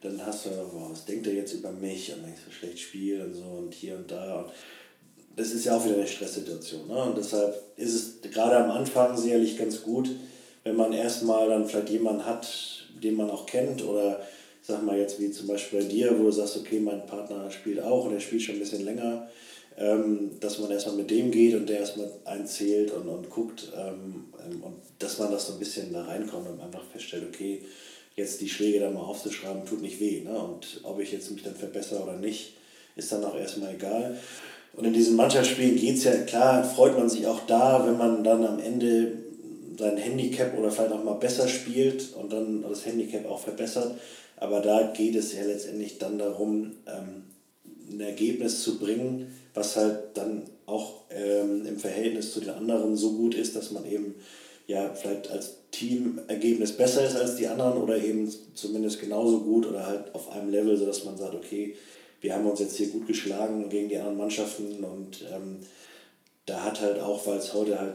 dann 0.00 0.24
hast 0.24 0.46
du, 0.46 0.50
boah, 0.50 0.90
was 0.90 1.04
denkt 1.04 1.26
er 1.26 1.34
jetzt 1.34 1.54
über 1.54 1.72
mich 1.72 2.12
und 2.12 2.28
ich 2.28 2.40
so 2.44 2.50
schlecht 2.50 2.78
spiele 2.78 3.24
und 3.24 3.34
so 3.34 3.42
und 3.42 3.74
hier 3.74 3.96
und 3.96 4.10
da. 4.10 4.40
Und 4.40 4.50
das 5.36 5.52
ist 5.52 5.64
ja 5.64 5.76
auch 5.76 5.84
wieder 5.84 5.96
eine 5.96 6.06
Stresssituation. 6.06 6.86
Ne? 6.86 7.02
Und 7.02 7.18
deshalb 7.18 7.54
ist 7.76 7.94
es 7.94 8.30
gerade 8.30 8.56
am 8.56 8.70
Anfang 8.70 9.16
sicherlich 9.16 9.58
ganz 9.58 9.82
gut, 9.82 10.10
wenn 10.64 10.76
man 10.76 10.92
erstmal 10.92 11.48
dann 11.48 11.66
vielleicht 11.66 11.90
jemanden 11.90 12.24
hat, 12.24 12.48
den 13.02 13.16
man 13.16 13.30
auch 13.30 13.46
kennt 13.46 13.84
oder 13.84 14.20
sag 14.62 14.84
mal 14.84 14.98
jetzt 14.98 15.18
wie 15.18 15.30
zum 15.30 15.46
Beispiel 15.46 15.80
bei 15.80 15.86
dir, 15.86 16.18
wo 16.18 16.24
du 16.24 16.30
sagst, 16.30 16.56
okay, 16.58 16.78
mein 16.78 17.06
Partner 17.06 17.50
spielt 17.50 17.80
auch 17.80 18.04
und 18.04 18.12
er 18.12 18.20
spielt 18.20 18.42
schon 18.42 18.56
ein 18.56 18.60
bisschen 18.60 18.84
länger, 18.84 19.28
ähm, 19.78 20.32
dass 20.40 20.58
man 20.58 20.70
erstmal 20.70 20.96
mit 20.96 21.10
dem 21.10 21.30
geht 21.30 21.54
und 21.54 21.68
der 21.68 21.80
erstmal 21.80 22.10
einzählt 22.24 22.92
und, 22.92 23.08
und 23.08 23.30
guckt 23.30 23.72
ähm, 23.76 24.26
und 24.62 24.76
dass 24.98 25.18
man 25.18 25.30
das 25.30 25.46
so 25.46 25.54
ein 25.54 25.58
bisschen 25.58 25.92
da 25.92 26.02
reinkommt 26.02 26.48
und 26.48 26.60
einfach 26.60 26.82
feststellt, 26.92 27.24
okay, 27.28 27.62
jetzt 28.18 28.40
die 28.40 28.48
Schläge 28.48 28.80
dann 28.80 28.94
mal 28.94 29.00
aufzuschreiben, 29.00 29.64
tut 29.64 29.82
nicht 29.82 30.00
weh. 30.00 30.20
Ne? 30.20 30.38
Und 30.38 30.80
ob 30.82 31.00
ich 31.00 31.12
jetzt 31.12 31.30
mich 31.30 31.42
dann 31.42 31.54
verbessere 31.54 32.02
oder 32.02 32.16
nicht, 32.16 32.54
ist 32.96 33.12
dann 33.12 33.24
auch 33.24 33.36
erstmal 33.36 33.74
egal. 33.74 34.16
Und 34.74 34.84
in 34.84 34.92
diesen 34.92 35.16
Mannschaftsspielen 35.16 35.76
geht 35.76 35.96
es 35.96 36.04
ja, 36.04 36.12
klar, 36.22 36.62
freut 36.62 36.98
man 36.98 37.08
sich 37.08 37.26
auch 37.26 37.46
da, 37.46 37.86
wenn 37.86 37.96
man 37.96 38.22
dann 38.22 38.44
am 38.44 38.58
Ende 38.58 39.12
sein 39.78 39.96
Handicap 39.96 40.56
oder 40.58 40.70
vielleicht 40.70 40.92
auch 40.92 41.04
mal 41.04 41.14
besser 41.14 41.48
spielt 41.48 42.14
und 42.14 42.32
dann 42.32 42.62
das 42.62 42.84
Handicap 42.84 43.28
auch 43.28 43.40
verbessert. 43.40 43.98
Aber 44.36 44.60
da 44.60 44.92
geht 44.92 45.16
es 45.16 45.34
ja 45.34 45.44
letztendlich 45.44 45.98
dann 45.98 46.18
darum, 46.18 46.72
ähm, 46.86 47.24
ein 47.90 48.00
Ergebnis 48.00 48.62
zu 48.62 48.78
bringen, 48.78 49.34
was 49.54 49.76
halt 49.76 49.98
dann 50.14 50.42
auch 50.66 51.04
ähm, 51.10 51.64
im 51.66 51.78
Verhältnis 51.78 52.32
zu 52.32 52.40
den 52.40 52.50
anderen 52.50 52.96
so 52.96 53.14
gut 53.14 53.34
ist, 53.34 53.56
dass 53.56 53.70
man 53.70 53.84
eben 53.86 54.14
ja 54.68 54.94
vielleicht 54.94 55.30
als 55.30 55.56
Teamergebnis 55.72 56.72
besser 56.72 57.04
ist 57.04 57.16
als 57.16 57.36
die 57.36 57.48
anderen 57.48 57.82
oder 57.82 57.96
eben 57.96 58.32
zumindest 58.54 59.00
genauso 59.00 59.40
gut 59.40 59.66
oder 59.66 59.86
halt 59.86 60.14
auf 60.14 60.30
einem 60.30 60.50
Level, 60.50 60.76
sodass 60.76 61.04
man 61.04 61.16
sagt, 61.16 61.34
okay, 61.34 61.74
wir 62.20 62.34
haben 62.34 62.46
uns 62.46 62.60
jetzt 62.60 62.76
hier 62.76 62.88
gut 62.88 63.06
geschlagen 63.06 63.68
gegen 63.70 63.88
die 63.88 63.96
anderen 63.96 64.18
Mannschaften 64.18 64.84
und 64.84 65.24
ähm, 65.32 65.58
da 66.46 66.64
hat 66.64 66.80
halt 66.80 67.00
auch, 67.00 67.26
weil 67.26 67.38
es 67.38 67.54
heute 67.54 67.80
halt 67.80 67.94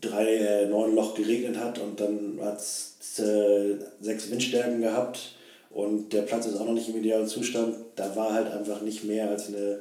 drei, 0.00 0.36
äh, 0.36 0.66
neun 0.66 0.94
Loch 0.94 1.14
geregnet 1.14 1.58
hat 1.58 1.78
und 1.78 2.00
dann 2.00 2.38
hat 2.42 2.58
es 2.58 3.18
äh, 3.18 3.76
sechs 4.00 4.30
Windstärken 4.30 4.80
gehabt 4.80 5.34
und 5.70 6.12
der 6.12 6.22
Platz 6.22 6.46
ist 6.46 6.56
auch 6.56 6.66
noch 6.66 6.74
nicht 6.74 6.88
im 6.88 6.96
idealen 6.96 7.26
Zustand, 7.26 7.76
da 7.96 8.16
war 8.16 8.32
halt 8.32 8.50
einfach 8.50 8.80
nicht 8.80 9.04
mehr 9.04 9.28
als 9.28 9.48
eine 9.48 9.80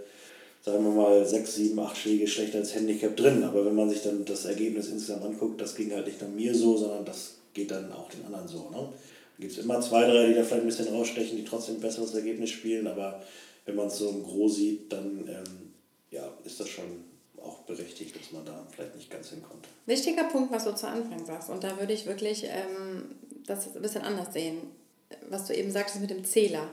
sagen 0.64 0.84
wir 0.84 0.92
mal, 0.92 1.26
sechs, 1.26 1.56
sieben, 1.56 1.78
acht 1.80 1.98
Schläge 1.98 2.26
schlechter 2.26 2.60
als 2.60 2.74
Handicap 2.74 3.16
drin. 3.18 3.44
Aber 3.44 3.66
wenn 3.66 3.76
man 3.76 3.90
sich 3.90 4.02
dann 4.02 4.24
das 4.26 4.46
Ergebnis 4.46 4.88
insgesamt 4.88 5.24
anguckt, 5.24 5.60
das 5.60 5.76
ging 5.76 5.92
halt 5.92 6.08
nicht 6.08 6.22
nur 6.22 6.30
mir 6.30 6.56
so, 6.56 6.78
sondern 6.78 7.06
das 7.06 7.36
geht 7.54 7.70
dann 7.72 7.92
auch 7.92 8.10
den 8.10 8.26
anderen 8.26 8.48
so. 8.48 8.70
Ne? 8.70 8.78
Da 8.78 9.42
gibt 9.42 9.52
es 9.52 9.64
immer 9.64 9.82
zwei, 9.82 10.06
drei, 10.06 10.28
die 10.28 10.34
da 10.34 10.44
vielleicht 10.44 10.64
ein 10.64 10.68
bisschen 10.68 10.88
rausstechen, 10.88 11.38
die 11.38 11.44
trotzdem 11.44 11.76
ein 11.76 11.82
besseres 11.82 12.14
Ergebnis 12.16 12.50
spielen. 12.52 12.88
Aber 12.88 13.22
wenn 13.66 13.76
man 13.76 13.88
es 13.88 13.98
so 13.98 14.10
im 14.10 14.24
Gros 14.24 14.56
sieht, 14.56 14.92
dann 14.92 15.28
ähm, 15.28 15.74
ja, 16.12 16.32
ist 16.46 16.60
das 16.60 16.70
schon 16.70 16.86
auch 17.42 17.60
berechtigt, 17.64 18.16
dass 18.16 18.32
man 18.32 18.46
da 18.46 18.66
vielleicht 18.74 18.96
nicht 18.96 19.12
ganz 19.12 19.30
hinkommt. 19.32 19.68
Wichtiger 19.86 20.24
Punkt, 20.26 20.54
was 20.54 20.64
du 20.64 20.74
zu 20.74 20.88
Anfang 20.88 21.26
sagst. 21.26 21.50
Und 21.50 21.62
da 21.66 21.78
würde 21.78 21.92
ich 21.92 22.06
wirklich 22.06 22.46
ähm, 22.46 23.16
das 23.46 23.76
ein 23.76 23.82
bisschen 23.82 24.04
anders 24.04 24.32
sehen. 24.32 24.60
Was 25.30 25.46
du 25.46 25.54
eben 25.54 25.72
sagtest 25.72 26.00
mit 26.00 26.10
dem 26.10 26.24
Zähler 26.24 26.70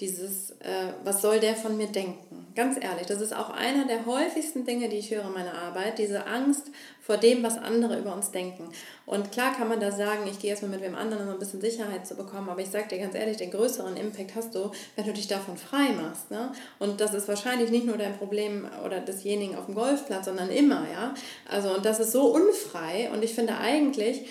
dieses, 0.00 0.50
äh, 0.60 0.92
was 1.04 1.22
soll 1.22 1.38
der 1.38 1.54
von 1.54 1.76
mir 1.76 1.86
denken? 1.86 2.48
Ganz 2.56 2.76
ehrlich, 2.82 3.06
das 3.06 3.20
ist 3.20 3.34
auch 3.34 3.50
einer 3.50 3.86
der 3.86 4.06
häufigsten 4.06 4.64
Dinge, 4.64 4.88
die 4.88 4.96
ich 4.96 5.10
höre 5.10 5.24
in 5.24 5.32
meiner 5.32 5.54
Arbeit, 5.54 5.98
diese 5.98 6.26
Angst 6.26 6.66
vor 7.00 7.16
dem, 7.16 7.42
was 7.42 7.58
andere 7.58 7.98
über 7.98 8.14
uns 8.14 8.30
denken. 8.32 8.70
Und 9.06 9.30
klar 9.30 9.54
kann 9.54 9.68
man 9.68 9.78
da 9.78 9.92
sagen, 9.92 10.26
ich 10.28 10.38
gehe 10.38 10.50
erstmal 10.50 10.72
mit 10.72 10.82
wem 10.82 10.96
anderen, 10.96 11.28
um 11.28 11.34
ein 11.34 11.38
bisschen 11.38 11.60
Sicherheit 11.60 12.06
zu 12.06 12.16
bekommen, 12.16 12.48
aber 12.48 12.60
ich 12.60 12.70
sage 12.70 12.88
dir 12.88 12.98
ganz 12.98 13.14
ehrlich, 13.14 13.36
den 13.36 13.50
größeren 13.50 13.96
Impact 13.96 14.34
hast 14.34 14.54
du, 14.54 14.72
wenn 14.96 15.04
du 15.04 15.12
dich 15.12 15.28
davon 15.28 15.56
frei 15.56 15.90
machst. 15.90 16.30
Ne? 16.30 16.50
Und 16.78 17.00
das 17.00 17.14
ist 17.14 17.28
wahrscheinlich 17.28 17.70
nicht 17.70 17.86
nur 17.86 17.96
dein 17.96 18.16
Problem 18.16 18.66
oder 18.84 19.00
desjenigen 19.00 19.56
auf 19.56 19.66
dem 19.66 19.74
Golfplatz, 19.74 20.24
sondern 20.24 20.50
immer, 20.50 20.86
ja. 20.92 21.14
Also, 21.48 21.74
und 21.74 21.84
das 21.84 22.00
ist 22.00 22.12
so 22.12 22.34
unfrei 22.34 23.10
und 23.12 23.22
ich 23.22 23.34
finde 23.34 23.58
eigentlich, 23.58 24.26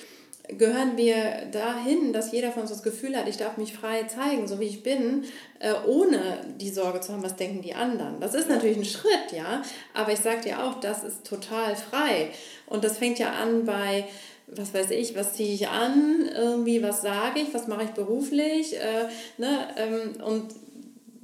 gehören 0.49 0.97
wir 0.97 1.45
dahin, 1.51 2.11
dass 2.11 2.31
jeder 2.31 2.51
von 2.51 2.63
uns 2.63 2.71
das 2.71 2.83
Gefühl 2.83 3.15
hat, 3.15 3.27
ich 3.29 3.37
darf 3.37 3.57
mich 3.57 3.73
frei 3.73 4.03
zeigen, 4.03 4.47
so 4.47 4.59
wie 4.59 4.65
ich 4.65 4.83
bin, 4.83 5.23
äh, 5.59 5.73
ohne 5.87 6.41
die 6.59 6.69
Sorge 6.69 6.99
zu 6.99 7.13
haben, 7.13 7.23
was 7.23 7.37
denken 7.37 7.61
die 7.61 7.73
anderen. 7.73 8.19
Das 8.19 8.33
ist 8.33 8.49
natürlich 8.49 8.77
ein 8.77 8.85
Schritt, 8.85 9.31
ja, 9.31 9.61
aber 9.93 10.11
ich 10.11 10.19
sage 10.19 10.41
dir 10.41 10.63
auch, 10.63 10.79
das 10.81 11.03
ist 11.03 11.25
total 11.25 11.75
frei. 11.75 12.29
Und 12.67 12.83
das 12.83 12.97
fängt 12.97 13.19
ja 13.19 13.31
an 13.31 13.65
bei, 13.65 14.05
was 14.47 14.73
weiß 14.73 14.91
ich, 14.91 15.15
was 15.15 15.33
ziehe 15.33 15.53
ich 15.53 15.69
an, 15.69 16.29
irgendwie, 16.35 16.83
was 16.83 17.01
sage 17.01 17.39
ich, 17.39 17.53
was 17.53 17.67
mache 17.67 17.85
ich 17.85 17.91
beruflich, 17.91 18.75
äh, 18.75 19.07
ne, 19.37 19.67
ähm, 19.77 20.21
und 20.23 20.47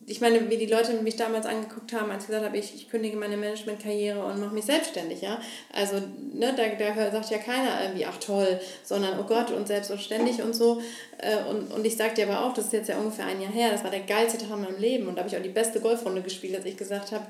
ich 0.09 0.21
meine, 0.21 0.49
wie 0.49 0.57
die 0.57 0.65
Leute 0.65 0.93
mich 0.93 1.15
damals 1.15 1.45
angeguckt 1.45 1.93
haben, 1.93 2.09
als 2.09 2.23
ich 2.23 2.27
gesagt 2.27 2.45
habe, 2.45 2.57
ich, 2.57 2.73
ich 2.73 2.89
kündige 2.89 3.15
meine 3.15 3.37
Managementkarriere 3.37 4.23
und 4.23 4.39
mache 4.39 4.55
mich 4.55 4.65
selbstständig, 4.65 5.21
ja. 5.21 5.39
Also, 5.71 5.97
ne, 6.33 6.53
da, 6.57 6.93
da 6.93 7.11
sagt 7.11 7.29
ja 7.29 7.37
keiner 7.37 7.83
irgendwie, 7.83 8.05
ach 8.05 8.17
toll, 8.17 8.59
sondern 8.83 9.19
oh 9.19 9.23
Gott 9.23 9.51
und 9.51 9.67
selbstständig 9.67 10.41
und 10.41 10.55
so. 10.55 10.81
Äh, 11.19 11.43
und, 11.49 11.71
und 11.71 11.85
ich 11.85 11.95
sage 11.95 12.15
dir 12.15 12.27
aber 12.27 12.45
auch, 12.45 12.53
das 12.53 12.65
ist 12.65 12.73
jetzt 12.73 12.89
ja 12.89 12.97
ungefähr 12.97 13.27
ein 13.27 13.39
Jahr 13.39 13.51
her, 13.51 13.71
das 13.71 13.83
war 13.83 13.91
der 13.91 14.01
geilste 14.01 14.39
Tag 14.39 14.57
in 14.57 14.63
meinem 14.63 14.79
Leben 14.79 15.07
und 15.07 15.15
da 15.15 15.19
habe 15.19 15.29
ich 15.29 15.37
auch 15.37 15.43
die 15.43 15.49
beste 15.49 15.79
Golfrunde 15.79 16.23
gespielt, 16.23 16.55
als 16.55 16.65
ich 16.65 16.75
gesagt 16.75 17.11
habe, 17.11 17.25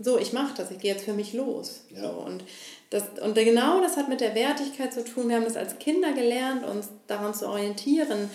so, 0.00 0.18
ich 0.18 0.32
mache 0.32 0.54
das, 0.56 0.72
ich 0.72 0.80
gehe 0.80 0.92
jetzt 0.92 1.04
für 1.04 1.12
mich 1.12 1.34
los. 1.34 1.84
Ja. 1.94 2.02
So, 2.02 2.08
und, 2.08 2.42
das, 2.90 3.04
und 3.22 3.34
genau 3.34 3.80
das 3.80 3.96
hat 3.96 4.08
mit 4.08 4.20
der 4.20 4.34
Wertigkeit 4.34 4.92
zu 4.92 5.04
tun. 5.04 5.28
Wir 5.28 5.36
haben 5.36 5.44
das 5.44 5.56
als 5.56 5.78
Kinder 5.78 6.12
gelernt, 6.12 6.64
uns 6.64 6.88
daran 7.06 7.34
zu 7.34 7.48
orientieren, 7.48 8.30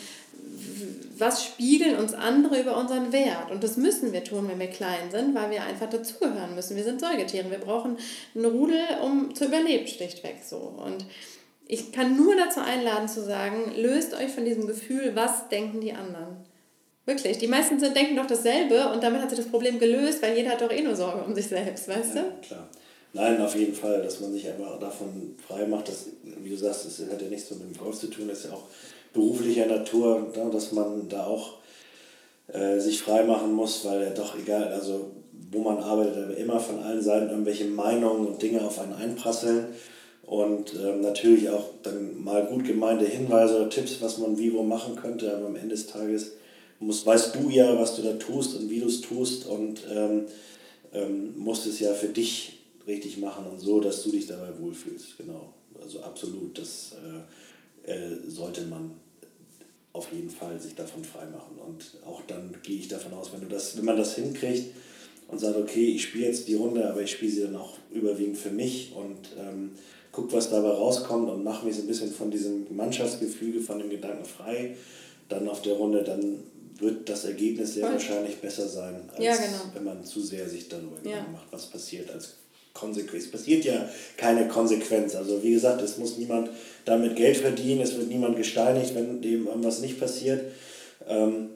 was 1.18 1.44
spiegeln 1.44 1.98
uns 1.98 2.14
andere 2.14 2.60
über 2.62 2.78
unseren 2.78 3.12
Wert? 3.12 3.52
Und 3.52 3.64
das 3.64 3.78
müssen 3.78 4.14
wir 4.14 4.24
tun, 4.24 4.48
wenn 4.50 4.60
wir 4.60 4.68
klein 4.68 5.12
sind, 5.12 5.36
weil 5.36 5.52
wir 5.52 5.64
einfach 5.64 5.90
dazugehören 5.90 6.56
müssen. 6.56 6.76
Wir 6.76 6.84
sind 6.84 7.02
Säugetiere, 7.02 7.52
wir 7.52 7.60
brauchen 7.60 7.98
einen 8.36 8.46
Rudel, 8.46 8.82
um 9.04 9.36
zu 9.36 9.46
überleben, 9.46 9.88
schlichtweg 9.88 10.38
so. 10.44 10.58
Und 10.58 11.06
ich 11.68 11.92
kann 11.92 12.16
nur 12.16 12.36
dazu 12.36 12.62
einladen 12.62 13.08
zu 13.08 13.24
sagen, 13.24 13.74
löst 13.76 14.14
euch 14.14 14.32
von 14.32 14.46
diesem 14.46 14.66
Gefühl, 14.66 15.12
was 15.14 15.50
denken 15.50 15.82
die 15.82 15.94
anderen? 15.94 16.38
Wirklich. 17.06 17.38
Die 17.38 17.48
meisten 17.48 17.80
sind, 17.80 17.96
denken 17.96 18.16
doch 18.16 18.28
dasselbe 18.28 18.90
und 18.90 19.04
damit 19.04 19.22
hat 19.22 19.30
sich 19.30 19.40
das 19.40 19.50
Problem 19.50 19.80
gelöst, 19.80 20.22
weil 20.22 20.36
jeder 20.36 20.52
hat 20.52 20.62
doch 20.62 20.72
eh 20.72 20.82
nur 20.82 20.96
Sorge 20.96 21.24
um 21.24 21.36
sich 21.36 21.48
selbst, 21.48 21.88
weißt 21.88 22.16
ja, 22.16 22.22
du? 22.24 22.48
klar. 22.48 22.70
Nein, 23.14 23.42
auf 23.42 23.56
jeden 23.56 23.74
Fall, 23.74 24.04
dass 24.04 24.20
man 24.20 24.32
sich 24.32 24.48
einfach 24.48 24.80
davon 24.80 25.36
frei 25.48 25.66
macht, 25.66 25.88
dass, 25.88 26.06
wie 26.24 26.50
du 26.50 26.58
sagst, 26.58 26.86
das 26.86 27.00
hat 27.12 27.22
ja 27.22 27.28
nichts 27.28 27.50
mit 27.50 27.62
dem 27.62 27.78
Golf 27.78 27.98
zu 27.98 28.08
tun, 28.08 28.28
das 28.28 28.40
ist 28.40 28.46
ja 28.46 28.52
auch 28.52 28.64
beruflicher 29.14 29.66
Natur, 29.66 30.28
ne, 30.36 30.50
dass 30.52 30.72
man 30.72 31.10
da 31.10 31.26
auch 31.26 31.56
äh, 32.54 32.80
sich 32.80 33.02
frei 33.02 33.24
machen 33.24 33.54
muss, 33.54 33.84
weil 33.86 34.04
ja 34.04 34.10
doch 34.12 34.38
egal, 34.38 34.68
also 34.68 35.12
wo 35.52 35.62
man 35.62 35.80
arbeitet, 35.80 36.18
aber 36.18 36.38
immer 36.38 36.60
von 36.60 36.80
allen 36.80 37.02
Seiten 37.02 37.30
irgendwelche 37.30 37.66
Meinungen 37.66 38.28
und 38.28 38.42
Dinge 38.42 38.64
auf 38.64 38.80
einen 38.80 38.94
einprasseln 38.94 39.68
und 40.28 40.76
ähm, 40.76 41.02
natürlich 41.02 41.50
auch 41.50 41.66
dann 41.82 42.24
mal 42.24 42.46
gut 42.46 42.66
gemeinte 42.66 43.06
Hinweise 43.06 43.56
oder 43.56 43.70
Tipps, 43.70 44.00
was 44.02 44.20
man 44.20 44.38
wie 44.38 44.54
wo 44.54 44.62
machen 44.62 44.96
könnte, 44.96 45.36
aber 45.36 45.48
am 45.48 45.56
Ende 45.56 45.70
des 45.70 45.88
Tages 45.88 46.34
musst, 46.80 47.08
weißt 47.08 47.36
du 47.36 47.50
ja, 47.50 47.80
was 47.80 47.96
du 47.96 48.04
da 48.04 48.14
tust 48.14 48.56
und 48.56 48.70
wie 48.70 48.80
du 48.80 48.88
es 48.88 49.02
tust 49.02 49.48
und 49.48 49.82
ähm, 49.92 50.26
ähm, 50.94 51.34
musst 51.36 51.66
es 51.66 51.80
ja 51.80 51.94
für 51.94 52.10
dich 52.10 52.59
richtig 52.90 53.18
machen 53.18 53.46
und 53.46 53.60
so, 53.60 53.80
dass 53.80 54.04
du 54.04 54.12
dich 54.12 54.28
dabei 54.28 54.50
wohlfühlst. 54.60 55.18
Genau. 55.18 55.54
Also 55.82 56.02
absolut, 56.02 56.58
das 56.58 56.96
äh, 57.86 57.92
äh, 57.92 58.18
sollte 58.28 58.64
man 58.64 58.92
auf 59.94 60.12
jeden 60.12 60.30
Fall 60.30 60.60
sich 60.60 60.76
davon 60.76 61.04
freimachen. 61.04 61.58
Und 61.66 61.98
auch 62.06 62.22
dann 62.28 62.56
gehe 62.64 62.78
ich 62.78 62.88
davon 62.88 63.14
aus, 63.14 63.32
wenn, 63.34 63.42
du 63.42 63.48
das, 63.48 63.78
wenn 63.78 63.86
man 63.86 63.98
das 63.98 64.16
hinkriegt 64.16 64.74
und 65.28 65.40
sagt, 65.40 65.58
okay, 65.58 65.86
ich 65.86 66.04
spiele 66.04 66.26
jetzt 66.26 66.48
die 66.48 66.56
Runde, 66.56 66.90
aber 66.90 67.02
ich 67.02 67.12
spiele 67.12 67.32
sie 67.32 67.42
dann 67.42 67.56
auch 67.56 67.78
überwiegend 67.92 68.38
für 68.38 68.52
mich 68.52 68.94
und 68.96 69.30
ähm, 69.38 69.72
guck, 70.12 70.32
was 70.34 70.50
dabei 70.50 70.70
rauskommt 70.70 71.30
und 71.30 71.44
mache 71.44 71.66
mich 71.66 71.76
so 71.76 71.82
ein 71.82 71.88
bisschen 71.88 72.12
von 72.12 72.32
diesem 72.32 72.66
Mannschaftsgefüge, 72.76 73.62
von 73.62 73.80
dem 73.80 73.90
Gedanken 73.90 74.26
frei, 74.26 74.76
dann 75.28 75.48
auf 75.48 75.62
der 75.62 75.74
Runde, 75.74 76.04
dann 76.04 76.40
wird 76.80 77.10
das 77.10 77.26
Ergebnis 77.26 77.74
sehr 77.74 77.92
wahrscheinlich 77.92 78.38
besser 78.38 78.68
sein, 78.68 79.02
als 79.14 79.24
ja, 79.24 79.36
genau. 79.36 79.62
wenn 79.74 79.84
man 79.84 80.06
zu 80.06 80.22
sehr 80.22 80.48
sich 80.48 80.70
darüber 80.70 80.98
ja. 81.04 81.26
macht, 81.32 81.52
was 81.52 81.66
passiert 81.66 82.10
als 82.10 82.36
Konsequenz. 82.74 83.26
Es 83.26 83.32
passiert 83.32 83.66
ja 83.66 83.90
keine 84.18 84.48
Konsequenz. 84.48 85.16
Also 85.16 85.42
wie 85.44 85.52
gesagt, 85.52 85.82
es 85.82 85.98
muss 85.98 86.18
niemand 86.18 86.50
damit 86.86 87.16
Geld 87.16 87.38
verdienen, 87.38 87.82
es 87.82 87.96
wird 87.96 88.08
niemand 88.08 88.38
gesteinigt, 88.38 88.96
wenn 88.96 89.22
dem 89.22 89.48
irgendwas 89.48 89.80
nicht 89.80 90.00
passiert. 90.00 90.52
Ähm, 91.08 91.50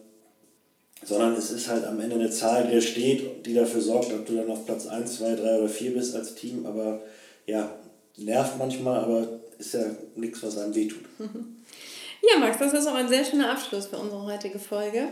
sondern 1.06 1.34
es 1.34 1.52
ist 1.52 1.68
halt 1.68 1.86
am 1.86 2.00
Ende 2.00 2.16
eine 2.16 2.30
Zahl, 2.30 2.68
die 2.68 2.76
da 2.76 2.82
steht, 2.82 3.46
die 3.46 3.54
dafür 3.54 3.82
sorgt, 3.82 4.14
ob 4.14 4.26
du 4.26 4.36
dann 4.36 4.50
auf 4.50 4.66
Platz 4.66 4.88
1, 4.88 5.18
2, 5.18 5.36
3 5.36 5.58
oder 5.58 5.70
4 5.70 5.94
bist 5.94 6.16
als 6.16 6.36
Team. 6.36 6.66
Aber 6.66 7.02
ja, 7.46 7.70
nervt 8.18 8.58
manchmal, 8.58 9.04
aber 9.04 9.28
ist 9.58 9.74
ja 9.74 9.86
nichts, 10.16 10.42
was 10.44 10.58
einem 10.58 10.76
wehtut. 10.76 11.04
Ja, 12.26 12.40
Max, 12.40 12.58
das 12.58 12.72
ist 12.72 12.88
auch 12.88 12.96
ein 12.96 13.10
sehr 13.10 13.26
schöner 13.26 13.52
Abschluss 13.52 13.88
für 13.88 13.98
unsere 13.98 14.24
heutige 14.24 14.58
Folge. 14.58 15.10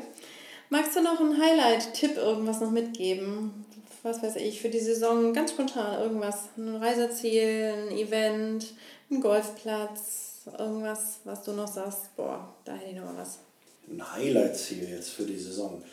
Magst 0.70 0.96
du 0.96 1.02
noch 1.02 1.20
einen 1.20 1.38
Highlight-Tipp 1.38 2.16
irgendwas 2.16 2.62
noch 2.62 2.72
mitgeben? 2.72 3.66
Was 4.04 4.24
weiß 4.24 4.38
ich, 4.38 4.62
für 4.62 4.70
die 4.70 4.80
Saison 4.80 5.32
ganz 5.34 5.52
spontan 5.52 6.02
irgendwas. 6.02 6.46
Ein 6.58 6.76
Reiseziel, 6.76 7.74
ein 7.76 7.98
Event, 7.98 8.74
ein 9.12 9.22
Golfplatz, 9.22 10.42
irgendwas, 10.58 11.20
was 11.24 11.44
du 11.44 11.52
noch 11.52 11.68
sagst, 11.68 12.16
boah, 12.16 12.54
da 12.66 12.74
hätte 12.74 12.92
ich 12.92 12.96
noch 12.96 13.06
mal 13.06 13.18
was. 13.18 13.40
Ein 13.88 14.14
Highlight-Ziel 14.14 14.90
jetzt 14.90 15.10
für 15.10 15.24
die 15.24 15.38
Saison. 15.38 15.84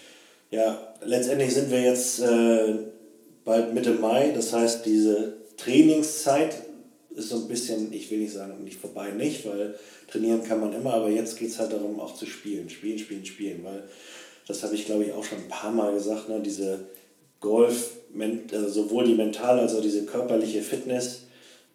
Ja, 0.51 0.95
letztendlich 1.05 1.53
sind 1.53 1.71
wir 1.71 1.83
jetzt 1.83 2.21
äh, 2.21 2.79
bald 3.45 3.75
Mitte 3.75 3.93
Mai, 3.93 4.33
das 4.35 4.53
heißt, 4.53 4.87
diese 4.87 5.35
Trainingszeit 5.59 6.55
ist 7.11 7.29
so 7.29 7.37
ein 7.37 7.49
bisschen, 7.49 7.93
ich 7.93 8.11
will 8.11 8.19
nicht 8.19 8.33
sagen, 8.33 8.65
nicht 8.65 8.81
vorbei, 8.81 9.11
nicht, 9.11 9.47
weil 9.47 9.75
trainieren 10.11 10.45
kann 10.45 10.61
man 10.61 10.73
immer, 10.73 10.95
aber 10.95 11.11
jetzt 11.11 11.39
geht 11.39 11.51
es 11.51 11.59
halt 11.59 11.73
darum, 11.73 12.01
auch 12.01 12.15
zu 12.15 12.25
spielen. 12.25 12.71
Spielen, 12.71 12.99
spielen, 12.99 13.27
spielen, 13.27 13.65
weil 13.65 13.83
das 14.47 14.63
habe 14.63 14.75
ich, 14.75 14.87
glaube 14.87 15.05
ich, 15.05 15.13
auch 15.13 15.25
schon 15.25 15.39
ein 15.39 15.49
paar 15.49 15.73
Mal 15.73 15.93
gesagt, 15.93 16.29
ne, 16.29 16.41
diese 16.41 16.87
Golf, 17.41 17.91
also 18.53 18.69
sowohl 18.69 19.05
die 19.05 19.15
mentale 19.15 19.63
als 19.63 19.75
auch 19.75 19.81
diese 19.81 20.05
körperliche 20.05 20.63
Fitness 20.63 21.23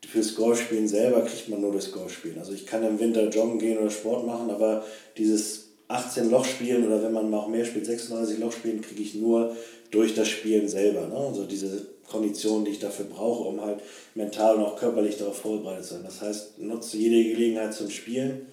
fürs 0.08 0.36
Golfspielen 0.36 0.88
selber 0.88 1.21
kriegt 1.21 1.49
man 1.49 1.62
nur 1.62 1.71
das 1.71 1.91
Golfspielen. 1.91 2.38
Also 2.38 2.54
ich 2.54 2.65
kann 2.65 2.84
im 2.84 2.99
Winter 2.99 3.30
joggen 3.30 3.60
gehen 3.60 3.78
oder 3.78 3.89
Sport 3.89 4.26
machen, 4.26 4.49
aber 4.49 4.86
dieses 5.17 5.69
18 5.88 6.30
Loch 6.30 6.45
spielen 6.45 6.86
oder 6.86 7.02
wenn 7.04 7.13
man 7.13 7.30
mal 7.30 7.39
auch 7.39 7.47
mehr 7.47 7.65
spielt, 7.65 7.86
36 7.86 8.39
Loch 8.39 8.52
spielen, 8.52 8.82
kriege 8.82 9.02
ich 9.02 9.15
nur 9.15 9.56
durch 9.91 10.15
das 10.15 10.28
Spielen 10.28 10.67
selber. 10.67 11.08
Ne? 11.08 11.15
Also 11.15 11.45
diese 11.45 11.88
Konditionen, 12.10 12.65
die 12.65 12.71
ich 12.71 12.80
dafür 12.80 13.06
brauche, 13.06 13.47
um 13.47 13.62
halt 13.62 13.80
mental 14.15 14.56
und 14.56 14.63
auch 14.63 14.76
körperlich 14.76 15.17
darauf 15.17 15.38
vorbereitet 15.38 15.86
zu 15.86 15.93
sein. 15.95 16.04
Das 16.04 16.21
heißt, 16.21 16.60
nutze 16.60 16.97
jede 16.97 17.32
Gelegenheit 17.32 17.73
zum 17.73 17.89
Spielen, 17.89 18.47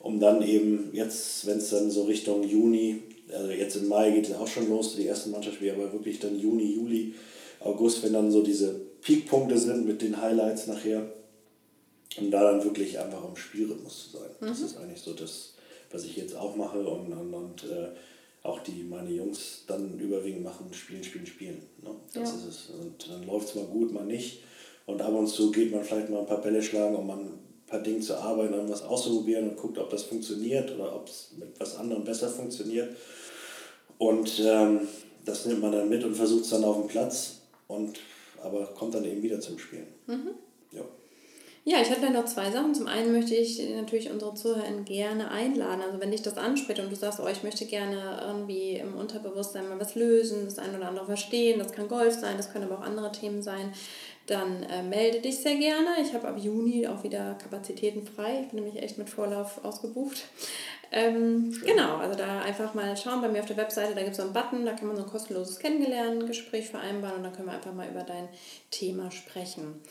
um 0.00 0.20
dann 0.20 0.42
eben 0.42 0.90
jetzt, 0.92 1.46
wenn 1.46 1.58
es 1.58 1.70
dann 1.70 1.90
so 1.90 2.04
Richtung 2.04 2.44
Juni, 2.44 3.02
also 3.32 3.50
jetzt 3.50 3.76
im 3.76 3.88
Mai 3.88 4.10
geht 4.10 4.28
es 4.28 4.34
auch 4.34 4.46
schon 4.46 4.68
los, 4.68 4.96
die 4.96 5.06
ersten 5.06 5.30
Mannschaftsspiele, 5.30 5.74
aber 5.74 5.92
wirklich 5.92 6.18
dann 6.18 6.38
Juni, 6.38 6.74
Juli, 6.74 7.14
August, 7.60 8.02
wenn 8.02 8.12
dann 8.12 8.30
so 8.30 8.42
diese 8.42 8.74
Peakpunkte 9.00 9.58
sind 9.58 9.86
mit 9.86 10.02
den 10.02 10.20
Highlights 10.20 10.66
nachher, 10.66 11.10
um 12.18 12.30
da 12.30 12.50
dann 12.50 12.62
wirklich 12.64 12.98
einfach 12.98 13.26
im 13.26 13.36
Spielrhythmus 13.36 14.04
zu 14.04 14.18
sein. 14.18 14.30
Mhm. 14.40 14.46
Das 14.46 14.60
ist 14.60 14.76
eigentlich 14.76 15.00
so 15.00 15.14
das, 15.14 15.54
was 15.90 16.04
ich 16.04 16.16
jetzt 16.16 16.36
auch 16.36 16.56
mache 16.56 16.78
und, 16.78 17.12
und, 17.12 17.34
und 17.34 17.64
äh, 17.64 17.88
auch 18.42 18.60
die 18.60 18.82
meine 18.82 19.10
Jungs 19.10 19.64
dann 19.66 19.98
überwiegend 19.98 20.44
machen, 20.44 20.72
spielen, 20.72 21.02
spielen, 21.02 21.26
spielen. 21.26 21.62
Ne? 21.82 21.90
Das 22.12 22.30
ja. 22.30 22.36
ist 22.36 22.46
es. 22.46 22.70
Und 22.78 23.10
dann 23.10 23.26
läuft 23.26 23.48
es 23.48 23.54
mal 23.54 23.64
gut, 23.64 23.92
mal 23.92 24.04
nicht. 24.04 24.42
Und 24.86 25.00
ab 25.00 25.14
und 25.14 25.26
zu 25.28 25.50
geht 25.50 25.72
man 25.72 25.82
vielleicht 25.82 26.10
mal 26.10 26.20
ein 26.20 26.26
paar 26.26 26.42
Bälle 26.42 26.62
schlagen, 26.62 26.94
um 26.94 27.10
ein 27.10 27.38
paar 27.74 27.82
Dinge 27.82 28.00
zu 28.00 28.16
arbeiten, 28.16 28.54
um 28.54 28.68
was 28.68 28.82
auszuprobieren 28.82 29.50
und 29.50 29.56
guckt, 29.56 29.78
ob 29.78 29.90
das 29.90 30.04
funktioniert 30.04 30.72
oder 30.74 30.94
ob 30.94 31.08
es 31.08 31.30
mit 31.36 31.48
was 31.58 31.76
anderem 31.76 32.04
besser 32.04 32.28
funktioniert. 32.28 32.96
Und 33.98 34.40
ähm, 34.44 34.80
das 35.24 35.46
nimmt 35.46 35.60
man 35.60 35.72
dann 35.72 35.88
mit 35.88 36.04
und 36.04 36.14
versucht 36.14 36.44
es 36.44 36.50
dann 36.50 36.64
auf 36.64 36.76
dem 36.76 36.86
Platz 36.86 37.40
und 37.66 37.98
aber 38.42 38.66
kommt 38.66 38.94
dann 38.94 39.04
eben 39.04 39.22
wieder 39.22 39.40
zum 39.40 39.58
Spielen. 39.58 39.86
Mhm. 40.06 40.30
Ja. 40.72 40.82
Ja, 41.66 41.80
ich 41.80 41.88
hätte 41.88 42.10
noch 42.10 42.26
zwei 42.26 42.50
Sachen. 42.50 42.74
Zum 42.74 42.86
einen 42.86 43.10
möchte 43.10 43.34
ich 43.34 43.58
natürlich 43.70 44.10
unsere 44.10 44.34
Zuhörer 44.34 44.70
gerne 44.84 45.30
einladen. 45.30 45.80
Also 45.80 45.98
wenn 45.98 46.10
dich 46.10 46.20
das 46.20 46.36
anspricht 46.36 46.78
und 46.78 46.92
du 46.92 46.96
sagst, 46.96 47.20
oh, 47.20 47.26
ich 47.26 47.42
möchte 47.42 47.64
gerne 47.64 48.20
irgendwie 48.22 48.72
im 48.72 48.94
Unterbewusstsein 48.94 49.68
mal 49.70 49.80
was 49.80 49.94
lösen, 49.94 50.44
das 50.44 50.58
ein 50.58 50.76
oder 50.76 50.88
andere 50.88 51.06
verstehen, 51.06 51.58
das 51.58 51.72
kann 51.72 51.88
Golf 51.88 52.14
sein, 52.14 52.36
das 52.36 52.52
können 52.52 52.66
aber 52.66 52.78
auch 52.80 52.86
andere 52.86 53.10
Themen 53.12 53.42
sein, 53.42 53.72
dann 54.26 54.62
äh, 54.64 54.82
melde 54.82 55.20
dich 55.20 55.38
sehr 55.38 55.56
gerne. 55.56 55.88
Ich 56.02 56.14
habe 56.14 56.28
ab 56.28 56.36
Juni 56.38 56.86
auch 56.86 57.02
wieder 57.02 57.34
Kapazitäten 57.34 58.06
frei. 58.06 58.40
Ich 58.42 58.50
bin 58.50 58.64
nämlich 58.64 58.82
echt 58.82 58.96
mit 58.96 59.10
Vorlauf 59.10 59.64
ausgebucht. 59.64 60.24
Ähm, 60.90 61.50
genau, 61.64 61.96
also 61.96 62.16
da 62.16 62.42
einfach 62.42 62.72
mal 62.74 62.96
schauen 62.96 63.20
bei 63.20 63.28
mir 63.28 63.40
auf 63.40 63.46
der 63.46 63.56
Webseite, 63.56 63.94
da 63.94 64.00
gibt 64.00 64.12
es 64.12 64.16
so 64.18 64.22
einen 64.22 64.32
Button, 64.32 64.64
da 64.64 64.74
kann 64.74 64.86
man 64.86 64.96
so 64.96 65.02
ein 65.02 65.08
kostenloses 65.08 65.58
Kennengelernen-Gespräch 65.58 66.68
vereinbaren 66.68 67.16
und 67.16 67.24
dann 67.24 67.32
können 67.32 67.48
wir 67.48 67.54
einfach 67.54 67.74
mal 67.74 67.88
über 67.88 68.04
dein 68.04 68.28
Thema 68.70 69.10
sprechen. 69.10 69.82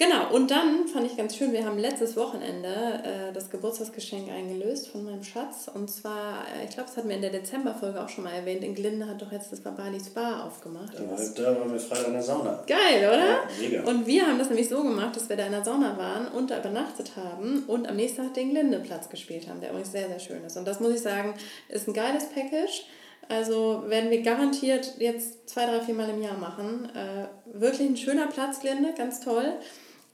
Genau, 0.00 0.34
und 0.34 0.50
dann 0.50 0.88
fand 0.88 1.04
ich 1.04 1.18
ganz 1.18 1.36
schön, 1.36 1.52
wir 1.52 1.66
haben 1.66 1.76
letztes 1.76 2.16
Wochenende 2.16 2.68
äh, 2.68 3.34
das 3.34 3.50
Geburtstagsgeschenk 3.50 4.30
eingelöst 4.30 4.88
von 4.88 5.04
meinem 5.04 5.22
Schatz. 5.22 5.70
Und 5.74 5.90
zwar, 5.90 6.46
äh, 6.56 6.64
ich 6.64 6.70
glaube, 6.70 6.88
das 6.88 6.96
hatten 6.96 7.10
wir 7.10 7.16
in 7.16 7.20
der 7.20 7.32
Dezemberfolge 7.32 8.02
auch 8.02 8.08
schon 8.08 8.24
mal 8.24 8.32
erwähnt, 8.32 8.64
in 8.64 8.74
Glinde 8.74 9.06
hat 9.06 9.20
doch 9.20 9.30
jetzt 9.30 9.52
das 9.52 9.60
Babali 9.60 10.00
Spa 10.00 10.46
aufgemacht. 10.46 10.94
Da, 10.94 11.02
da 11.02 11.60
waren 11.60 11.70
wir 11.70 11.78
Freitag 11.78 12.06
in 12.06 12.12
der 12.14 12.22
Sauna. 12.22 12.64
Geil, 12.66 12.96
oder? 12.96 13.28
Ja, 13.28 13.38
mega. 13.60 13.84
Und 13.84 14.06
wir 14.06 14.26
haben 14.26 14.38
das 14.38 14.48
nämlich 14.48 14.70
so 14.70 14.82
gemacht, 14.82 15.16
dass 15.16 15.28
wir 15.28 15.36
da 15.36 15.44
in 15.44 15.52
der 15.52 15.64
Sauna 15.64 15.98
waren 15.98 16.28
und 16.28 16.50
da 16.50 16.60
übernachtet 16.60 17.12
haben 17.16 17.64
und 17.66 17.86
am 17.86 17.96
nächsten 17.96 18.22
Tag 18.22 18.32
den 18.32 18.52
Glinde-Platz 18.52 19.10
gespielt 19.10 19.50
haben, 19.50 19.60
der 19.60 19.68
übrigens 19.68 19.92
sehr, 19.92 20.08
sehr 20.08 20.18
schön 20.18 20.42
ist. 20.42 20.56
Und 20.56 20.66
das 20.66 20.80
muss 20.80 20.94
ich 20.94 21.02
sagen, 21.02 21.34
ist 21.68 21.88
ein 21.88 21.92
geiles 21.92 22.24
Package. 22.30 22.86
Also 23.28 23.84
werden 23.88 24.08
wir 24.10 24.22
garantiert 24.22 24.94
jetzt 24.98 25.46
zwei, 25.50 25.66
drei, 25.66 25.82
vier 25.82 25.94
Mal 25.94 26.08
im 26.08 26.22
Jahr 26.22 26.38
machen. 26.38 26.88
Äh, 26.94 27.60
wirklich 27.60 27.86
ein 27.86 27.98
schöner 27.98 28.28
Platz, 28.28 28.60
Glinde, 28.60 28.94
ganz 28.96 29.20
toll. 29.20 29.52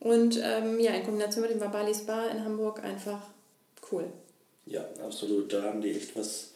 Und 0.06 0.40
ähm, 0.40 0.78
ja, 0.78 0.92
in 0.92 1.02
Kombination 1.02 1.42
mit 1.42 1.50
dem 1.50 1.58
Babali 1.58 1.92
Spa 1.92 2.26
in 2.26 2.44
Hamburg 2.44 2.82
einfach 2.84 3.18
cool. 3.90 4.04
Ja, 4.64 4.84
absolut. 5.04 5.52
Da 5.52 5.62
haben 5.62 5.80
die 5.80 5.90
echt 5.90 6.16
was. 6.16 6.52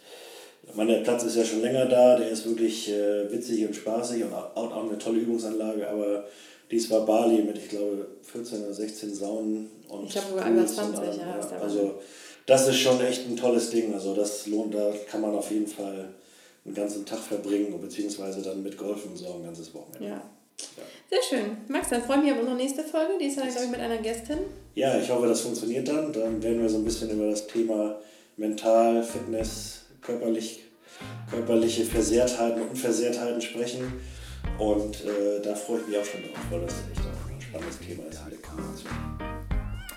Ich 0.62 0.74
meine, 0.76 0.94
der 0.94 1.00
Platz 1.00 1.24
ist 1.24 1.34
ja 1.34 1.44
schon 1.44 1.60
länger 1.60 1.86
da, 1.86 2.16
der 2.16 2.28
ist 2.28 2.46
wirklich 2.46 2.88
äh, 2.90 3.32
witzig 3.32 3.66
und 3.66 3.74
spaßig 3.74 4.22
und 4.22 4.32
auch, 4.32 4.54
auch 4.54 4.88
eine 4.88 4.98
tolle 4.98 5.18
Übungsanlage, 5.18 5.88
aber 5.88 6.26
dies 6.70 6.88
war 6.90 7.04
Bali 7.04 7.42
mit, 7.42 7.58
ich 7.58 7.70
glaube, 7.70 8.06
14 8.22 8.62
oder 8.62 8.72
16 8.72 9.14
Saunen 9.14 9.68
und. 9.88 10.04
Ich 10.04 10.12
glaube 10.12 10.28
sogar 10.28 10.48
über 10.48 10.66
20, 10.66 11.04
ja. 11.04 11.12
ja 11.16 11.58
also, 11.60 12.00
das 12.46 12.68
ist 12.68 12.76
schon 12.76 13.00
echt 13.00 13.26
ein 13.26 13.36
tolles 13.36 13.70
Ding. 13.70 13.92
Also, 13.92 14.14
das 14.14 14.46
lohnt, 14.46 14.74
da 14.74 14.92
kann 15.10 15.22
man 15.22 15.34
auf 15.34 15.50
jeden 15.50 15.66
Fall 15.66 16.10
einen 16.64 16.74
ganzen 16.74 17.04
Tag 17.04 17.18
verbringen, 17.18 17.74
beziehungsweise 17.80 18.42
dann 18.42 18.62
mit 18.62 18.78
Golfen 18.78 19.16
so 19.16 19.34
ein 19.34 19.42
ganzes 19.42 19.74
Wochenende. 19.74 20.08
Ja. 20.08 20.22
Sehr 21.10 21.22
schön. 21.28 21.56
Max, 21.68 21.88
dann 21.88 22.02
freue 22.02 22.18
ich 22.18 22.24
mich 22.24 22.32
auf 22.32 22.38
unsere 22.38 22.56
nächste 22.56 22.82
Folge. 22.84 23.14
Die 23.20 23.26
ist 23.26 23.38
dann, 23.38 23.48
glaube 23.48 23.64
ich, 23.64 23.70
mit 23.70 23.80
einer 23.80 23.98
Gästin. 23.98 24.38
Ja, 24.74 24.98
ich 24.98 25.10
hoffe, 25.10 25.26
das 25.26 25.40
funktioniert 25.40 25.88
dann. 25.88 26.12
Dann 26.12 26.42
werden 26.42 26.62
wir 26.62 26.68
so 26.68 26.78
ein 26.78 26.84
bisschen 26.84 27.10
über 27.10 27.30
das 27.30 27.46
Thema 27.46 27.96
Mental, 28.36 29.02
Fitness, 29.02 29.86
körperlich, 30.00 30.64
körperliche 31.30 31.84
Versehrtheiten 31.84 32.62
und 32.62 32.70
Unversehrtheiten 32.70 33.40
sprechen. 33.40 33.92
Und 34.58 35.04
äh, 35.04 35.40
da 35.42 35.54
freue 35.54 35.80
ich 35.80 35.88
mich 35.88 35.98
auch 35.98 36.04
schon 36.04 36.22
drauf, 36.22 36.38
weil 36.50 36.60
das 36.62 36.74
echt 36.92 37.00
auch 37.00 37.30
ein 37.30 37.40
spannendes 37.40 37.78
Thema 37.78 38.04
ist. 38.08 38.20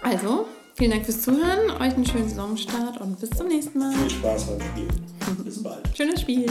Also, 0.02 0.46
Vielen 0.76 0.90
Dank 0.90 1.06
fürs 1.06 1.22
Zuhören, 1.22 1.70
euch 1.70 1.94
einen 1.94 2.06
schönen 2.06 2.28
Saisonstart 2.28 3.00
und 3.00 3.20
bis 3.20 3.30
zum 3.30 3.48
nächsten 3.48 3.78
Mal. 3.78 3.94
Viel 3.94 4.10
Spaß 4.10 4.48
beim 4.48 4.60
Spielen. 4.60 5.46
Bis 5.46 5.62
bald. 5.62 5.88
Schönes 5.96 6.22
Spiel. 6.22 6.48